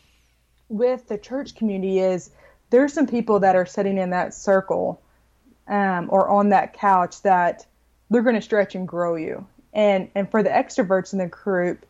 with 0.69 1.09
the 1.09 1.19
church 1.19 1.55
community 1.55 2.01
is 2.01 2.31
there's 2.71 2.93
some 2.93 3.07
people 3.07 3.41
that 3.41 3.57
are 3.57 3.67
sitting 3.67 3.99
in 3.99 4.11
that 4.11 4.35
circle 4.35 5.01
um, 5.69 6.09
or 6.11 6.29
on 6.29 6.51
that 6.51 6.73
couch 6.73 7.23
that 7.23 7.67
they're 8.13 8.23
going 8.23 8.37
to 8.37 8.43
stretch 8.43 8.75
and 8.75 8.87
grow 8.87 9.17
you. 9.17 9.47
And 9.73 10.11
and 10.15 10.31
for 10.31 10.43
the 10.43 10.51
extroverts 10.51 11.13
in 11.13 11.19
the 11.19 11.27
group, 11.27 11.87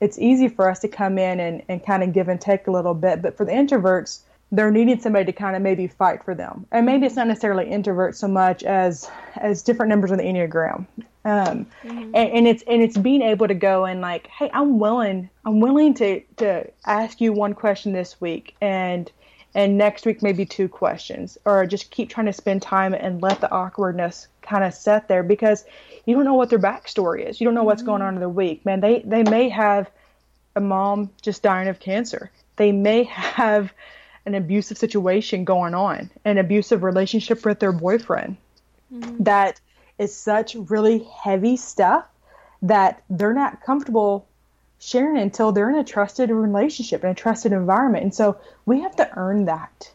it's 0.00 0.18
easy 0.18 0.48
for 0.48 0.70
us 0.70 0.80
to 0.80 0.88
come 0.88 1.18
in 1.18 1.38
and, 1.40 1.62
and 1.68 1.84
kind 1.84 2.02
of 2.02 2.12
give 2.12 2.28
and 2.28 2.40
take 2.40 2.66
a 2.66 2.70
little 2.70 2.94
bit. 2.94 3.22
But 3.22 3.36
for 3.36 3.44
the 3.44 3.52
introverts, 3.52 4.20
they're 4.52 4.70
needing 4.70 5.00
somebody 5.00 5.26
to 5.26 5.32
kind 5.32 5.56
of 5.56 5.62
maybe 5.62 5.86
fight 5.86 6.24
for 6.24 6.34
them. 6.34 6.66
And 6.70 6.86
maybe 6.86 7.06
it's 7.06 7.16
not 7.16 7.26
necessarily 7.26 7.66
introverts 7.66 8.16
so 8.16 8.28
much 8.28 8.62
as 8.62 9.10
as 9.36 9.62
different 9.62 9.90
numbers 9.90 10.12
on 10.12 10.18
the 10.18 10.24
Enneagram. 10.24 10.86
Um, 11.24 11.66
and, 11.82 12.14
and 12.14 12.46
it's 12.46 12.62
and 12.68 12.80
it's 12.80 12.96
being 12.96 13.20
able 13.20 13.48
to 13.48 13.54
go 13.54 13.84
and 13.84 14.00
like, 14.00 14.28
hey, 14.28 14.48
I'm 14.54 14.78
willing, 14.78 15.28
I'm 15.44 15.60
willing 15.60 15.92
to 15.94 16.20
to 16.36 16.70
ask 16.86 17.20
you 17.20 17.32
one 17.32 17.52
question 17.52 17.92
this 17.92 18.20
week, 18.20 18.54
and 18.60 19.10
and 19.54 19.76
next 19.76 20.06
week 20.06 20.22
maybe 20.22 20.46
two 20.46 20.68
questions, 20.68 21.36
or 21.44 21.66
just 21.66 21.90
keep 21.90 22.08
trying 22.08 22.26
to 22.26 22.32
spend 22.32 22.62
time 22.62 22.94
and 22.94 23.20
let 23.20 23.40
the 23.40 23.50
awkwardness 23.50 24.28
kind 24.46 24.64
of 24.64 24.74
set 24.74 25.08
there 25.08 25.22
because 25.22 25.64
you 26.04 26.14
don't 26.14 26.24
know 26.24 26.34
what 26.34 26.50
their 26.50 26.58
backstory 26.58 27.28
is. 27.28 27.40
You 27.40 27.44
don't 27.44 27.54
know 27.54 27.64
what's 27.64 27.82
going 27.82 28.00
mm-hmm. 28.00 28.08
on 28.08 28.14
in 28.14 28.20
their 28.20 28.28
week, 28.28 28.64
man. 28.64 28.80
They 28.80 29.02
they 29.04 29.22
may 29.22 29.48
have 29.48 29.90
a 30.54 30.60
mom 30.60 31.10
just 31.22 31.42
dying 31.42 31.68
of 31.68 31.78
cancer. 31.78 32.30
They 32.56 32.72
may 32.72 33.04
have 33.04 33.72
an 34.24 34.34
abusive 34.34 34.78
situation 34.78 35.44
going 35.44 35.74
on, 35.74 36.10
an 36.24 36.38
abusive 36.38 36.82
relationship 36.82 37.44
with 37.44 37.60
their 37.60 37.72
boyfriend 37.72 38.36
mm-hmm. 38.92 39.22
that 39.22 39.60
is 39.98 40.16
such 40.16 40.54
really 40.54 41.06
heavy 41.22 41.56
stuff 41.56 42.04
that 42.62 43.02
they're 43.08 43.34
not 43.34 43.62
comfortable 43.62 44.26
sharing 44.78 45.16
until 45.16 45.52
they're 45.52 45.70
in 45.70 45.76
a 45.76 45.84
trusted 45.84 46.30
relationship 46.30 47.04
in 47.04 47.10
a 47.10 47.14
trusted 47.14 47.52
environment. 47.52 48.04
And 48.04 48.14
so 48.14 48.38
we 48.66 48.80
have 48.82 48.96
to 48.96 49.08
earn 49.16 49.46
that. 49.46 49.90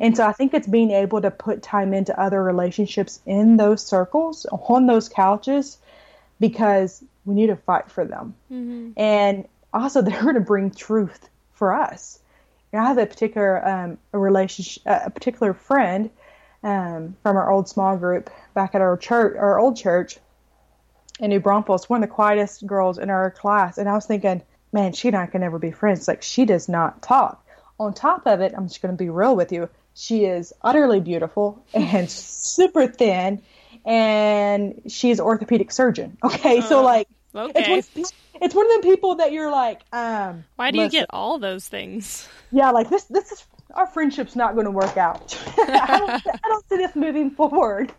And 0.00 0.16
so 0.16 0.26
I 0.26 0.32
think 0.32 0.54
it's 0.54 0.66
being 0.66 0.90
able 0.90 1.20
to 1.22 1.30
put 1.30 1.62
time 1.62 1.94
into 1.94 2.18
other 2.18 2.42
relationships 2.42 3.20
in 3.26 3.56
those 3.56 3.84
circles, 3.84 4.46
on 4.46 4.86
those 4.86 5.08
couches, 5.08 5.78
because 6.40 7.02
we 7.24 7.34
need 7.34 7.48
to 7.48 7.56
fight 7.56 7.90
for 7.90 8.04
them. 8.04 8.34
And 8.96 9.48
also, 9.72 10.02
they're 10.02 10.22
going 10.22 10.34
to 10.34 10.40
bring 10.40 10.70
truth 10.70 11.28
for 11.54 11.72
us. 11.74 12.18
You 12.72 12.78
know, 12.78 12.84
I 12.84 12.88
have 12.88 12.98
a 12.98 13.06
particular 13.06 13.66
um, 13.66 13.98
a 14.12 14.18
relationship, 14.18 14.82
a 14.86 15.10
particular 15.10 15.54
friend 15.54 16.10
um, 16.62 17.16
from 17.22 17.36
our 17.36 17.50
old 17.50 17.68
small 17.68 17.96
group 17.96 18.30
back 18.54 18.74
at 18.74 18.80
our 18.80 18.96
church, 18.96 19.36
our 19.36 19.58
old 19.58 19.76
church 19.76 20.18
in 21.20 21.30
New 21.30 21.40
Braunfels, 21.40 21.88
one 21.88 22.02
of 22.02 22.08
the 22.08 22.14
quietest 22.14 22.66
girls 22.66 22.98
in 22.98 23.10
our 23.10 23.30
class. 23.30 23.78
And 23.78 23.88
I 23.88 23.94
was 23.94 24.06
thinking, 24.06 24.42
man, 24.72 24.92
she 24.92 25.08
and 25.08 25.16
I 25.16 25.26
can 25.26 25.40
never 25.40 25.58
be 25.58 25.70
friends. 25.70 26.08
Like, 26.08 26.22
she 26.22 26.44
does 26.44 26.68
not 26.68 27.02
talk. 27.02 27.45
On 27.78 27.92
top 27.92 28.26
of 28.26 28.40
it, 28.40 28.52
I'm 28.56 28.68
just 28.68 28.80
going 28.82 28.96
to 28.96 29.02
be 29.02 29.10
real 29.10 29.36
with 29.36 29.52
you. 29.52 29.68
She 29.94 30.24
is 30.24 30.52
utterly 30.62 31.00
beautiful 31.00 31.64
and 31.74 32.10
super 32.10 32.86
thin, 32.86 33.42
and 33.84 34.80
she's 34.88 35.20
orthopedic 35.20 35.72
surgeon. 35.72 36.16
Okay, 36.24 36.60
so 36.62 36.80
Oh, 36.80 36.84
like, 36.84 37.08
Okay. 37.34 37.50
it's 37.60 37.68
one, 37.68 38.04
of, 38.04 38.12
it's 38.42 38.54
one 38.54 38.66
of 38.66 38.82
the 38.82 38.88
people 38.88 39.16
that 39.16 39.32
you're 39.32 39.50
like, 39.50 39.82
um, 39.92 40.44
Why 40.56 40.70
do 40.70 40.78
you 40.80 40.88
get 40.88 41.06
all 41.10 41.38
those 41.38 41.68
things? 41.68 42.28
yeah, 42.50 42.70
like 42.70 42.88
this, 42.88 43.04
this 43.04 43.30
is 43.32 43.44
our 43.74 43.86
friendship's 43.86 44.34
not 44.36 44.54
going 44.54 44.64
to 44.64 44.70
work 44.70 44.96
out. 44.96 45.38
I, 45.58 45.98
don't, 45.98 46.12
I 46.26 46.48
don't 46.48 46.64
see 46.68 46.76
this 46.78 46.96
moving 46.96 47.30
forward. 47.30 47.92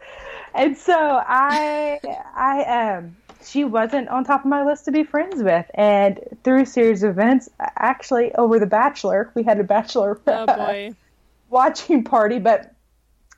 And 0.55 0.75
so 0.75 0.93
I, 0.95 1.99
I, 2.35 2.63
um, 2.95 3.15
she 3.47 3.63
wasn't 3.63 4.09
on 4.09 4.23
top 4.23 4.41
of 4.41 4.47
my 4.47 4.63
list 4.63 4.85
to 4.85 4.91
be 4.91 5.03
friends 5.03 5.41
with. 5.41 5.65
And 5.73 6.19
through 6.43 6.63
a 6.63 6.65
series 6.65 7.03
of 7.03 7.11
events, 7.11 7.49
actually 7.59 8.33
over 8.35 8.59
The 8.59 8.65
Bachelor, 8.65 9.31
we 9.35 9.43
had 9.43 9.59
a 9.59 9.63
Bachelor 9.63 10.19
Oh 10.27 10.45
boy. 10.45 10.93
watching 11.49 12.03
party, 12.03 12.39
but 12.39 12.73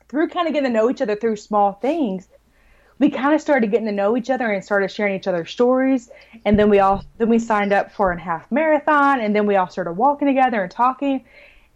through 0.08 0.28
kind 0.28 0.48
of 0.48 0.52
getting 0.52 0.72
to 0.72 0.72
know 0.72 0.90
each 0.90 1.00
other 1.00 1.14
through 1.14 1.36
small 1.36 1.72
things, 1.74 2.26
we 2.98 3.08
kind 3.08 3.34
of 3.34 3.40
started 3.40 3.70
getting 3.70 3.86
to 3.86 3.92
know 3.92 4.16
each 4.16 4.28
other 4.28 4.50
and 4.50 4.62
started 4.62 4.90
sharing 4.90 5.16
each 5.16 5.26
other's 5.26 5.50
stories. 5.50 6.10
And 6.44 6.58
then 6.58 6.68
we 6.68 6.80
all 6.80 7.02
then 7.18 7.28
we 7.28 7.38
signed 7.38 7.72
up 7.72 7.92
for 7.92 8.12
a 8.12 8.20
half 8.20 8.50
marathon, 8.52 9.20
and 9.20 9.34
then 9.34 9.46
we 9.46 9.56
all 9.56 9.68
started 9.68 9.92
walking 9.92 10.28
together 10.28 10.62
and 10.62 10.70
talking. 10.70 11.24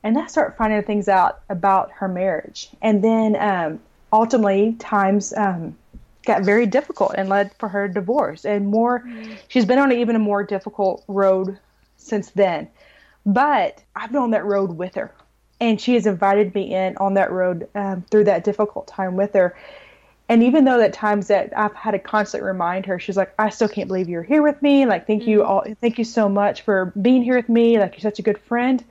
And 0.03 0.18
I 0.18 0.26
started 0.26 0.57
finding 0.57 0.82
things 0.82 1.09
out 1.09 1.41
about 1.49 1.91
her 1.93 2.09
marriage. 2.09 2.68
And 2.82 3.03
then 3.03 3.37
um, 3.37 3.80
ultimately, 4.12 4.74
times 4.74 5.32
um, 5.35 5.76
got 6.25 6.43
very 6.43 6.66
difficult 6.66 7.14
and 7.16 7.29
led 7.29 7.53
for 7.59 7.68
her 7.68 7.89
divorce. 7.89 8.45
And 8.45 8.66
more, 8.66 9.01
mm-hmm. 9.01 9.35
she's 9.49 9.64
been 9.64 9.79
on 9.79 9.93
even 9.93 10.16
a 10.16 10.20
more 10.20 10.43
difficult 10.43 11.05
road 11.09 11.59
since 11.97 12.31
then. 12.31 12.68
But 13.27 13.83
I've 13.95 14.12
been 14.12 14.22
on 14.22 14.31
that 14.33 14.45
road 14.45 14.77
with 14.77 14.97
her 14.97 15.14
and 15.61 15.81
she 15.81 15.95
has 15.95 16.07
invited 16.07 16.55
me 16.55 16.75
in 16.75 16.97
on 16.99 17.14
that 17.14 17.31
road 17.31 17.68
um, 17.75 18.05
through 18.11 18.25
that 18.25 18.45
difficult 18.45 18.87
time 18.87 19.16
with 19.16 19.35
her. 19.35 19.57
And 20.29 20.43
even 20.43 20.64
though 20.64 20.81
at 20.81 20.93
times 20.93 21.29
that 21.29 21.57
I've 21.57 21.75
had 21.75 21.93
to 21.93 21.99
constantly 21.99 22.47
remind 22.47 22.87
her, 22.87 22.99
she's 22.99 23.16
like, 23.16 23.35
"I 23.39 23.51
still 23.51 23.68
can't 23.68 23.89
believe 23.89 24.09
you're 24.09 24.22
here 24.22 24.43
with 24.43 24.61
me. 24.62 24.87
Like, 24.87 25.07
thank 25.07 25.27
you 25.27 25.41
mm-hmm. 25.41 25.51
all, 25.51 25.64
thank 25.81 25.99
you 25.99 26.05
so 26.05 26.29
much 26.29 26.62
for 26.62 26.93
being 27.01 27.22
here 27.22 27.37
with 27.37 27.49
me. 27.49 27.79
Like, 27.79 27.93
you're 27.93 28.11
such 28.11 28.18
a 28.18 28.22
good 28.22 28.39
friend." 28.39 28.83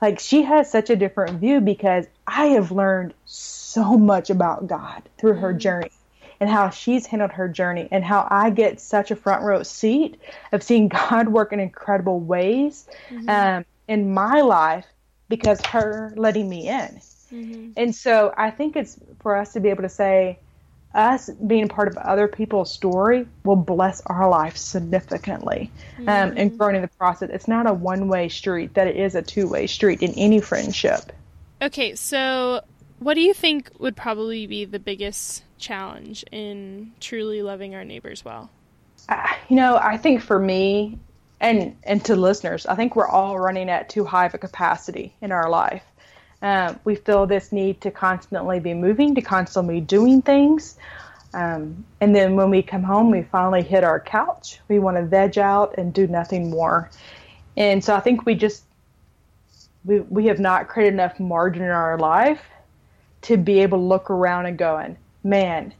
Like, 0.00 0.18
she 0.18 0.42
has 0.42 0.70
such 0.70 0.90
a 0.90 0.96
different 0.96 1.38
view 1.38 1.60
because 1.60 2.06
I 2.26 2.46
have 2.46 2.72
learned 2.72 3.14
so 3.24 3.96
much 3.96 4.30
about 4.30 4.66
God 4.66 5.02
through 5.18 5.34
her 5.34 5.50
mm-hmm. 5.50 5.58
journey 5.58 5.90
and 6.42 6.50
how 6.50 6.70
she's 6.70 7.06
handled 7.06 7.30
her 7.30 7.46
journey 7.48 7.86
and 7.92 8.02
how 8.02 8.26
I 8.28 8.50
get 8.50 8.80
such 8.80 9.12
a 9.12 9.16
front 9.16 9.44
row 9.44 9.62
seat 9.62 10.20
of 10.50 10.60
seeing 10.60 10.88
God 11.08 11.28
work 11.28 11.52
in 11.52 11.60
incredible 11.60 12.18
ways 12.18 12.88
um, 13.28 13.64
in 13.86 14.12
my 14.12 14.40
life 14.40 14.84
because 15.28 15.64
her 15.66 16.12
letting 16.16 16.48
me 16.48 16.68
in. 16.68 17.00
And 17.76 17.94
so 17.94 18.34
I 18.36 18.50
think 18.50 18.74
it's 18.74 18.98
for 19.20 19.36
us 19.36 19.52
to 19.52 19.60
be 19.60 19.68
able 19.68 19.84
to 19.84 19.88
say, 19.88 20.40
us 20.96 21.30
being 21.30 21.68
part 21.68 21.86
of 21.86 21.96
other 21.96 22.26
people's 22.26 22.72
story 22.72 23.24
will 23.44 23.54
bless 23.54 24.00
our 24.06 24.28
life 24.28 24.56
significantly 24.56 25.70
um, 26.00 26.34
and 26.36 26.58
growing 26.58 26.74
in 26.74 26.82
the 26.82 26.88
process. 26.88 27.30
It's 27.32 27.46
not 27.46 27.68
a 27.68 27.72
one 27.72 28.08
way 28.08 28.28
street, 28.28 28.74
that 28.74 28.88
it 28.88 28.96
is 28.96 29.14
a 29.14 29.22
two 29.22 29.46
way 29.46 29.68
street 29.68 30.02
in 30.02 30.10
any 30.14 30.40
friendship. 30.40 31.12
Okay, 31.62 31.94
so 31.94 32.62
what 33.02 33.14
do 33.14 33.20
you 33.20 33.34
think 33.34 33.70
would 33.78 33.96
probably 33.96 34.46
be 34.46 34.64
the 34.64 34.78
biggest 34.78 35.42
challenge 35.58 36.24
in 36.30 36.92
truly 37.00 37.42
loving 37.42 37.74
our 37.74 37.84
neighbors 37.84 38.24
well? 38.24 38.50
Uh, 39.08 39.26
you 39.48 39.56
know, 39.56 39.76
I 39.76 39.96
think 39.96 40.22
for 40.22 40.38
me 40.38 40.98
and 41.40 41.76
and 41.84 42.04
to 42.04 42.14
listeners, 42.14 42.66
I 42.66 42.76
think 42.76 42.94
we're 42.94 43.08
all 43.08 43.38
running 43.38 43.68
at 43.68 43.88
too 43.88 44.04
high 44.04 44.26
of 44.26 44.34
a 44.34 44.38
capacity 44.38 45.14
in 45.20 45.32
our 45.32 45.50
life. 45.50 45.82
Um, 46.40 46.78
we 46.84 46.94
feel 46.94 47.26
this 47.26 47.52
need 47.52 47.80
to 47.82 47.90
constantly 47.90 48.60
be 48.60 48.74
moving, 48.74 49.14
to 49.14 49.22
constantly 49.22 49.80
doing 49.80 50.22
things. 50.22 50.76
Um, 51.34 51.84
and 52.00 52.14
then 52.14 52.36
when 52.36 52.50
we 52.50 52.62
come 52.62 52.82
home, 52.82 53.10
we 53.10 53.22
finally 53.22 53.62
hit 53.62 53.84
our 53.84 54.00
couch. 54.00 54.60
We 54.68 54.78
want 54.78 54.96
to 54.96 55.04
veg 55.04 55.38
out 55.38 55.74
and 55.78 55.92
do 55.94 56.06
nothing 56.06 56.50
more. 56.50 56.90
And 57.56 57.82
so 57.82 57.94
I 57.94 58.00
think 58.00 58.26
we 58.26 58.34
just 58.34 58.64
we 59.84 60.00
we 60.00 60.26
have 60.26 60.38
not 60.38 60.68
created 60.68 60.94
enough 60.94 61.18
margin 61.18 61.62
in 61.62 61.70
our 61.70 61.98
life 61.98 62.42
to 63.22 63.36
be 63.36 63.60
able 63.60 63.78
to 63.78 63.84
look 63.84 64.10
around 64.10 64.46
and 64.46 64.58
going, 64.58 64.96
man, 65.24 65.72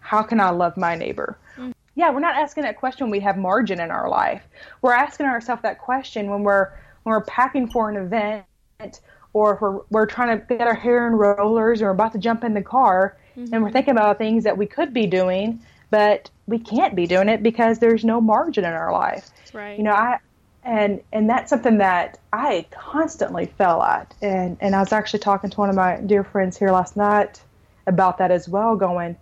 how 0.00 0.22
can 0.22 0.40
I 0.40 0.50
love 0.50 0.76
my 0.76 0.94
neighbor? 0.94 1.38
Mm-hmm. 1.56 1.72
Yeah, 1.94 2.10
we're 2.10 2.20
not 2.20 2.36
asking 2.36 2.62
that 2.64 2.78
question 2.78 3.06
when 3.06 3.10
we 3.10 3.20
have 3.20 3.36
margin 3.36 3.80
in 3.80 3.90
our 3.90 4.08
life. 4.08 4.42
We're 4.82 4.92
asking 4.92 5.26
ourselves 5.26 5.62
that 5.62 5.78
question 5.78 6.30
when 6.30 6.42
we're 6.42 6.70
when 7.02 7.12
we're 7.14 7.24
packing 7.24 7.68
for 7.70 7.88
an 7.88 7.96
event 7.96 9.00
or 9.32 9.54
if 9.54 9.60
we're, 9.60 9.80
we're 9.90 10.06
trying 10.06 10.38
to 10.38 10.44
get 10.46 10.66
our 10.66 10.74
hair 10.74 11.06
in 11.06 11.14
rollers 11.14 11.80
or 11.80 11.86
we're 11.86 11.92
about 11.92 12.12
to 12.12 12.18
jump 12.18 12.44
in 12.44 12.54
the 12.54 12.62
car 12.62 13.16
mm-hmm. 13.36 13.52
and 13.54 13.62
we're 13.62 13.70
thinking 13.70 13.92
about 13.92 14.18
things 14.18 14.44
that 14.44 14.56
we 14.56 14.66
could 14.66 14.92
be 14.92 15.06
doing, 15.06 15.60
but 15.90 16.28
we 16.46 16.58
can't 16.58 16.94
be 16.94 17.06
doing 17.06 17.28
it 17.28 17.42
because 17.42 17.78
there's 17.78 18.04
no 18.04 18.20
margin 18.20 18.64
in 18.64 18.72
our 18.72 18.92
life. 18.92 19.30
Right. 19.54 19.78
You 19.78 19.84
know, 19.84 19.92
I 19.92 20.18
and 20.62 21.00
and 21.12 21.28
that's 21.28 21.50
something 21.50 21.78
that 21.78 22.18
I 22.32 22.66
constantly 22.70 23.46
fell 23.46 23.82
at. 23.82 24.14
And 24.20 24.56
and 24.60 24.74
I 24.74 24.80
was 24.80 24.92
actually 24.92 25.20
talking 25.20 25.50
to 25.50 25.56
one 25.56 25.70
of 25.70 25.76
my 25.76 25.96
dear 26.00 26.24
friends 26.24 26.58
here 26.58 26.70
last 26.70 26.96
night 26.96 27.40
about 27.86 28.18
that 28.18 28.30
as 28.30 28.48
well, 28.48 28.76
going, 28.76 29.16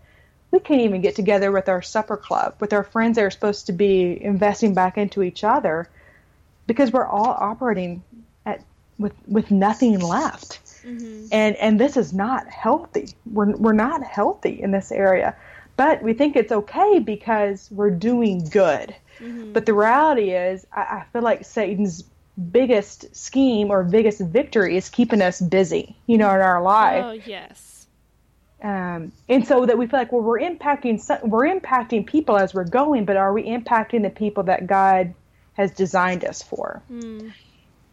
we 0.51 0.59
can't 0.61 0.81
even 0.81 1.01
get 1.01 1.15
together 1.15 1.53
with 1.53 1.69
our 1.69 1.83
supper 1.83 2.17
club, 2.17 2.55
with 2.61 2.73
our 2.73 2.85
friends 2.85 3.17
that 3.17 3.25
are 3.25 3.31
supposed 3.31 3.67
to 3.67 3.73
be 3.73 4.23
investing 4.23 4.75
back 4.75 4.99
into 4.99 5.23
each 5.23 5.45
other, 5.45 5.89
because 6.67 6.93
we're 6.93 7.07
all 7.07 7.37
operating 7.39 8.03
at 8.45 8.63
with 8.99 9.15
with 9.27 9.51
nothing 9.51 10.01
left. 10.01 10.61
Mm-hmm. 10.85 11.27
And 11.33 11.57
and 11.57 11.81
this 11.81 11.97
is 11.97 12.13
not 12.13 12.49
healthy. 12.49 13.11
We're 13.31 13.57
we're 13.57 13.73
not 13.73 14.03
healthy 14.03 14.61
in 14.61 14.71
this 14.71 14.91
area. 14.91 15.37
But 15.77 16.03
we 16.03 16.13
think 16.13 16.35
it's 16.35 16.51
okay 16.51 16.99
because 16.99 17.69
we're 17.71 17.91
doing 17.91 18.49
good. 18.51 18.97
Mm-hmm. 19.21 19.53
But 19.53 19.67
the 19.67 19.75
reality 19.75 20.33
is 20.33 20.67
I, 20.73 20.81
I 20.81 21.05
feel 21.13 21.23
like 21.23 21.45
Satan's 21.45 22.05
biggest 22.53 23.15
scheme 23.17 23.71
or 23.71 23.83
biggest 23.83 24.21
victory 24.21 24.77
is 24.77 24.89
keeping 24.89 25.21
us 25.21 25.41
busy, 25.41 25.97
you 26.07 26.19
know, 26.19 26.31
in 26.35 26.41
our 26.41 26.63
life. 26.63 27.05
Oh 27.05 27.13
yes. 27.13 27.87
Um, 28.63 29.13
and 29.29 29.47
so 29.47 29.67
that 29.67 29.79
we 29.79 29.87
feel 29.87 30.01
like 30.01 30.13
well 30.13 30.23
we're 30.23 30.41
impacting 30.41 31.01
we're 31.29 31.47
impacting 31.47 32.07
people 32.07 32.37
as 32.37 32.55
we're 32.55 32.65
going, 32.65 33.05
but 33.05 33.17
are 33.17 33.33
we 33.33 33.45
impacting 33.45 34.03
the 34.03 34.11
people 34.11 34.45
that 34.45 34.67
God 34.67 35.15
has 35.55 35.73
designed 35.73 36.25
us 36.25 36.43
for? 36.43 36.83
Mm. 36.91 37.33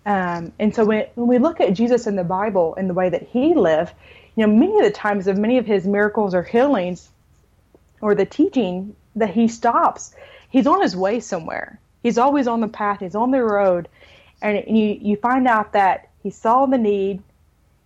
Um, 0.05 0.51
and 0.59 0.73
so 0.73 0.85
when, 0.85 1.07
when 1.15 1.27
we 1.27 1.39
look 1.39 1.59
at 1.59 1.73
Jesus 1.73 2.05
in 2.05 2.15
the 2.15 2.23
Bible 2.23 2.75
and 2.75 2.89
the 2.89 2.93
way 2.93 3.09
that 3.09 3.23
he 3.23 3.55
lived, 3.55 3.93
you 4.35 4.45
know, 4.45 4.53
many 4.53 4.77
of 4.77 4.85
the 4.85 4.91
times 4.91 5.27
of 5.27 5.37
many 5.37 5.57
of 5.57 5.65
his 5.65 5.87
miracles 5.87 6.35
or 6.35 6.43
healings 6.43 7.09
or 8.01 8.13
the 8.13 8.25
teaching 8.25 8.95
that 9.15 9.31
he 9.31 9.47
stops, 9.47 10.13
he's 10.55 10.67
on 10.67 10.81
his 10.81 10.95
way 10.95 11.19
somewhere. 11.19 11.79
He's 12.03 12.17
always 12.17 12.47
on 12.47 12.61
the 12.61 12.67
path. 12.67 12.99
He's 12.99 13.15
on 13.15 13.31
the 13.31 13.43
road, 13.43 13.87
and 14.41 14.63
you 14.67 14.97
you 15.01 15.17
find 15.17 15.47
out 15.47 15.73
that 15.73 16.09
he 16.23 16.29
saw 16.29 16.65
the 16.65 16.77
need, 16.77 17.21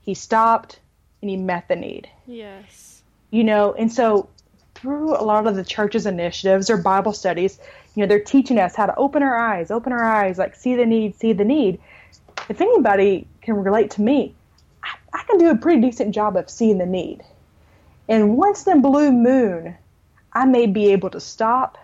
he 0.01 0.13
stopped, 0.13 0.79
and 1.21 1.29
he 1.29 1.37
met 1.37 1.67
the 1.67 1.75
need. 1.75 2.09
Yes. 2.27 3.01
You 3.31 3.43
know, 3.43 3.73
and 3.73 3.91
so 3.91 4.29
through 4.75 5.15
a 5.15 5.23
lot 5.23 5.45
of 5.45 5.55
the 5.55 5.63
church's 5.63 6.05
initiatives 6.05 6.69
or 6.69 6.77
Bible 6.77 7.13
studies, 7.13 7.59
you 7.95 8.01
know, 8.01 8.07
they're 8.07 8.19
teaching 8.23 8.59
us 8.59 8.75
how 8.75 8.85
to 8.85 8.95
open 8.95 9.23
our 9.23 9.35
eyes, 9.35 9.71
open 9.71 9.91
our 9.91 10.03
eyes, 10.03 10.37
like 10.37 10.55
see 10.55 10.75
the 10.75 10.85
need, 10.85 11.15
see 11.15 11.33
the 11.33 11.45
need 11.45 11.79
if 12.49 12.61
anybody 12.61 13.27
can 13.41 13.55
relate 13.55 13.91
to 13.91 14.01
me, 14.01 14.33
I, 14.83 14.95
I 15.13 15.23
can 15.23 15.37
do 15.37 15.49
a 15.49 15.55
pretty 15.55 15.81
decent 15.81 16.13
job 16.13 16.35
of 16.35 16.49
seeing 16.49 16.77
the 16.77 16.85
need. 16.85 17.23
And 18.07 18.37
once 18.37 18.65
in 18.65 18.77
a 18.77 18.81
blue 18.81 19.11
moon, 19.11 19.75
I 20.33 20.45
may 20.45 20.65
be 20.65 20.91
able 20.91 21.11
to 21.11 21.19
stop, 21.19 21.77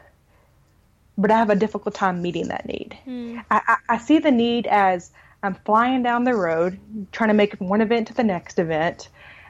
but 1.18 1.32
I 1.32 1.38
have 1.38 1.49
a 1.49 1.55
difficult 1.55 1.95
time 1.95 2.22
meeting 2.22 2.47
that 2.49 2.66
need. 2.66 2.97
Mm. 3.07 3.43
I, 3.49 3.61
I, 3.68 3.95
I 3.95 3.97
see 3.97 4.20
the 4.20 4.32
need 4.32 4.68
as 4.68 5.11
I'm 5.43 5.55
flying 5.66 6.03
down 6.03 6.24
the 6.24 6.36
road, 6.36 6.80
trying 7.11 7.30
to 7.30 7.34
make 7.34 7.53
one 7.55 7.82
event 7.82 8.07
to 8.07 8.13
the 8.13 8.24
next 8.24 8.59
event. 8.59 9.09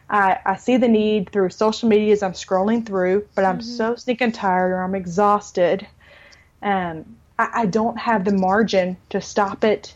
I, 0.09 0.39
I 0.45 0.55
see 0.57 0.77
the 0.77 0.87
need 0.87 1.31
through 1.31 1.49
social 1.49 1.89
media 1.89 2.13
as 2.13 2.21
I'm 2.21 2.33
scrolling 2.33 2.85
through, 2.85 3.27
but 3.33 3.45
I'm 3.45 3.59
mm-hmm. 3.59 3.67
so 3.67 3.95
stinking 3.95 4.33
tired 4.33 4.71
or 4.71 4.83
I'm 4.83 4.95
exhausted. 4.95 5.87
Um, 6.61 7.17
I, 7.39 7.49
I 7.53 7.65
don't 7.65 7.97
have 7.97 8.25
the 8.25 8.33
margin 8.33 8.97
to 9.09 9.21
stop 9.21 9.63
it 9.63 9.95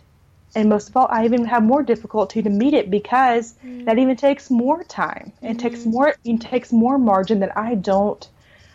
and 0.56 0.70
most 0.70 0.90
of 0.90 0.98
all, 0.98 1.08
I 1.10 1.26
even 1.26 1.46
have 1.46 1.64
more 1.64 1.84
difficulty 1.84 2.42
to 2.42 2.50
meet 2.50 2.74
it 2.74 2.90
because 2.90 3.54
mm. 3.64 3.86
that 3.86 4.00
even 4.00 4.16
takes 4.16 4.50
more 4.50 4.84
time. 4.84 5.32
It 5.42 5.58
mm. 5.58 5.60
takes 5.60 5.86
more. 5.86 6.16
It 6.24 6.42
takes 6.42 6.72
more 6.72 6.98
margin 6.98 7.40
that 7.42 7.56
I 7.56 7.76
don't. 7.76 8.28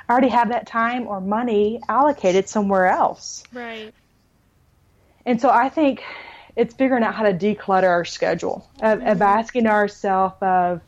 I 0.08 0.12
already 0.12 0.28
have 0.28 0.50
that 0.50 0.66
time 0.66 1.06
or 1.06 1.20
money 1.20 1.80
allocated 1.88 2.48
somewhere 2.48 2.86
else. 2.86 3.42
Right. 3.52 3.92
And 5.26 5.40
so 5.40 5.48
I 5.48 5.68
think 5.68 6.02
it's 6.56 6.74
figuring 6.74 7.02
out 7.02 7.14
how 7.14 7.24
to 7.24 7.32
declutter 7.32 7.88
our 7.88 8.04
schedule 8.04 8.68
of, 8.80 9.02
of 9.02 9.22
asking 9.22 9.66
ourselves 9.66 10.36
of, 10.40 10.80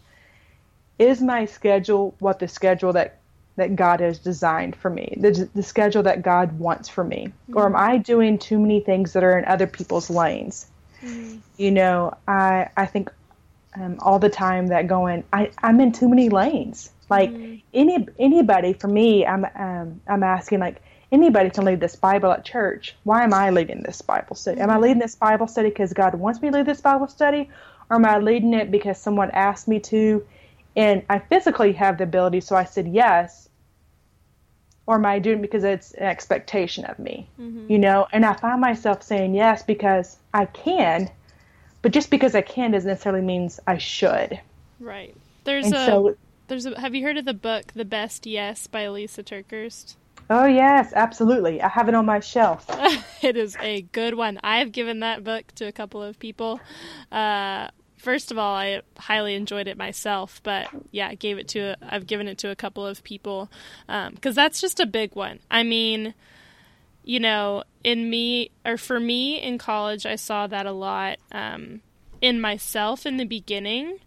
is 0.98 1.20
my 1.20 1.46
schedule 1.46 2.14
what 2.18 2.38
the 2.38 2.48
schedule 2.48 2.92
that 2.94 3.20
that 3.56 3.74
God 3.74 4.00
has 4.00 4.18
designed 4.18 4.76
for 4.76 4.90
me, 4.90 5.16
the, 5.18 5.48
the 5.54 5.62
schedule 5.62 6.02
that 6.02 6.20
God 6.20 6.58
wants 6.58 6.90
for 6.90 7.02
me? 7.02 7.28
Mm-hmm. 7.48 7.56
Or 7.56 7.64
am 7.64 7.74
I 7.74 7.96
doing 7.96 8.38
too 8.38 8.58
many 8.58 8.80
things 8.80 9.14
that 9.14 9.24
are 9.24 9.38
in 9.38 9.46
other 9.46 9.66
people's 9.66 10.10
lanes? 10.10 10.66
Mm-hmm. 11.02 11.38
You 11.56 11.70
know, 11.70 12.16
I 12.28 12.68
I 12.76 12.86
think 12.86 13.10
um, 13.74 13.96
all 14.00 14.18
the 14.18 14.28
time 14.28 14.68
that 14.68 14.86
going, 14.86 15.24
I 15.32 15.50
I'm 15.62 15.80
in 15.80 15.92
too 15.92 16.08
many 16.08 16.28
lanes. 16.28 16.90
Like 17.08 17.30
mm-hmm. 17.30 17.56
any 17.72 18.08
anybody 18.18 18.72
for 18.72 18.88
me, 18.88 19.26
I'm 19.26 19.46
um, 19.54 20.00
I'm 20.06 20.22
asking 20.22 20.60
like 20.60 20.82
anybody 21.12 21.50
can 21.50 21.64
lead 21.64 21.80
this 21.80 21.96
Bible 21.96 22.32
at 22.32 22.44
church. 22.44 22.96
Why 23.04 23.22
am 23.24 23.32
I 23.32 23.50
leading 23.50 23.82
this 23.82 24.02
Bible 24.02 24.36
study? 24.36 24.60
Am 24.60 24.70
I 24.70 24.74
mm-hmm. 24.74 24.82
leading 24.82 24.98
this 24.98 25.14
Bible 25.14 25.46
study 25.46 25.68
because 25.68 25.92
God 25.92 26.14
wants 26.14 26.42
me 26.42 26.50
to 26.50 26.56
lead 26.56 26.66
this 26.66 26.80
Bible 26.80 27.08
study, 27.08 27.48
or 27.90 27.96
am 27.96 28.04
I 28.04 28.18
leading 28.18 28.54
it 28.54 28.70
because 28.70 28.98
someone 28.98 29.30
asked 29.32 29.68
me 29.68 29.80
to? 29.80 30.26
And 30.74 31.02
I 31.08 31.20
physically 31.20 31.72
have 31.72 31.98
the 31.98 32.04
ability, 32.04 32.40
so 32.40 32.54
I 32.56 32.64
said 32.64 32.88
yes. 32.88 33.48
Or 34.86 34.96
am 34.96 35.06
I 35.06 35.18
doing 35.18 35.38
it 35.38 35.42
because 35.42 35.64
it's 35.64 35.92
an 35.94 36.04
expectation 36.04 36.84
of 36.84 36.98
me? 36.98 37.28
Mm-hmm. 37.40 37.72
You 37.72 37.78
know, 37.78 38.06
and 38.12 38.24
I 38.24 38.34
find 38.34 38.60
myself 38.60 39.02
saying 39.02 39.34
yes 39.34 39.62
because 39.62 40.16
I 40.32 40.44
can, 40.46 41.10
but 41.82 41.92
just 41.92 42.10
because 42.10 42.34
I 42.34 42.42
can 42.42 42.70
doesn't 42.72 42.88
necessarily 42.88 43.24
means 43.24 43.58
I 43.66 43.78
should. 43.78 44.38
Right. 44.78 45.16
There's 45.44 45.66
and 45.66 45.74
a 45.74 45.86
so, 45.86 46.16
there's 46.48 46.66
a 46.66 46.78
have 46.80 46.94
you 46.94 47.02
heard 47.02 47.16
of 47.16 47.24
the 47.24 47.34
book 47.34 47.72
The 47.74 47.84
Best 47.84 48.26
Yes 48.26 48.66
by 48.66 48.84
Lysa 48.84 49.24
TerKeurst? 49.24 49.96
Oh 50.28 50.46
yes, 50.46 50.92
absolutely. 50.94 51.62
I 51.62 51.68
have 51.68 51.88
it 51.88 51.94
on 51.94 52.06
my 52.06 52.20
shelf. 52.20 52.66
it 53.22 53.36
is 53.36 53.56
a 53.60 53.82
good 53.82 54.14
one. 54.14 54.40
I 54.42 54.58
have 54.58 54.72
given 54.72 55.00
that 55.00 55.22
book 55.22 55.52
to 55.56 55.66
a 55.66 55.72
couple 55.72 56.02
of 56.02 56.18
people. 56.18 56.60
Uh, 57.12 57.68
first 57.96 58.32
of 58.32 58.38
all, 58.38 58.54
I 58.54 58.82
highly 58.98 59.34
enjoyed 59.34 59.68
it 59.68 59.76
myself, 59.76 60.40
but 60.42 60.68
yeah, 60.90 61.08
I 61.08 61.14
gave 61.14 61.38
it 61.38 61.48
to. 61.48 61.76
i 61.82 61.96
I've 61.96 62.06
given 62.06 62.26
it 62.26 62.38
to 62.38 62.50
a 62.50 62.56
couple 62.56 62.84
of 62.86 63.04
people 63.04 63.50
because 63.86 64.08
um, 64.08 64.34
that's 64.34 64.60
just 64.60 64.80
a 64.80 64.86
big 64.86 65.14
one. 65.14 65.38
I 65.50 65.62
mean, 65.62 66.14
you 67.04 67.20
know, 67.20 67.62
in 67.84 68.10
me 68.10 68.50
or 68.64 68.76
for 68.76 68.98
me 68.98 69.40
in 69.40 69.58
college, 69.58 70.06
I 70.06 70.16
saw 70.16 70.48
that 70.48 70.66
a 70.66 70.72
lot 70.72 71.18
um, 71.30 71.82
in 72.20 72.40
myself 72.40 73.06
in 73.06 73.16
the 73.16 73.24
beginning. 73.24 74.00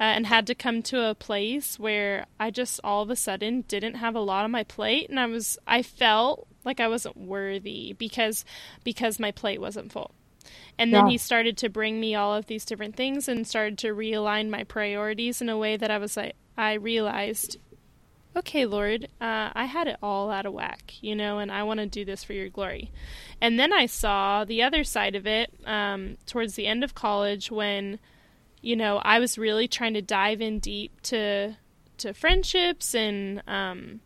Uh, 0.00 0.04
and 0.04 0.26
had 0.28 0.46
to 0.46 0.54
come 0.54 0.80
to 0.80 1.08
a 1.08 1.14
place 1.14 1.78
where 1.78 2.26
I 2.38 2.50
just 2.50 2.78
all 2.84 3.02
of 3.02 3.10
a 3.10 3.16
sudden 3.16 3.62
didn't 3.62 3.94
have 3.94 4.14
a 4.14 4.20
lot 4.20 4.44
on 4.44 4.50
my 4.52 4.62
plate 4.62 5.10
and 5.10 5.18
I 5.18 5.26
was 5.26 5.58
I 5.66 5.82
felt 5.82 6.46
like 6.64 6.78
I 6.78 6.86
wasn't 6.86 7.16
worthy 7.16 7.94
because 7.94 8.44
because 8.84 9.18
my 9.18 9.32
plate 9.32 9.60
wasn't 9.60 9.90
full. 9.90 10.12
And 10.78 10.94
then 10.94 11.06
yeah. 11.06 11.12
he 11.12 11.18
started 11.18 11.56
to 11.58 11.68
bring 11.68 11.98
me 11.98 12.14
all 12.14 12.32
of 12.34 12.46
these 12.46 12.64
different 12.64 12.94
things 12.94 13.26
and 13.26 13.44
started 13.44 13.76
to 13.78 13.88
realign 13.88 14.48
my 14.50 14.62
priorities 14.62 15.40
in 15.40 15.48
a 15.48 15.58
way 15.58 15.76
that 15.76 15.90
I 15.90 15.98
was 15.98 16.16
like 16.16 16.36
I 16.56 16.74
realized 16.74 17.58
okay, 18.38 18.66
Lord, 18.66 19.08
uh, 19.20 19.50
I 19.52 19.64
had 19.64 19.88
it 19.88 19.96
all 20.02 20.30
out 20.30 20.46
of 20.46 20.52
whack, 20.52 20.94
you 21.00 21.16
know, 21.16 21.38
and 21.38 21.50
I 21.50 21.64
want 21.64 21.80
to 21.80 21.86
do 21.86 22.04
this 22.04 22.22
for 22.22 22.32
your 22.32 22.48
glory. 22.48 22.90
And 23.40 23.58
then 23.58 23.72
I 23.72 23.86
saw 23.86 24.44
the 24.44 24.62
other 24.62 24.84
side 24.84 25.16
of 25.16 25.26
it 25.26 25.52
um, 25.64 26.16
towards 26.26 26.54
the 26.54 26.66
end 26.66 26.84
of 26.84 26.94
college 26.94 27.50
when, 27.50 27.98
you 28.60 28.76
know, 28.76 28.98
I 28.98 29.18
was 29.18 29.38
really 29.38 29.68
trying 29.68 29.94
to 29.94 30.02
dive 30.02 30.40
in 30.40 30.58
deep 30.58 31.00
to 31.02 31.56
to 31.98 32.14
friendships 32.14 32.94
and 32.94 33.42
um, 33.48 34.00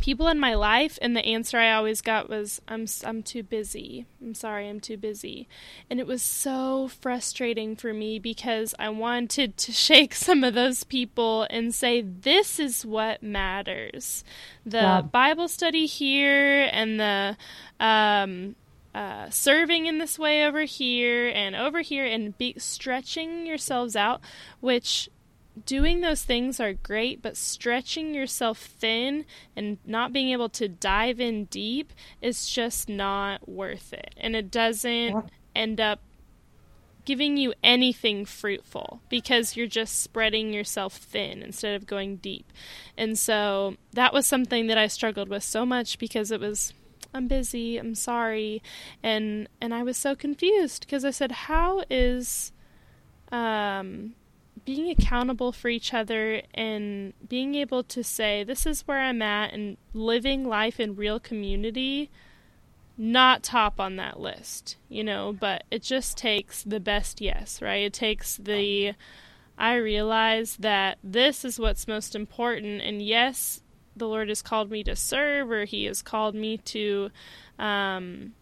people 0.00 0.28
in 0.28 0.38
my 0.38 0.54
life 0.54 0.98
and 1.02 1.16
the 1.16 1.24
answer 1.24 1.58
I 1.58 1.72
always 1.72 2.00
got 2.00 2.28
was 2.28 2.60
I'm 2.68 2.86
I'm 3.04 3.22
too 3.22 3.42
busy. 3.42 4.06
I'm 4.20 4.34
sorry, 4.34 4.68
I'm 4.68 4.80
too 4.80 4.96
busy. 4.96 5.48
And 5.90 6.00
it 6.00 6.06
was 6.06 6.22
so 6.22 6.88
frustrating 6.88 7.76
for 7.76 7.92
me 7.92 8.18
because 8.18 8.74
I 8.78 8.88
wanted 8.90 9.56
to 9.58 9.72
shake 9.86 10.14
some 10.14 10.44
of 10.44 10.54
those 10.54 10.84
people 10.84 11.46
and 11.50 11.74
say 11.74 12.00
this 12.00 12.58
is 12.58 12.86
what 12.86 13.22
matters. 13.22 14.24
The 14.64 14.78
yeah. 14.78 15.00
Bible 15.02 15.48
study 15.48 15.86
here 15.86 16.68
and 16.72 17.00
the 17.00 17.36
um 17.80 18.54
uh, 18.98 19.30
serving 19.30 19.86
in 19.86 19.98
this 19.98 20.18
way 20.18 20.44
over 20.44 20.62
here 20.62 21.28
and 21.28 21.54
over 21.54 21.82
here 21.82 22.04
and 22.04 22.36
be 22.36 22.52
stretching 22.58 23.46
yourselves 23.46 23.94
out, 23.94 24.20
which 24.58 25.08
doing 25.64 26.00
those 26.00 26.24
things 26.24 26.58
are 26.58 26.72
great, 26.72 27.22
but 27.22 27.36
stretching 27.36 28.12
yourself 28.12 28.58
thin 28.58 29.24
and 29.54 29.78
not 29.86 30.12
being 30.12 30.30
able 30.30 30.48
to 30.48 30.68
dive 30.68 31.20
in 31.20 31.44
deep 31.44 31.92
is 32.20 32.48
just 32.48 32.88
not 32.88 33.48
worth 33.48 33.92
it. 33.92 34.16
And 34.16 34.34
it 34.34 34.50
doesn't 34.50 35.30
end 35.54 35.80
up 35.80 36.00
giving 37.04 37.36
you 37.36 37.54
anything 37.62 38.24
fruitful 38.24 39.00
because 39.08 39.56
you're 39.56 39.68
just 39.68 40.02
spreading 40.02 40.52
yourself 40.52 40.96
thin 40.96 41.40
instead 41.40 41.76
of 41.76 41.86
going 41.86 42.16
deep. 42.16 42.52
And 42.96 43.16
so 43.16 43.76
that 43.92 44.12
was 44.12 44.26
something 44.26 44.66
that 44.66 44.76
I 44.76 44.88
struggled 44.88 45.28
with 45.28 45.44
so 45.44 45.64
much 45.64 46.00
because 46.00 46.32
it 46.32 46.40
was 46.40 46.72
I'm 47.14 47.28
busy, 47.28 47.78
I'm 47.78 47.94
sorry. 47.94 48.62
And 49.02 49.48
and 49.60 49.74
I 49.74 49.82
was 49.82 49.96
so 49.96 50.14
confused 50.14 50.82
because 50.86 51.04
I 51.04 51.10
said 51.10 51.32
how 51.32 51.82
is 51.90 52.52
um 53.32 54.14
being 54.64 54.90
accountable 54.90 55.50
for 55.50 55.68
each 55.68 55.94
other 55.94 56.42
and 56.52 57.14
being 57.26 57.54
able 57.54 57.82
to 57.82 58.04
say, 58.04 58.44
this 58.44 58.66
is 58.66 58.86
where 58.86 59.00
I'm 59.00 59.22
at, 59.22 59.54
and 59.54 59.78
living 59.94 60.46
life 60.46 60.78
in 60.78 60.94
real 60.94 61.18
community, 61.18 62.10
not 62.98 63.42
top 63.42 63.80
on 63.80 63.96
that 63.96 64.20
list, 64.20 64.76
you 64.90 65.02
know, 65.02 65.32
but 65.32 65.64
it 65.70 65.82
just 65.82 66.18
takes 66.18 66.62
the 66.64 66.80
best 66.80 67.20
yes, 67.22 67.62
right? 67.62 67.84
It 67.84 67.94
takes 67.94 68.36
the, 68.36 68.92
I 69.56 69.76
realize 69.76 70.56
that 70.56 70.98
this 71.02 71.46
is 71.46 71.58
what's 71.58 71.88
most 71.88 72.14
important, 72.14 72.82
and 72.82 73.00
yes, 73.00 73.62
the 73.98 74.08
Lord 74.08 74.28
has 74.28 74.42
called 74.42 74.70
me 74.70 74.82
to 74.84 74.96
serve 74.96 75.50
or 75.50 75.64
He 75.64 75.84
has 75.84 76.02
called 76.02 76.34
me 76.34 76.58
to 76.58 77.10
um, 77.58 78.32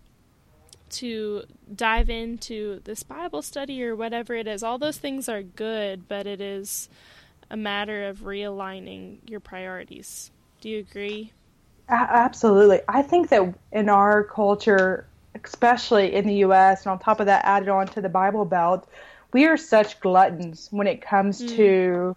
to 0.91 1.43
dive 1.75 2.11
into 2.11 2.81
this 2.85 3.03
Bible 3.03 3.43
study 3.43 3.83
or 3.83 3.97
whatever 3.97 4.35
it 4.35 4.47
is. 4.47 4.63
All 4.63 4.79
those 4.79 4.99
things 4.99 5.29
are 5.29 5.43
good, 5.43 6.09
but 6.09 6.27
it 6.27 6.41
is 6.41 6.89
a 7.51 7.57
matter 7.57 8.07
of 8.09 8.21
realigning 8.21 9.19
your 9.27 9.41
priorities. 9.41 10.31
Do 10.61 10.69
you 10.69 10.79
agree? 10.79 11.33
Absolutely. 11.89 12.81
I 12.89 13.03
think 13.03 13.29
that 13.29 13.55
in 13.73 13.89
our 13.89 14.25
culture, 14.25 15.07
especially 15.45 16.15
in 16.15 16.27
the 16.27 16.35
U.S., 16.37 16.85
and 16.85 16.93
on 16.93 16.99
top 16.99 17.21
of 17.21 17.27
that, 17.27 17.45
added 17.45 17.69
on 17.69 17.87
to 17.89 18.01
the 18.01 18.09
Bible 18.09 18.45
Belt, 18.45 18.89
we 19.33 19.47
are 19.47 19.57
such 19.57 20.01
gluttons 20.01 20.69
when 20.71 20.87
it 20.87 21.01
comes 21.01 21.43
mm. 21.43 21.57
to 21.57 22.17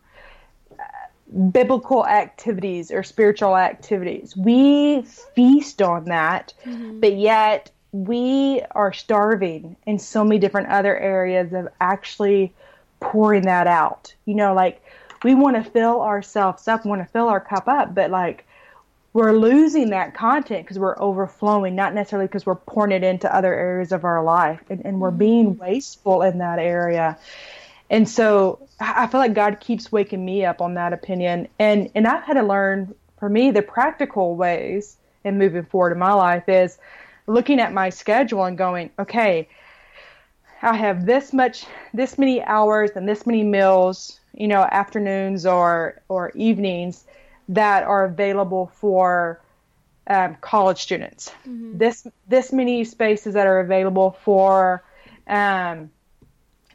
biblical 1.52 2.06
activities 2.06 2.92
or 2.92 3.04
spiritual 3.04 3.56
activities. 3.58 4.36
We 4.36 5.04
feast 5.36 5.82
on 5.82 6.06
that, 6.06 6.54
mm-hmm. 6.66 7.00
but 7.00 7.14
yet 7.18 7.72
we 7.92 8.62
are 8.72 8.94
starving 8.94 9.76
in 9.86 10.00
so 10.00 10.24
many 10.24 10.40
different 10.40 10.68
other 10.70 10.98
areas 10.98 11.54
of 11.54 11.68
actually 11.82 12.54
pouring 13.00 13.44
that 13.44 13.68
out. 13.68 14.14
You 14.26 14.36
know, 14.36 14.54
like 14.54 14.84
we 15.24 15.36
want 15.36 15.64
to 15.64 15.70
fill 15.70 16.02
ourselves 16.02 16.68
up, 16.68 16.86
want 16.86 17.02
to 17.02 17.12
fill 17.12 17.28
our 17.28 17.40
cup 17.40 17.68
up, 17.68 17.94
but 17.94 18.12
like 18.12 18.46
we're 19.14 19.34
losing 19.34 19.90
that 19.90 20.14
content 20.14 20.66
because 20.66 20.78
we're 20.78 21.00
overflowing, 21.00 21.76
not 21.76 21.94
necessarily 21.94 22.28
because 22.28 22.46
we're 22.46 22.56
pouring 22.56 22.92
it 22.92 23.04
into 23.04 23.34
other 23.34 23.54
areas 23.54 23.92
of 23.92 24.04
our 24.04 24.24
life, 24.24 24.62
and, 24.70 24.86
and 24.86 25.00
we're 25.00 25.12
being 25.12 25.52
mm-hmm. 25.52 25.62
wasteful 25.62 26.22
in 26.22 26.38
that 26.40 26.60
area. 26.60 27.18
And 27.90 28.08
so 28.08 28.68
I 28.80 29.08
feel 29.08 29.20
like 29.20 29.34
God 29.34 29.60
keeps 29.60 29.92
waking 29.92 30.24
me 30.24 30.46
up 30.46 30.62
on 30.62 30.76
that 30.76 30.94
opinion, 30.94 31.48
and 31.58 31.90
and 31.96 32.08
I've 32.08 32.24
had 32.24 32.36
to 32.36 32.44
learn 32.44 32.94
for 33.18 33.30
me 33.30 33.52
the 33.52 33.62
practical 33.62 34.36
ways 34.36 34.98
in 35.24 35.38
moving 35.38 35.66
forward 35.66 35.92
in 35.92 36.00
my 36.00 36.14
life 36.14 36.48
is 36.48 36.78
looking 37.28 37.60
at 37.60 37.74
my 37.74 37.90
schedule 37.90 38.44
and 38.46 38.58
going, 38.58 38.90
okay, 38.98 39.48
I 40.62 40.76
have 40.76 41.06
this 41.06 41.34
much, 41.34 41.66
this 41.94 42.18
many 42.18 42.42
hours 42.44 42.92
and 42.96 43.08
this 43.08 43.26
many 43.26 43.44
meals, 43.44 44.20
you 44.34 44.48
know, 44.48 44.62
afternoons 44.62 45.46
or 45.46 46.02
or 46.10 46.32
evenings 46.36 47.06
that 47.50 47.84
are 47.84 48.06
available 48.06 48.72
for 48.76 49.42
um, 50.08 50.38
college 50.42 50.82
students. 50.82 51.32
Mm-hmm. 51.48 51.78
This 51.78 52.08
this 52.28 52.52
many 52.52 52.84
spaces 52.84 53.34
that 53.34 53.48
are 53.48 53.60
available 53.60 54.18
for 54.24 54.84
um, 55.28 55.92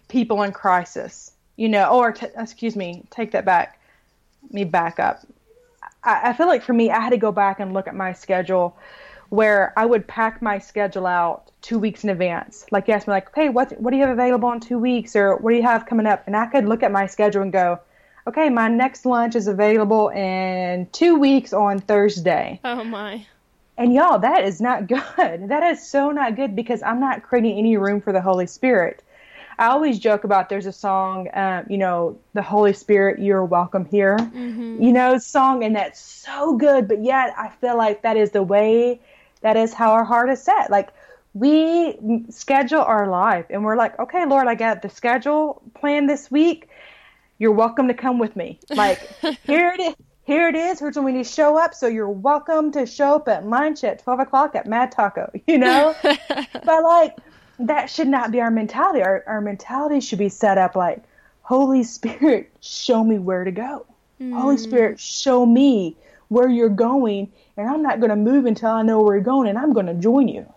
people 0.09 0.42
in 0.42 0.52
crisis. 0.52 1.32
You 1.57 1.68
know, 1.68 1.88
or 1.90 2.12
t- 2.12 2.26
excuse 2.36 2.74
me, 2.74 3.05
take 3.11 3.30
that 3.30 3.44
back. 3.44 3.78
Let 4.42 4.52
me 4.52 4.64
back 4.64 4.98
up. 4.98 5.20
I, 6.02 6.30
I 6.30 6.32
feel 6.32 6.48
like 6.48 6.62
for 6.62 6.72
me, 6.72 6.90
I 6.90 7.00
had 7.00 7.11
to 7.11 7.16
go 7.16 7.30
back 7.30 7.61
and 7.61 7.72
look 7.72 7.86
at 7.86 7.94
my 7.94 8.12
schedule 8.12 8.76
where 9.28 9.72
I 9.76 9.86
would 9.86 10.07
pack 10.07 10.42
my 10.42 10.59
schedule 10.59 11.07
out 11.07 11.50
two 11.62 11.78
weeks 11.78 12.05
in 12.05 12.11
advance. 12.11 12.66
Like 12.70 12.88
you 12.88 12.94
asked 12.94 13.07
me, 13.07 13.12
like, 13.12 13.34
hey, 13.34 13.48
what 13.48 13.78
what 13.80 13.90
do 13.90 13.96
you 13.96 14.02
have 14.02 14.12
available 14.12 14.50
in 14.52 14.61
two 14.61 14.78
weeks, 14.78 15.14
or 15.16 15.36
what 15.36 15.50
do 15.50 15.57
you 15.57 15.62
have 15.62 15.86
coming 15.86 16.07
up? 16.07 16.24
And 16.26 16.36
I 16.36 16.46
could 16.46 16.66
look 16.66 16.82
at 16.82 16.92
my 16.92 17.07
schedule 17.07 17.42
and 17.42 17.52
go, 17.52 17.80
okay, 18.26 18.48
my 18.48 18.68
next 18.68 19.07
lunch 19.07 19.34
is 19.34 19.46
available 19.46 20.09
in 20.11 20.88
two 20.92 21.18
weeks 21.18 21.52
on 21.52 21.78
Thursday. 21.78 22.61
Oh 22.64 22.84
my. 22.84 23.26
And 23.76 23.92
y'all, 23.92 24.18
that 24.20 24.44
is 24.44 24.61
not 24.61 24.86
good. 24.88 25.48
That 25.48 25.62
is 25.62 25.88
so 25.88 26.11
not 26.11 26.36
good 26.36 26.57
because 26.57 26.82
I'm 26.82 27.00
not 27.00 27.22
creating 27.22 27.59
any 27.59 27.76
room 27.76 28.00
for 28.00 28.12
the 28.12 28.20
Holy 28.20 28.46
Spirit. 28.46 29.02
I 29.59 29.66
always 29.66 29.98
joke 29.98 30.24
about 30.24 30.48
there's 30.48 30.66
a 30.66 30.72
song, 30.72 31.28
um, 31.34 31.66
you 31.68 31.78
know, 31.78 32.18
the 32.32 32.42
Holy 32.42 32.72
Spirit, 32.72 33.20
you're 33.20 33.44
welcome 33.44 33.84
here, 33.84 34.16
mm-hmm. 34.16 34.82
you 34.82 34.92
know, 34.92 35.18
song, 35.18 35.64
and 35.64 35.74
that's 35.76 36.00
so 36.00 36.57
good. 36.57 36.88
But 36.88 37.02
yet, 37.02 37.34
I 37.36 37.48
feel 37.48 37.76
like 37.76 38.02
that 38.02 38.16
is 38.16 38.30
the 38.30 38.42
way, 38.42 39.00
that 39.42 39.57
is 39.57 39.72
how 39.72 39.92
our 39.92 40.05
heart 40.05 40.30
is 40.30 40.42
set. 40.42 40.70
Like 40.70 40.90
we 41.34 41.98
schedule 42.30 42.82
our 42.82 43.09
life, 43.09 43.46
and 43.50 43.64
we're 43.64 43.76
like, 43.76 43.98
okay, 43.98 44.26
Lord, 44.26 44.46
I 44.48 44.55
got 44.55 44.82
the 44.82 44.88
schedule 44.88 45.62
planned 45.74 46.09
this 46.09 46.30
week 46.30 46.68
you're 47.38 47.52
welcome 47.52 47.88
to 47.88 47.94
come 47.94 48.18
with 48.18 48.36
me. 48.36 48.59
Like 48.70 49.00
here 49.44 49.72
it 49.76 49.80
is. 49.80 49.94
Here 50.22 50.48
it 50.48 50.55
is. 50.55 50.80
Here's 50.80 50.96
when 50.96 51.05
we 51.05 51.12
need 51.12 51.24
to 51.24 51.30
show 51.30 51.59
up. 51.59 51.74
So 51.74 51.86
you're 51.86 52.09
welcome 52.09 52.72
to 52.72 52.86
show 52.86 53.16
up 53.16 53.28
at 53.28 53.46
lunch 53.46 53.84
at 53.84 54.02
12 54.02 54.20
o'clock 54.20 54.55
at 54.55 54.66
Mad 54.66 54.90
Taco, 54.90 55.30
you 55.46 55.59
know? 55.59 55.94
but 56.02 56.82
like, 56.82 57.18
that 57.59 57.90
should 57.90 58.09
not 58.09 58.30
be 58.30 58.40
our 58.40 58.50
mentality. 58.50 59.02
Our, 59.02 59.24
our 59.26 59.40
mentality 59.40 60.00
should 60.00 60.18
be 60.18 60.28
set 60.28 60.59
up 60.59 60.76
like, 60.76 61.02
Holy 61.42 61.82
Spirit, 61.82 62.50
show 62.61 63.05
me 63.05 63.18
where 63.18 63.44
to 63.44 63.50
go. 63.50 63.86
Mm. 64.20 64.32
Holy 64.32 64.59
Spirit, 64.59 64.98
show 65.00 65.44
me 65.44 65.96
where 66.28 66.48
you're 66.48 66.68
going. 66.68 67.30
And 67.57 67.68
I'm 67.68 67.82
not 67.82 68.00
going 68.00 68.11
to 68.11 68.16
move 68.16 68.46
until 68.46 68.70
I 68.70 68.82
know 68.82 69.02
where 69.02 69.14
you're 69.14 69.24
going 69.24 69.48
and 69.48 69.59
I'm 69.59 69.72
going 69.72 69.86
to 69.86 69.94
join 69.94 70.28
you. 70.28 70.52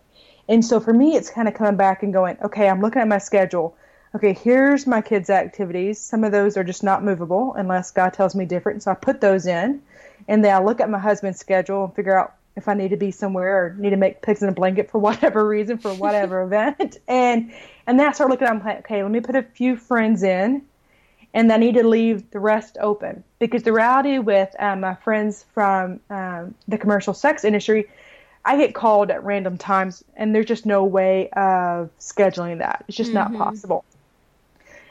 And 0.49 0.63
so 0.63 0.79
for 0.79 0.93
me, 0.93 1.15
it's 1.15 1.29
kind 1.29 1.47
of 1.47 1.53
coming 1.53 1.75
back 1.75 2.03
and 2.03 2.13
going, 2.13 2.37
okay, 2.41 2.69
I'm 2.69 2.81
looking 2.81 3.01
at 3.01 3.07
my 3.07 3.17
schedule 3.17 3.77
okay, 4.15 4.33
here's 4.33 4.87
my 4.87 5.01
kids' 5.01 5.29
activities. 5.29 5.99
Some 5.99 6.23
of 6.23 6.31
those 6.31 6.57
are 6.57 6.63
just 6.63 6.83
not 6.83 7.03
movable 7.03 7.53
unless 7.55 7.91
God 7.91 8.13
tells 8.13 8.35
me 8.35 8.45
different. 8.45 8.83
So 8.83 8.91
I 8.91 8.95
put 8.95 9.21
those 9.21 9.45
in. 9.45 9.81
And 10.27 10.43
then 10.43 10.55
I 10.55 10.63
look 10.63 10.81
at 10.81 10.89
my 10.89 10.99
husband's 10.99 11.39
schedule 11.39 11.85
and 11.85 11.95
figure 11.95 12.17
out 12.17 12.33
if 12.57 12.67
I 12.67 12.73
need 12.73 12.89
to 12.89 12.97
be 12.97 13.11
somewhere 13.11 13.65
or 13.65 13.75
need 13.75 13.91
to 13.91 13.97
make 13.97 14.21
pigs 14.21 14.43
in 14.43 14.49
a 14.49 14.51
blanket 14.51 14.89
for 14.89 14.97
whatever 14.97 15.47
reason, 15.47 15.77
for 15.77 15.93
whatever 15.93 16.41
event. 16.43 16.97
And 17.07 17.53
and 17.85 17.99
then 17.99 18.07
I 18.07 18.11
start 18.11 18.29
looking 18.29 18.47
at 18.47 18.53
I'm 18.53 18.63
like, 18.63 18.79
okay, 18.79 19.01
let 19.01 19.11
me 19.11 19.21
put 19.21 19.35
a 19.35 19.43
few 19.43 19.77
friends 19.77 20.23
in 20.23 20.63
and 21.33 21.51
I 21.51 21.57
need 21.57 21.75
to 21.75 21.87
leave 21.87 22.29
the 22.31 22.39
rest 22.39 22.77
open. 22.81 23.23
Because 23.39 23.63
the 23.63 23.71
reality 23.71 24.17
with 24.17 24.55
um, 24.59 24.81
my 24.81 24.95
friends 24.95 25.45
from 25.53 25.99
um, 26.09 26.55
the 26.67 26.77
commercial 26.77 27.13
sex 27.13 27.45
industry, 27.45 27.87
I 28.43 28.57
get 28.57 28.73
called 28.73 29.11
at 29.11 29.23
random 29.23 29.57
times, 29.57 30.03
and 30.15 30.33
there's 30.33 30.45
just 30.45 30.65
no 30.65 30.83
way 30.83 31.29
of 31.31 31.91
scheduling 31.99 32.59
that. 32.59 32.85
It's 32.87 32.97
just 32.97 33.11
mm-hmm. 33.11 33.33
not 33.33 33.37
possible. 33.37 33.85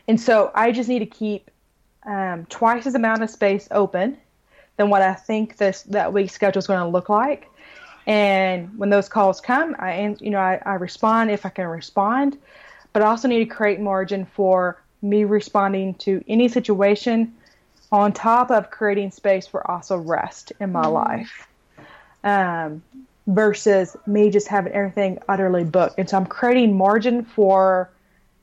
And 0.06 0.20
so 0.20 0.52
I 0.54 0.70
just 0.70 0.88
need 0.88 1.00
to 1.00 1.06
keep 1.06 1.50
um, 2.04 2.46
twice 2.46 2.86
as 2.86 2.94
amount 2.94 3.22
of 3.22 3.30
space 3.30 3.66
open 3.72 4.16
than 4.76 4.90
what 4.90 5.02
I 5.02 5.14
think 5.14 5.56
this 5.56 5.82
that 5.82 6.12
week's 6.12 6.32
schedule 6.32 6.60
is 6.60 6.66
going 6.66 6.80
to 6.80 6.88
look 6.88 7.08
like. 7.08 7.48
And 8.06 8.78
when 8.78 8.90
those 8.90 9.08
calls 9.08 9.40
come, 9.40 9.74
I 9.78 10.16
you 10.20 10.30
know 10.30 10.38
I, 10.38 10.60
I 10.64 10.74
respond 10.74 11.30
if 11.30 11.44
I 11.44 11.48
can 11.48 11.66
respond, 11.66 12.38
but 12.92 13.02
I 13.02 13.06
also 13.06 13.28
need 13.28 13.40
to 13.40 13.46
create 13.46 13.80
margin 13.80 14.24
for 14.24 14.80
me 15.02 15.24
responding 15.24 15.94
to 15.94 16.22
any 16.28 16.48
situation 16.48 17.34
on 17.92 18.12
top 18.12 18.50
of 18.50 18.70
creating 18.70 19.10
space 19.10 19.46
for 19.46 19.68
also 19.70 19.96
rest 19.96 20.52
in 20.60 20.72
my 20.72 20.82
mm-hmm. 20.82 20.92
life. 20.92 21.48
Um, 22.24 22.82
versus 23.26 23.96
me 24.06 24.30
just 24.30 24.48
having 24.48 24.72
everything 24.72 25.18
utterly 25.28 25.64
booked. 25.64 25.98
And 25.98 26.08
so 26.08 26.16
I'm 26.16 26.26
creating 26.26 26.76
margin 26.76 27.24
for 27.24 27.90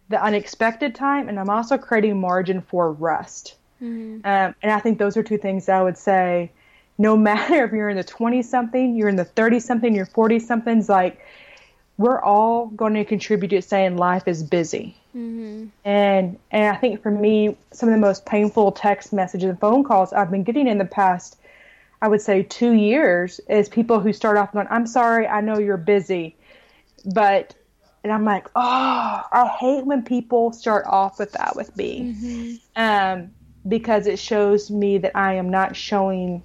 the 0.10 0.22
unexpected 0.22 0.94
time, 0.94 1.30
and 1.30 1.40
I'm 1.40 1.50
also 1.50 1.78
creating 1.78 2.20
margin 2.20 2.62
for 2.62 2.92
rest. 2.92 3.56
Mm-hmm. 3.82 4.26
Um, 4.26 4.56
and 4.62 4.72
I 4.72 4.80
think 4.80 5.00
those 5.00 5.18
are 5.18 5.24
two 5.24 5.38
things 5.38 5.70
I 5.70 5.82
would 5.82 5.98
say. 5.98 6.52
No 6.98 7.18
matter 7.18 7.64
if 7.64 7.72
you're 7.72 7.90
in 7.90 7.98
the 7.98 8.04
20 8.04 8.42
something, 8.44 8.96
you're 8.96 9.10
in 9.10 9.16
the 9.16 9.26
30 9.26 9.60
something, 9.60 9.96
you're 9.96 10.06
40 10.06 10.40
somethings, 10.40 10.90
like 10.90 11.20
we're 11.98 12.22
all 12.22 12.68
going 12.68 12.94
to 12.96 13.06
contribute 13.06 13.50
to 13.50 13.62
saying 13.62 13.98
life 13.98 14.28
is 14.28 14.44
busy. 14.44 14.96
Mm-hmm. 15.16 15.68
And 15.86 16.40
and 16.52 16.76
I 16.76 16.80
think 16.80 17.02
for 17.02 17.12
me, 17.12 17.56
some 17.72 17.90
of 17.90 17.94
the 17.94 18.02
most 18.02 18.26
painful 18.26 18.72
text 18.72 19.14
messages 19.14 19.50
and 19.50 19.60
phone 19.60 19.84
calls 19.84 20.12
I've 20.12 20.32
been 20.32 20.44
getting 20.44 20.68
in 20.68 20.80
the 20.80 20.86
past, 20.86 21.38
I 22.02 22.08
would 22.08 22.22
say 22.22 22.44
two 22.44 22.74
years, 22.74 23.40
is 23.48 23.70
people 23.70 24.00
who 24.00 24.12
start 24.12 24.38
off 24.38 24.54
going, 24.54 24.68
"I'm 24.72 24.88
sorry, 24.88 25.28
I 25.28 25.42
know 25.42 25.60
you're 25.60 25.78
busy, 25.78 26.36
but 27.06 27.54
and 28.04 28.12
I'm 28.12 28.26
like, 28.26 28.48
oh, 28.56 29.22
I 29.32 29.56
hate 29.60 29.86
when 29.86 30.04
people 30.04 30.52
start 30.52 30.86
off 30.88 31.20
with 31.20 31.32
that 31.34 31.56
with 31.56 31.76
me, 31.78 32.14
mm-hmm. 32.14 32.56
um, 32.76 33.32
because 33.68 34.08
it 34.08 34.20
shows 34.20 34.70
me 34.70 34.98
that 34.98 35.16
I 35.16 35.36
am 35.36 35.50
not 35.50 35.76
showing, 35.76 36.44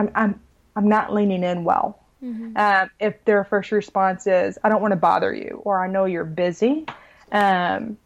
I'm 0.00 0.10
I'm 0.14 0.40
I'm 0.76 0.88
not 0.88 1.12
leaning 1.12 1.42
in 1.44 1.64
well. 1.64 1.98
Mm-hmm. 2.22 2.56
Um, 2.56 2.90
if 2.98 3.24
their 3.24 3.44
first 3.44 3.72
response 3.72 4.26
is, 4.26 4.58
I 4.62 4.68
don't 4.68 4.82
want 4.82 4.92
to 4.92 4.96
bother 4.96 5.32
you, 5.32 5.62
or 5.64 5.82
I 5.82 5.88
know 5.88 6.04
you're 6.04 6.24
busy, 6.24 6.84
um, 7.32 7.96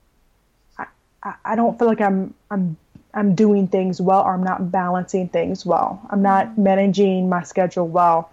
I, 0.78 1.34
I, 1.44 1.56
don't 1.56 1.76
feel 1.78 1.88
like 1.88 2.00
I'm 2.00 2.34
I'm 2.50 2.76
I'm 3.12 3.34
doing 3.34 3.66
things 3.66 4.00
well, 4.00 4.22
or 4.22 4.34
I'm 4.34 4.44
not 4.44 4.70
balancing 4.70 5.28
things 5.28 5.66
well. 5.66 6.00
I'm 6.10 6.22
not 6.22 6.46
mm-hmm. 6.46 6.62
managing 6.62 7.28
my 7.28 7.42
schedule 7.42 7.88
well, 7.88 8.30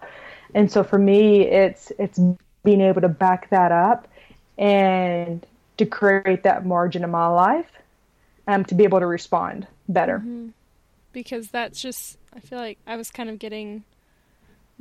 and 0.54 0.72
so 0.72 0.84
for 0.84 1.00
me, 1.00 1.42
it's 1.42 1.92
it's 1.98 2.20
being 2.64 2.82
able 2.82 3.02
to 3.02 3.10
back 3.10 3.50
that 3.50 3.72
up 3.72 4.08
and 4.58 5.46
to 5.78 5.86
create 5.86 6.44
that 6.44 6.64
margin 6.66 7.04
in 7.04 7.10
my 7.10 7.28
life 7.28 7.72
um, 8.48 8.66
to 8.66 8.76
be 8.76 8.84
able 8.84 9.00
to 9.00 9.08
respond 9.08 9.66
better. 9.88 10.20
Mm-hmm. 10.20 10.50
Because 11.12 11.50
that's 11.50 11.82
just, 11.82 12.18
I 12.34 12.40
feel 12.40 12.60
like 12.60 12.80
I 12.88 12.96
was 12.96 13.12
kind 13.12 13.30
of 13.30 13.40
getting 13.40 13.84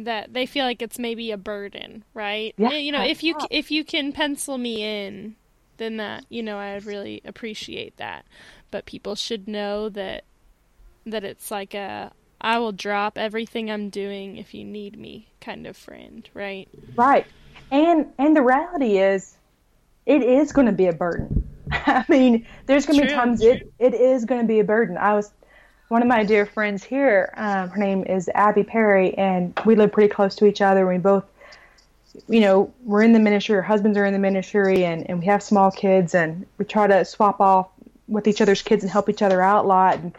that 0.05 0.33
they 0.33 0.47
feel 0.47 0.65
like 0.65 0.83
it's 0.83 0.99
maybe 0.99 1.31
a 1.31 1.37
burden, 1.37 2.05
right? 2.15 2.55
Yeah. 2.57 2.73
You 2.73 2.93
know, 2.93 3.03
if 3.03 3.23
you 3.23 3.37
if 3.51 3.71
you 3.71 3.85
can 3.85 4.13
pencil 4.13 4.57
me 4.59 4.83
in, 4.83 5.37
then 5.77 5.99
that 5.99 6.25
you 6.29 6.43
know 6.43 6.59
I 6.59 6.75
would 6.75 6.87
really 6.87 7.21
appreciate 7.25 7.97
that. 7.99 8.25
But 8.71 8.87
people 8.87 9.15
should 9.15 9.49
know 9.49 9.89
that 9.91 10.25
that 11.07 11.25
it's 11.25 11.51
like 11.51 11.75
a 11.75 12.13
I 12.41 12.59
will 12.59 12.73
drop 12.73 13.19
everything 13.19 13.71
I'm 13.71 13.91
doing 13.91 14.37
if 14.37 14.55
you 14.55 14.65
need 14.65 14.99
me 14.99 15.29
kind 15.41 15.67
of 15.67 15.77
friend, 15.77 16.29
right? 16.35 16.69
Right. 16.97 17.27
And 17.71 18.07
and 18.19 18.35
the 18.35 18.43
reality 18.43 18.99
is 18.99 19.37
it 20.07 20.23
is 20.23 20.53
going 20.53 20.67
to 20.67 20.73
be 20.73 20.87
a 20.87 20.93
burden. 20.93 21.47
I 21.71 22.05
mean, 22.09 22.47
there's 22.67 22.87
going 22.87 23.01
to 23.01 23.07
be 23.07 23.13
times 23.13 23.43
it, 23.43 23.73
it 23.79 23.95
is 23.95 24.25
going 24.25 24.41
to 24.41 24.47
be 24.47 24.61
a 24.61 24.65
burden. 24.65 24.97
I 24.97 25.15
was 25.15 25.33
one 25.91 26.03
of 26.03 26.09
my 26.09 26.23
dear 26.23 26.47
friends 26.47 26.85
here. 26.85 27.35
Um, 27.37 27.69
her 27.71 27.79
name 27.79 28.05
is 28.05 28.31
Abby 28.33 28.63
Perry, 28.63 29.13
and 29.19 29.53
we 29.67 29.75
live 29.75 29.91
pretty 29.91 30.09
close 30.09 30.37
to 30.37 30.47
each 30.47 30.61
other. 30.61 30.87
We 30.87 30.99
both, 30.99 31.25
you 32.29 32.39
know, 32.39 32.73
we're 32.85 33.03
in 33.03 33.13
the 33.13 33.19
ministry. 33.19 33.57
Our 33.57 33.63
husbands 33.63 33.99
are 33.99 34.05
in 34.05 34.13
the 34.13 34.21
ministry, 34.21 34.85
and 34.85 35.11
and 35.11 35.19
we 35.19 35.27
have 35.27 35.43
small 35.43 35.73
kids, 35.73 36.15
and 36.15 36.47
we 36.59 36.65
try 36.65 36.87
to 36.87 37.05
swap 37.05 37.41
off 37.41 37.71
with 38.07 38.29
each 38.29 38.41
other's 38.41 38.63
kids 38.63 38.85
and 38.85 38.91
help 38.91 39.09
each 39.09 39.21
other 39.21 39.43
out 39.43 39.65
a 39.65 39.69
lot. 39.69 39.99
And, 39.99 40.15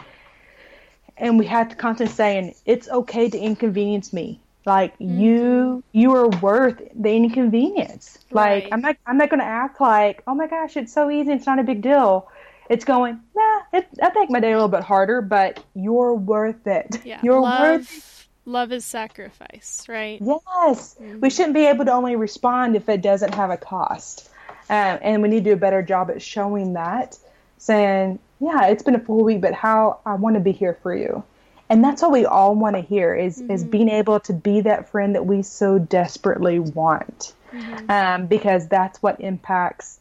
and 1.15 1.39
we 1.39 1.45
had 1.45 1.69
to 1.69 1.77
constantly 1.77 2.13
saying, 2.13 2.53
"It's 2.65 2.89
okay 2.89 3.29
to 3.29 3.39
inconvenience 3.39 4.11
me." 4.11 4.41
Like 4.65 4.93
mm-hmm. 4.99 5.19
you, 5.21 5.83
you 5.93 6.13
are 6.15 6.27
worth 6.27 6.81
the 6.93 7.13
inconvenience. 7.13 8.19
Right. 8.29 8.65
Like 8.65 8.73
I'm 8.73 8.81
not, 8.81 8.97
I'm 9.07 9.17
not 9.17 9.29
going 9.29 9.39
to 9.39 9.45
act 9.45 9.79
like, 9.79 10.21
oh 10.27 10.35
my 10.35 10.47
gosh, 10.47 10.75
it's 10.75 10.93
so 10.93 11.09
easy. 11.09 11.31
It's 11.31 11.47
not 11.47 11.59
a 11.59 11.63
big 11.63 11.81
deal. 11.81 12.29
It's 12.71 12.85
going, 12.85 13.19
nah. 13.35 13.61
It, 13.73 13.87
I 14.01 14.11
make 14.15 14.29
my 14.29 14.39
day 14.39 14.51
a 14.51 14.55
little 14.55 14.69
bit 14.69 14.83
harder, 14.83 15.21
but 15.21 15.63
you're 15.75 16.15
worth 16.15 16.65
it. 16.67 17.03
Yeah. 17.05 17.19
You're 17.21 17.41
love, 17.41 17.79
worth. 17.79 18.27
Love 18.45 18.71
is 18.71 18.85
sacrifice, 18.85 19.85
right? 19.87 20.19
Yes. 20.21 20.95
Mm-hmm. 20.99 21.19
We 21.19 21.29
shouldn't 21.29 21.53
be 21.53 21.65
able 21.65 21.85
to 21.85 21.91
only 21.91 22.15
respond 22.15 22.75
if 22.75 22.89
it 22.89 23.01
doesn't 23.01 23.33
have 23.35 23.49
a 23.49 23.57
cost, 23.57 24.29
um, 24.69 24.99
and 25.01 25.21
we 25.21 25.29
need 25.29 25.43
to 25.43 25.51
do 25.51 25.53
a 25.53 25.57
better 25.57 25.81
job 25.81 26.09
at 26.09 26.21
showing 26.21 26.73
that, 26.73 27.17
saying, 27.57 28.19
yeah, 28.39 28.67
it's 28.67 28.83
been 28.83 28.95
a 28.95 28.99
full 28.99 29.23
week, 29.23 29.41
but 29.41 29.53
how 29.53 29.99
I 30.05 30.15
want 30.15 30.35
to 30.35 30.39
be 30.39 30.51
here 30.51 30.77
for 30.81 30.95
you 30.95 31.23
and 31.71 31.81
that's 31.81 32.01
what 32.01 32.11
we 32.11 32.25
all 32.25 32.53
want 32.53 32.75
to 32.75 32.81
hear 32.81 33.15
is 33.15 33.41
mm-hmm. 33.41 33.51
is 33.51 33.63
being 33.63 33.87
able 33.89 34.19
to 34.19 34.33
be 34.33 34.59
that 34.61 34.89
friend 34.89 35.15
that 35.15 35.25
we 35.25 35.41
so 35.41 35.79
desperately 35.79 36.59
want 36.59 37.33
mm-hmm. 37.51 37.89
um, 37.89 38.27
because 38.27 38.67
that's 38.67 39.01
what 39.01 39.19
impacts 39.21 39.99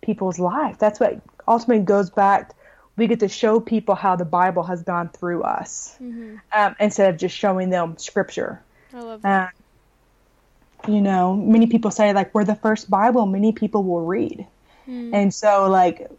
people's 0.00 0.38
life 0.38 0.78
that's 0.78 0.98
what 0.98 1.20
ultimately 1.50 1.84
goes 1.84 2.08
back 2.08 2.54
we 2.96 3.06
get 3.06 3.20
to 3.20 3.28
show 3.28 3.60
people 3.60 3.94
how 3.94 4.16
the 4.16 4.24
bible 4.24 4.62
has 4.62 4.82
gone 4.82 5.08
through 5.08 5.42
us 5.42 5.96
mm-hmm. 6.00 6.36
um, 6.52 6.76
instead 6.78 7.12
of 7.12 7.18
just 7.18 7.36
showing 7.36 7.70
them 7.70 7.98
scripture 7.98 8.62
i 8.94 9.00
love 9.00 9.22
that 9.22 9.52
uh, 10.86 10.90
you 10.90 11.00
know 11.00 11.34
many 11.34 11.66
people 11.66 11.90
say 11.90 12.12
like 12.12 12.32
we're 12.34 12.44
the 12.44 12.54
first 12.54 12.88
bible 12.88 13.26
many 13.26 13.52
people 13.52 13.82
will 13.82 14.04
read 14.04 14.46
mm. 14.88 15.10
and 15.12 15.34
so 15.34 15.68
like 15.68 16.10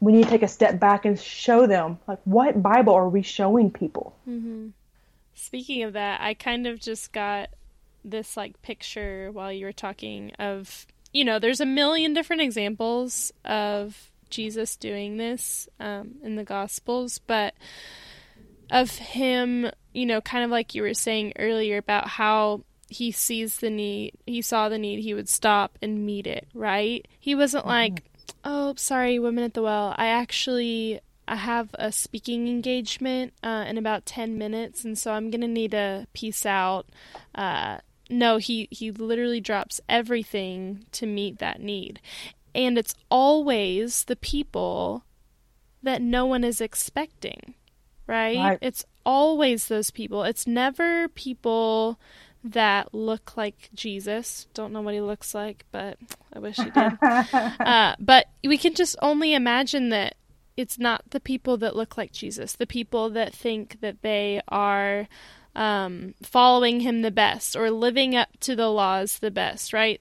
we 0.00 0.12
need 0.12 0.24
to 0.24 0.30
take 0.30 0.42
a 0.42 0.48
step 0.48 0.78
back 0.78 1.04
and 1.04 1.18
show 1.18 1.66
them 1.66 1.98
like 2.06 2.20
what 2.24 2.62
bible 2.62 2.94
are 2.94 3.08
we 3.08 3.22
showing 3.22 3.70
people 3.70 4.14
mm-hmm. 4.28 4.68
speaking 5.34 5.82
of 5.82 5.92
that 5.92 6.20
i 6.20 6.32
kind 6.34 6.66
of 6.66 6.78
just 6.78 7.12
got 7.12 7.48
this 8.04 8.36
like 8.36 8.60
picture 8.62 9.30
while 9.32 9.50
you 9.50 9.64
were 9.64 9.72
talking 9.72 10.30
of 10.38 10.86
you 11.14 11.24
know 11.24 11.38
there's 11.38 11.60
a 11.60 11.66
million 11.66 12.12
different 12.12 12.42
examples 12.42 13.32
of 13.46 14.10
jesus 14.28 14.76
doing 14.76 15.16
this 15.16 15.66
um, 15.80 16.16
in 16.22 16.36
the 16.36 16.44
gospels 16.44 17.18
but 17.26 17.54
of 18.70 18.90
him 18.90 19.70
you 19.94 20.04
know 20.04 20.20
kind 20.20 20.44
of 20.44 20.50
like 20.50 20.74
you 20.74 20.82
were 20.82 20.92
saying 20.92 21.32
earlier 21.38 21.78
about 21.78 22.08
how 22.08 22.62
he 22.88 23.10
sees 23.10 23.58
the 23.58 23.70
need 23.70 24.12
he 24.26 24.42
saw 24.42 24.68
the 24.68 24.78
need 24.78 25.00
he 25.00 25.14
would 25.14 25.28
stop 25.28 25.78
and 25.80 26.04
meet 26.04 26.26
it 26.26 26.46
right 26.52 27.08
he 27.18 27.34
wasn't 27.34 27.62
mm-hmm. 27.62 27.70
like 27.70 28.02
Oh, 28.44 28.74
sorry, 28.76 29.18
women 29.18 29.44
at 29.44 29.54
the 29.54 29.62
well. 29.62 29.94
I 29.96 30.06
actually 30.06 31.00
I 31.26 31.36
have 31.36 31.70
a 31.74 31.90
speaking 31.90 32.46
engagement 32.46 33.32
uh, 33.42 33.64
in 33.66 33.78
about 33.78 34.04
ten 34.04 34.36
minutes, 34.36 34.84
and 34.84 34.98
so 34.98 35.12
I'm 35.12 35.30
gonna 35.30 35.48
need 35.48 35.70
to 35.70 36.06
peace 36.12 36.44
out. 36.44 36.86
Uh, 37.34 37.78
no, 38.10 38.36
he 38.36 38.68
he 38.70 38.90
literally 38.90 39.40
drops 39.40 39.80
everything 39.88 40.84
to 40.92 41.06
meet 41.06 41.38
that 41.38 41.60
need, 41.60 42.00
and 42.54 42.78
it's 42.78 42.94
always 43.10 44.04
the 44.04 44.16
people 44.16 45.04
that 45.82 46.02
no 46.02 46.26
one 46.26 46.44
is 46.44 46.60
expecting, 46.60 47.54
right? 48.06 48.36
right. 48.36 48.58
It's 48.60 48.84
always 49.04 49.68
those 49.68 49.90
people. 49.90 50.24
It's 50.24 50.46
never 50.46 51.08
people 51.08 51.98
that 52.42 52.94
look 52.94 53.36
like 53.36 53.70
Jesus. 53.74 54.46
Don't 54.54 54.72
know 54.72 54.82
what 54.82 54.94
he 54.94 55.00
looks 55.00 55.34
like, 55.34 55.64
but 55.72 55.98
I 56.32 56.38
wish 56.38 56.56
he 56.56 56.70
did. 56.70 56.92
uh, 57.02 57.96
but 57.98 58.26
we 58.44 58.58
can 58.58 58.74
just 58.74 58.96
only 59.00 59.34
imagine 59.34 59.88
that 59.88 60.16
it's 60.56 60.78
not 60.78 61.10
the 61.10 61.20
people 61.20 61.56
that 61.56 61.74
look 61.74 61.96
like 61.96 62.12
Jesus, 62.12 62.54
the 62.54 62.66
people 62.66 63.10
that 63.10 63.34
think 63.34 63.80
that 63.80 64.02
they 64.02 64.40
are 64.48 65.08
um, 65.54 66.14
following 66.22 66.80
him 66.80 67.02
the 67.02 67.10
best 67.10 67.56
or 67.56 67.70
living 67.70 68.16
up 68.16 68.28
to 68.40 68.56
the 68.56 68.68
laws 68.68 69.18
the 69.18 69.30
best, 69.30 69.72
right? 69.72 70.00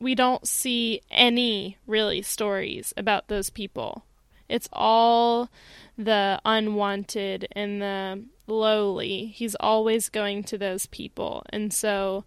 We 0.00 0.14
don't 0.14 0.46
see 0.46 1.02
any 1.10 1.78
really 1.86 2.22
stories 2.22 2.92
about 2.96 3.28
those 3.28 3.50
people. 3.50 4.04
It's 4.48 4.68
all 4.72 5.50
the 5.96 6.40
unwanted 6.44 7.48
and 7.52 7.80
the 7.80 8.24
lowly. 8.46 9.26
He's 9.26 9.54
always 9.56 10.08
going 10.08 10.44
to 10.44 10.58
those 10.58 10.86
people. 10.86 11.44
And 11.50 11.72
so, 11.72 12.24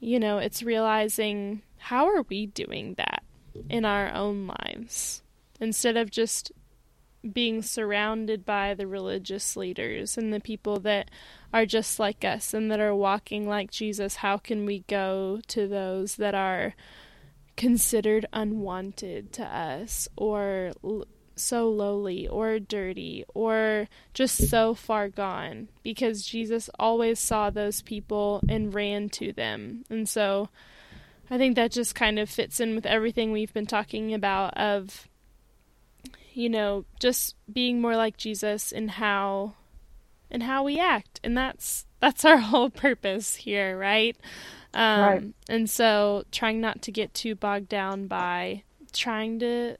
you 0.00 0.18
know, 0.18 0.38
it's 0.38 0.62
realizing 0.62 1.62
how 1.78 2.06
are 2.06 2.22
we 2.22 2.46
doing 2.46 2.94
that 2.94 3.22
in 3.68 3.84
our 3.84 4.12
own 4.12 4.46
lives 4.46 5.22
instead 5.60 5.96
of 5.96 6.10
just 6.10 6.52
being 7.30 7.62
surrounded 7.62 8.44
by 8.44 8.74
the 8.74 8.86
religious 8.86 9.56
leaders 9.56 10.18
and 10.18 10.32
the 10.32 10.40
people 10.40 10.80
that 10.80 11.10
are 11.52 11.66
just 11.66 11.98
like 11.98 12.24
us 12.24 12.54
and 12.54 12.70
that 12.70 12.80
are 12.80 12.94
walking 12.94 13.46
like 13.46 13.70
Jesus, 13.70 14.16
how 14.16 14.36
can 14.36 14.66
we 14.66 14.80
go 14.88 15.40
to 15.48 15.68
those 15.68 16.16
that 16.16 16.34
are 16.34 16.74
considered 17.56 18.26
unwanted 18.32 19.32
to 19.32 19.44
us 19.44 20.08
or 20.16 20.72
so 21.34 21.68
lowly 21.68 22.26
or 22.28 22.58
dirty 22.58 23.24
or 23.34 23.88
just 24.14 24.48
so 24.48 24.74
far 24.74 25.08
gone 25.08 25.68
because 25.82 26.26
Jesus 26.26 26.68
always 26.78 27.18
saw 27.18 27.50
those 27.50 27.82
people 27.82 28.42
and 28.48 28.74
ran 28.74 29.08
to 29.10 29.32
them. 29.32 29.84
And 29.90 30.08
so 30.08 30.48
I 31.30 31.38
think 31.38 31.56
that 31.56 31.72
just 31.72 31.94
kind 31.94 32.18
of 32.18 32.28
fits 32.28 32.60
in 32.60 32.74
with 32.74 32.86
everything 32.86 33.32
we've 33.32 33.54
been 33.54 33.66
talking 33.66 34.12
about 34.12 34.56
of 34.56 35.08
you 36.34 36.48
know, 36.48 36.84
just 37.00 37.36
being 37.52 37.80
more 37.80 37.96
like 37.96 38.16
Jesus 38.16 38.72
in 38.72 38.88
how 38.88 39.54
and 40.30 40.42
how 40.42 40.64
we 40.64 40.78
act. 40.78 41.20
And 41.22 41.36
that's 41.36 41.86
that's 42.00 42.24
our 42.24 42.38
whole 42.38 42.70
purpose 42.70 43.36
here, 43.36 43.78
right? 43.78 44.16
Um, 44.74 45.00
right. 45.00 45.24
and 45.48 45.68
so 45.68 46.24
trying 46.32 46.60
not 46.60 46.80
to 46.82 46.92
get 46.92 47.12
too 47.12 47.34
bogged 47.34 47.68
down 47.68 48.06
by 48.06 48.62
trying 48.92 49.38
to 49.40 49.76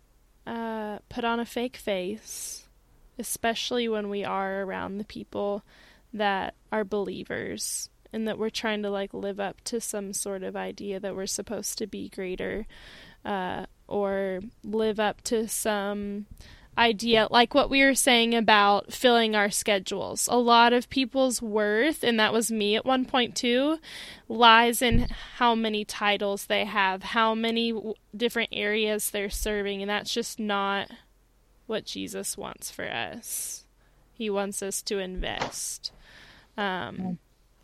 uh, 0.46 0.98
put 1.09 1.24
on 1.24 1.40
a 1.40 1.46
fake 1.46 1.76
face, 1.76 2.68
especially 3.18 3.88
when 3.88 4.11
we 4.11 4.22
are 4.22 4.62
around 4.62 4.98
the 4.98 5.05
people 5.05 5.64
that 6.12 6.55
are 6.70 6.84
believers 6.84 7.88
and 8.12 8.28
that 8.28 8.38
we're 8.38 8.50
trying 8.50 8.82
to 8.82 8.90
like 8.90 9.14
live 9.14 9.40
up 9.40 9.62
to 9.62 9.80
some 9.80 10.12
sort 10.12 10.42
of 10.42 10.55
idea 10.55 11.00
that 11.00 11.16
we're 11.16 11.26
supposed 11.26 11.78
to 11.78 11.86
be 11.86 12.11
greater 12.11 12.66
uh, 13.24 13.66
or 13.88 14.40
live 14.64 14.98
up 14.98 15.22
to 15.22 15.48
some 15.48 16.26
idea 16.76 17.28
like 17.30 17.52
what 17.52 17.68
we 17.68 17.84
were 17.84 17.94
saying 17.94 18.34
about 18.34 18.92
filling 18.92 19.36
our 19.36 19.50
schedules. 19.50 20.26
A 20.30 20.38
lot 20.38 20.72
of 20.72 20.88
people's 20.88 21.42
worth 21.42 22.02
and 22.02 22.18
that 22.18 22.32
was 22.32 22.50
me 22.50 22.76
at 22.76 22.86
one 22.86 23.04
point 23.04 23.36
too 23.36 23.78
lies 24.28 24.80
in 24.80 25.06
how 25.36 25.54
many 25.54 25.84
titles 25.84 26.46
they 26.46 26.64
have 26.64 27.02
how 27.02 27.34
many 27.34 27.72
w- 27.72 27.94
different 28.16 28.48
areas 28.52 29.10
they're 29.10 29.28
serving 29.28 29.82
and 29.82 29.90
that's 29.90 30.14
just 30.14 30.40
not 30.40 30.90
what 31.66 31.84
jesus 31.84 32.38
wants 32.38 32.70
for 32.70 32.86
us. 32.90 33.64
He 34.14 34.30
wants 34.30 34.62
us 34.62 34.82
to 34.82 34.98
invest. 34.98 35.92
Um, 36.56 37.18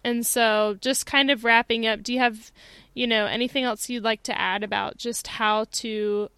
and 0.09 0.26
so 0.26 0.76
just 0.80 1.06
kind 1.06 1.30
of 1.30 1.44
wrapping 1.44 1.86
up 1.86 2.02
do 2.02 2.12
you 2.12 2.18
have 2.18 2.50
you 2.94 3.06
know 3.06 3.26
anything 3.26 3.64
else 3.64 3.88
you'd 3.88 4.02
like 4.02 4.22
to 4.22 4.38
add 4.38 4.62
about 4.62 4.96
just 4.96 5.26
how 5.26 5.64
to 5.70 6.28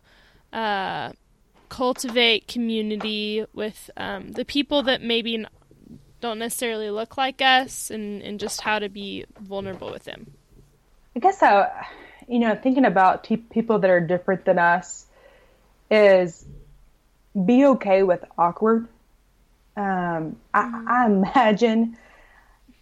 uh, 0.52 1.12
cultivate 1.68 2.46
community 2.48 3.46
with 3.54 3.90
um, 3.96 4.32
the 4.32 4.44
people 4.44 4.82
that 4.82 5.00
maybe 5.00 5.46
don't 6.20 6.38
necessarily 6.38 6.90
look 6.90 7.16
like 7.16 7.40
us 7.40 7.90
and, 7.90 8.22
and 8.22 8.38
just 8.38 8.60
how 8.60 8.78
to 8.78 8.88
be 8.88 9.24
vulnerable 9.40 9.90
with 9.90 10.04
them. 10.04 10.30
I 11.16 11.20
guess 11.20 11.40
how, 11.40 11.70
you 12.28 12.38
know, 12.38 12.54
thinking 12.54 12.84
about 12.84 13.24
t- 13.24 13.38
people 13.38 13.78
that 13.78 13.90
are 13.90 14.00
different 14.00 14.44
than 14.44 14.58
us 14.58 15.06
is 15.90 16.44
be 17.46 17.64
okay 17.64 18.02
with 18.02 18.24
awkward. 18.36 18.88
Um, 19.76 19.84
mm-hmm. 19.84 20.88
I, 20.88 21.04
I 21.04 21.06
imagine 21.06 21.96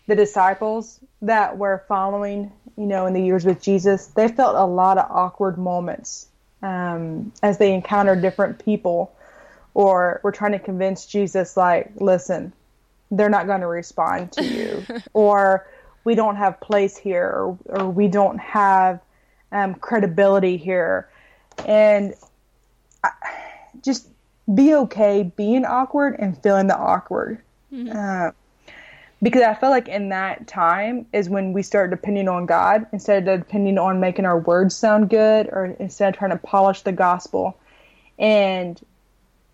the 0.09 0.17
disciples 0.17 0.99
that 1.23 1.57
were 1.57 1.85
following, 1.87 2.51
you 2.77 2.87
know, 2.87 3.07
in 3.07 3.13
the 3.13 3.23
years 3.23 3.45
with 3.45 3.63
Jesus, 3.63 4.09
they 4.09 4.27
felt 4.27 4.57
a 4.57 4.65
lot 4.65 4.99
of 4.99 5.09
awkward 5.11 5.59
moments 5.59 6.27
um, 6.63 7.33
as 7.43 7.59
they 7.59 7.73
encountered 7.73 8.21
different 8.21 8.65
people 8.65 9.15
or 9.75 10.21
we're 10.25 10.33
trying 10.33 10.53
to 10.53 10.59
convince 10.59 11.07
Jesus, 11.07 11.57
like, 11.57 11.93
listen, 11.97 12.53
they're 13.13 13.29
not 13.29 13.47
going 13.47 13.61
to 13.61 13.69
respond 13.69 14.33
to 14.33 14.45
you, 14.45 14.85
or 15.13 15.69
we 16.03 16.17
don't 16.17 16.35
have 16.35 16.59
place 16.61 16.97
here, 16.97 17.29
or, 17.29 17.59
or 17.67 17.89
we 17.89 18.09
don't 18.09 18.39
have 18.39 19.01
um, 19.53 19.77
credibility 19.77 20.57
here, 20.57 21.09
and 21.65 22.15
I, 23.05 23.11
just 23.83 24.09
be 24.53 24.75
okay 24.75 25.31
being 25.37 25.65
awkward 25.65 26.17
and 26.19 26.41
feeling 26.43 26.67
the 26.67 26.77
awkward. 26.77 27.41
Mm-hmm. 27.73 27.97
Uh, 27.97 28.33
because 29.23 29.43
I 29.43 29.55
feel 29.55 29.71
like 29.71 29.89
in 29.89 30.11
that 30.11 30.47
time 30.47 31.07
is 31.13 31.29
when 31.29 31.53
we 31.53 31.63
start 31.63 31.91
depending 31.91 32.29
on 32.29 32.47
God 32.47 32.87
instead 32.93 33.27
of 33.27 33.41
depending 33.41 33.79
on 33.79 34.01
making 34.01 34.25
our 34.25 34.39
words 34.39 34.77
sound 34.77 35.11
good 35.11 35.49
or 35.49 35.77
instead 35.79 36.15
of 36.15 36.19
trying 36.19 36.31
to 36.31 36.37
polish 36.37 36.83
the 36.83 36.93
gospel. 36.93 37.59
And, 38.19 38.81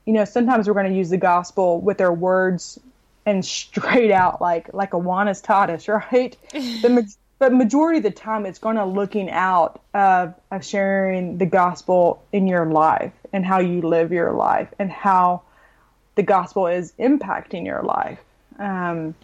you 0.05 0.13
know, 0.13 0.27
sometimes 0.27 0.69
we're 0.69 0.75
going 0.75 0.91
to 0.91 0.97
use 0.97 1.09
the 1.09 1.17
gospel 1.17 1.81
with 1.81 2.01
our 2.01 2.13
words 2.13 2.79
and 3.27 3.43
straight 3.43 4.11
out 4.11 4.43
like 4.43 4.75
like 4.75 4.91
Awana's 4.91 5.41
taught 5.41 5.71
us, 5.71 5.89
right? 6.13 6.37
but, 6.83 7.05
but 7.39 7.53
majority 7.53 7.99
of 7.99 8.05
the 8.05 8.11
time 8.11 8.45
it's 8.45 8.59
going 8.59 8.77
to 8.77 8.85
looking 8.85 9.31
out 9.31 9.81
of, 9.95 10.35
of 10.51 10.65
sharing 10.65 11.39
the 11.39 11.47
gospel 11.47 12.23
in 12.33 12.47
your 12.47 12.67
life 12.67 13.13
and 13.33 13.47
how 13.47 13.61
you 13.61 13.81
live 13.81 14.13
your 14.13 14.33
life 14.33 14.69
and 14.79 14.93
how 14.93 15.41
the 16.17 16.23
gospel 16.23 16.67
is 16.67 16.93
impacting 16.99 17.65
your 17.65 17.83
life. 17.83 18.19
Um, 18.59 19.15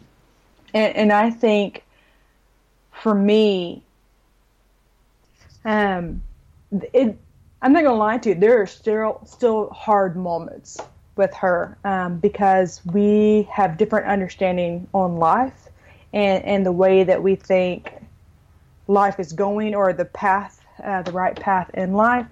and, 0.75 0.97
and 0.97 1.13
I 1.13 1.31
think 1.31 1.85
for 2.93 3.15
me, 3.15 3.83
um, 5.65 6.23
it, 6.93 7.17
I'm 7.63 7.73
not 7.73 7.85
gonna 7.85 7.97
lie 7.97 8.19
to 8.19 8.31
you. 8.31 8.35
There 8.35 8.63
are 8.63 8.67
still 8.67 9.21
still 9.27 9.71
hard 9.71 10.17
moments 10.17 10.79
with 11.17 11.35
her 11.35 11.77
um, 11.85 12.19
because 12.19 12.81
we 12.87 13.49
have 13.53 13.77
different 13.77 14.07
understanding 14.07 14.87
on 14.95 15.17
life 15.17 15.69
and 16.13 16.45
and 16.45 16.65
the 16.65 16.73
way 16.73 17.05
that 17.05 17.23
we 17.23 17.35
think 17.35 17.93
life 18.89 19.21
is 19.21 19.33
going 19.33 19.75
or 19.75 19.93
the 19.93 20.05
path, 20.05 20.61
uh, 20.83 21.03
the 21.03 21.13
right 21.13 21.39
path 21.39 21.71
in 21.75 21.93
life. 21.93 22.27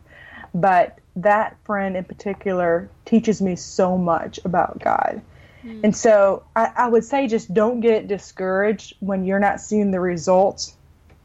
But 0.55 0.99
that 1.17 1.57
friend 1.65 1.97
in 1.97 2.05
particular 2.05 2.89
teaches 3.05 3.43
me 3.43 3.57
so 3.57 3.99
much 3.99 4.41
about 4.45 4.79
God 4.79 5.21
Mm. 5.69 5.81
And 5.85 5.97
so 5.97 6.45
I, 6.57 6.73
I 6.77 6.89
would 6.89 7.05
say 7.05 7.27
just 7.27 7.53
don't 7.53 7.81
get 7.81 8.09
discouraged 8.09 8.95
when 9.01 9.25
you're 9.25 9.39
not 9.39 9.61
seeing 9.61 9.91
the 9.91 10.01
results 10.01 10.75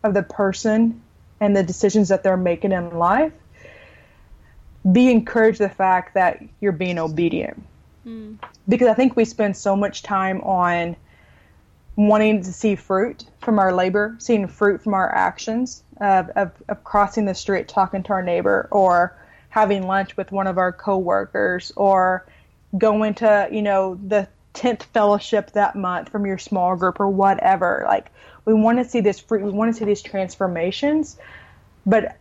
of 0.03 0.13
the 0.13 0.23
person 0.23 1.01
and 1.39 1.55
the 1.55 1.63
decisions 1.63 2.09
that 2.09 2.23
they're 2.23 2.37
making 2.37 2.71
in 2.71 2.97
life. 2.97 3.33
Be 4.91 5.09
encouraged 5.09 5.59
the 5.59 5.69
fact 5.69 6.13
that 6.15 6.43
you're 6.59 6.73
being 6.73 6.99
obedient. 6.99 7.63
Mm. 8.05 8.37
Because 8.67 8.87
I 8.87 8.93
think 8.93 9.15
we 9.15 9.25
spend 9.25 9.55
so 9.55 9.75
much 9.75 10.03
time 10.03 10.41
on 10.41 10.95
wanting 11.95 12.41
to 12.43 12.51
see 12.51 12.75
fruit 12.75 13.25
from 13.39 13.59
our 13.59 13.73
labor, 13.73 14.15
seeing 14.19 14.47
fruit 14.47 14.81
from 14.83 14.93
our 14.93 15.13
actions 15.13 15.83
of, 16.01 16.29
of, 16.31 16.51
of 16.67 16.83
crossing 16.83 17.25
the 17.25 17.35
street, 17.35 17.67
talking 17.67 18.03
to 18.03 18.13
our 18.13 18.23
neighbor, 18.23 18.67
or 18.71 19.15
having 19.49 19.85
lunch 19.85 20.17
with 20.17 20.31
one 20.31 20.47
of 20.47 20.57
our 20.57 20.71
coworkers, 20.71 21.71
or 21.75 22.25
going 22.77 23.13
to 23.15 23.47
you 23.51 23.61
know 23.61 23.99
the 24.07 24.27
10th 24.53 24.83
fellowship 24.83 25.51
that 25.51 25.75
month 25.75 26.09
from 26.09 26.25
your 26.25 26.37
small 26.37 26.75
group 26.75 26.99
or 26.99 27.07
whatever. 27.07 27.83
Like 27.87 28.11
we 28.45 28.53
want 28.53 28.77
to 28.79 28.85
see 28.85 29.01
this 29.01 29.19
fruit 29.19 29.41
we 29.43 29.51
want 29.51 29.73
to 29.73 29.79
see 29.79 29.85
these 29.85 30.01
transformations 30.01 31.17
but 31.85 32.17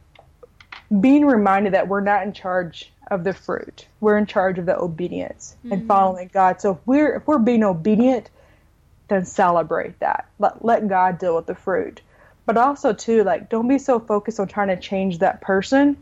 being 1.01 1.25
reminded 1.25 1.75
that 1.75 1.89
we're 1.89 2.01
not 2.01 2.23
in 2.25 2.33
charge 2.33 2.93
of 3.11 3.25
the 3.25 3.33
fruit. 3.33 3.87
We're 4.01 4.19
in 4.19 4.27
charge 4.27 4.59
of 4.59 4.67
the 4.67 4.79
obedience 4.79 5.57
mm-hmm. 5.61 5.73
and 5.73 5.87
following 5.87 6.31
god. 6.33 6.61
So 6.61 6.73
if 6.73 6.79
we're 6.87 7.17
if 7.17 7.27
we're 7.27 7.39
being 7.39 7.65
obedient 7.65 8.31
then 9.09 9.25
celebrate 9.27 9.99
that. 10.01 10.27
Let, 10.39 10.65
let 10.65 10.89
god 10.89 11.19
deal 11.19 11.37
with 11.37 11.47
the 11.47 11.55
fruit. 11.55 12.01
But 12.47 12.57
also 12.57 12.93
too 12.93 13.25
like 13.25 13.49
don't 13.49 13.69
be 13.69 13.79
so 13.79 14.01
focused 14.01 14.41
on 14.41 14.49
trying 14.49 14.69
to 14.69 14.81
change 14.81 15.19
that 15.19 15.41
person 15.41 15.97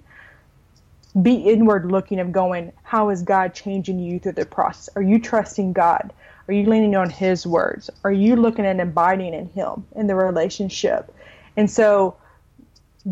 be 1.23 1.35
inward 1.35 1.91
looking 1.91 2.21
of 2.21 2.33
going, 2.33 2.73
how 2.83 3.11
is 3.11 3.23
God 3.23 3.55
changing 3.55 3.99
you 3.99 4.19
through 4.19 4.33
the 4.33 4.47
process? 4.47 4.89
Are 4.97 5.03
you 5.03 5.19
trusting 5.19 5.73
God? 5.73 6.13
Are 6.49 6.55
you 6.55 6.69
leaning 6.69 6.97
on 6.97 7.11
His 7.11 7.47
words? 7.47 7.91
Are 8.05 8.13
you 8.13 8.37
looking 8.37 8.65
and 8.65 8.81
abiding 8.81 9.35
in 9.35 9.49
Him 9.49 9.87
in 9.95 10.07
the 10.07 10.15
relationship? 10.15 11.15
And 11.57 11.71
so, 11.71 12.17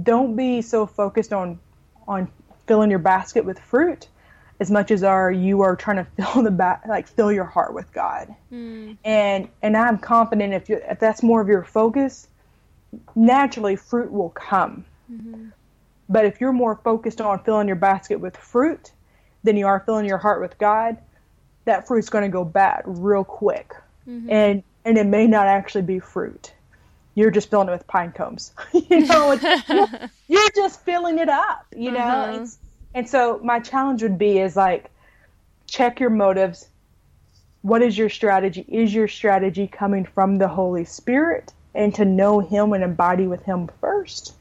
don't 0.02 0.36
be 0.36 0.62
so 0.62 0.86
focused 0.86 1.32
on 1.32 1.58
on 2.06 2.30
filling 2.66 2.90
your 2.90 2.98
basket 2.98 3.44
with 3.44 3.58
fruit 3.58 4.08
as 4.60 4.70
much 4.70 4.90
as 4.90 5.02
are 5.02 5.30
you 5.30 5.62
are 5.62 5.76
trying 5.76 5.96
to 5.96 6.04
fill 6.16 6.42
the 6.42 6.50
ba- 6.50 6.80
like 6.88 7.08
fill 7.08 7.32
your 7.32 7.44
heart 7.44 7.74
with 7.74 7.92
God. 7.92 8.34
Mm. 8.52 8.96
And 9.04 9.48
and 9.62 9.76
I'm 9.76 9.98
confident 9.98 10.54
if 10.54 10.68
you 10.68 10.80
if 10.88 10.98
that's 10.98 11.22
more 11.22 11.40
of 11.40 11.48
your 11.48 11.64
focus, 11.64 12.28
naturally 13.14 13.76
fruit 13.76 14.10
will 14.10 14.30
come. 14.30 14.84
Mm-hmm. 15.10 15.48
But 16.08 16.24
if 16.24 16.40
you're 16.40 16.52
more 16.52 16.80
focused 16.82 17.20
on 17.20 17.42
filling 17.44 17.66
your 17.66 17.76
basket 17.76 18.20
with 18.20 18.36
fruit 18.36 18.92
than 19.44 19.56
you 19.56 19.66
are 19.66 19.80
filling 19.80 20.06
your 20.06 20.18
heart 20.18 20.40
with 20.40 20.58
God, 20.58 20.96
that 21.64 21.86
fruit's 21.86 22.08
going 22.08 22.24
to 22.24 22.30
go 22.30 22.44
bad 22.44 22.82
real 22.86 23.24
quick. 23.24 23.74
Mm-hmm. 24.08 24.30
And 24.30 24.62
and 24.84 24.96
it 24.96 25.06
may 25.06 25.26
not 25.26 25.46
actually 25.46 25.82
be 25.82 25.98
fruit. 25.98 26.54
You're 27.14 27.30
just 27.30 27.50
filling 27.50 27.68
it 27.68 27.72
with 27.72 27.86
pine 27.86 28.12
cones. 28.12 28.52
you 28.72 29.00
know, 29.00 29.32
you're, 29.32 29.88
you're, 30.28 30.50
just 30.54 30.82
filling 30.84 31.18
it 31.18 31.28
up, 31.28 31.66
you 31.76 31.90
know? 31.90 31.98
Uh-huh. 31.98 32.46
And 32.94 33.08
so 33.08 33.40
my 33.42 33.60
challenge 33.60 34.02
would 34.02 34.16
be 34.16 34.38
is 34.38 34.56
like 34.56 34.90
check 35.66 36.00
your 36.00 36.10
motives. 36.10 36.68
What 37.62 37.82
is 37.82 37.98
your 37.98 38.08
strategy? 38.08 38.64
Is 38.68 38.94
your 38.94 39.08
strategy 39.08 39.66
coming 39.66 40.04
from 40.06 40.36
the 40.38 40.48
Holy 40.48 40.84
Spirit 40.84 41.52
and 41.74 41.94
to 41.96 42.04
know 42.04 42.40
him 42.40 42.72
and 42.72 42.82
embody 42.82 43.26
with 43.26 43.42
him 43.42 43.68
first? 43.80 44.34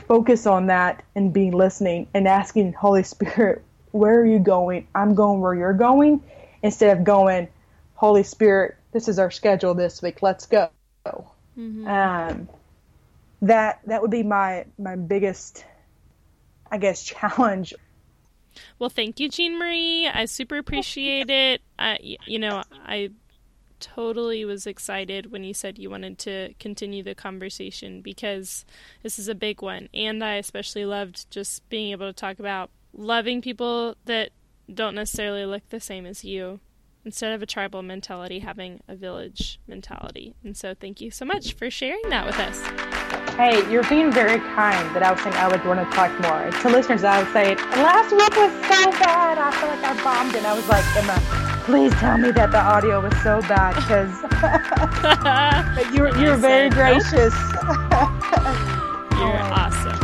Focus 0.00 0.46
on 0.46 0.66
that 0.66 1.04
and 1.14 1.32
be 1.32 1.50
listening 1.50 2.08
and 2.14 2.26
asking 2.26 2.72
Holy 2.72 3.02
Spirit, 3.02 3.62
where 3.92 4.20
are 4.20 4.26
you 4.26 4.38
going? 4.38 4.86
I'm 4.94 5.14
going 5.14 5.40
where 5.40 5.54
you're 5.54 5.72
going, 5.72 6.22
instead 6.62 6.96
of 6.96 7.04
going, 7.04 7.48
Holy 7.94 8.22
Spirit, 8.22 8.76
this 8.92 9.08
is 9.08 9.18
our 9.18 9.30
schedule 9.30 9.74
this 9.74 10.02
week. 10.02 10.22
Let's 10.22 10.46
go. 10.46 10.70
Mm-hmm. 11.06 11.86
Um, 11.86 12.48
that 13.42 13.80
that 13.86 14.00
would 14.00 14.10
be 14.10 14.22
my 14.22 14.64
my 14.78 14.96
biggest, 14.96 15.64
I 16.70 16.78
guess, 16.78 17.02
challenge. 17.04 17.74
Well, 18.78 18.90
thank 18.90 19.20
you, 19.20 19.28
Jean 19.28 19.58
Marie. 19.58 20.06
I 20.08 20.26
super 20.26 20.58
appreciate 20.58 21.30
it. 21.30 21.62
I, 21.78 22.16
you 22.26 22.38
know, 22.38 22.62
I 22.70 23.10
totally 23.82 24.44
was 24.44 24.66
excited 24.66 25.30
when 25.30 25.44
you 25.44 25.52
said 25.52 25.78
you 25.78 25.90
wanted 25.90 26.18
to 26.20 26.54
continue 26.58 27.02
the 27.02 27.14
conversation 27.14 28.00
because 28.00 28.64
this 29.02 29.18
is 29.18 29.28
a 29.28 29.34
big 29.34 29.60
one. 29.60 29.88
And 29.92 30.24
I 30.24 30.36
especially 30.36 30.86
loved 30.86 31.30
just 31.30 31.68
being 31.68 31.90
able 31.90 32.06
to 32.06 32.12
talk 32.12 32.38
about 32.38 32.70
loving 32.94 33.42
people 33.42 33.96
that 34.06 34.30
don't 34.72 34.94
necessarily 34.94 35.44
look 35.44 35.68
the 35.68 35.80
same 35.80 36.06
as 36.06 36.24
you. 36.24 36.60
Instead 37.04 37.32
of 37.32 37.42
a 37.42 37.46
tribal 37.46 37.82
mentality, 37.82 38.38
having 38.38 38.80
a 38.86 38.94
village 38.94 39.58
mentality. 39.66 40.36
And 40.44 40.56
so, 40.56 40.72
thank 40.72 41.00
you 41.00 41.10
so 41.10 41.24
much 41.24 41.54
for 41.54 41.68
sharing 41.68 42.08
that 42.10 42.24
with 42.24 42.38
us. 42.38 42.62
Hey, 43.34 43.68
you're 43.72 43.82
being 43.88 44.12
very 44.12 44.38
kind 44.54 44.94
that 44.94 45.02
I 45.02 45.10
was 45.10 45.20
saying 45.20 45.34
I 45.34 45.48
would 45.48 45.64
want 45.64 45.80
to 45.80 45.96
talk 45.96 46.12
more. 46.22 46.48
To 46.62 46.68
listeners, 46.68 47.02
I 47.02 47.20
would 47.20 47.32
say, 47.32 47.56
last 47.82 48.12
week 48.12 48.36
was 48.36 48.52
so 48.70 48.92
bad. 49.02 49.36
I 49.36 49.50
feel 49.50 49.68
like 49.68 49.82
I 49.82 50.04
bombed. 50.04 50.36
And 50.36 50.46
I 50.46 50.54
was 50.54 50.68
like, 50.68 50.84
Emma, 50.94 51.51
Please 51.64 51.92
tell 51.92 52.18
me 52.18 52.32
that 52.32 52.50
the 52.50 52.58
audio 52.58 53.00
was 53.00 53.14
so 53.22 53.40
bad 53.42 53.76
because 53.76 54.10
you're 55.94 56.10
you're 56.18 56.36
very 56.36 56.68
gracious. 56.68 57.32
You're 59.16 59.42
awesome. 59.54 60.01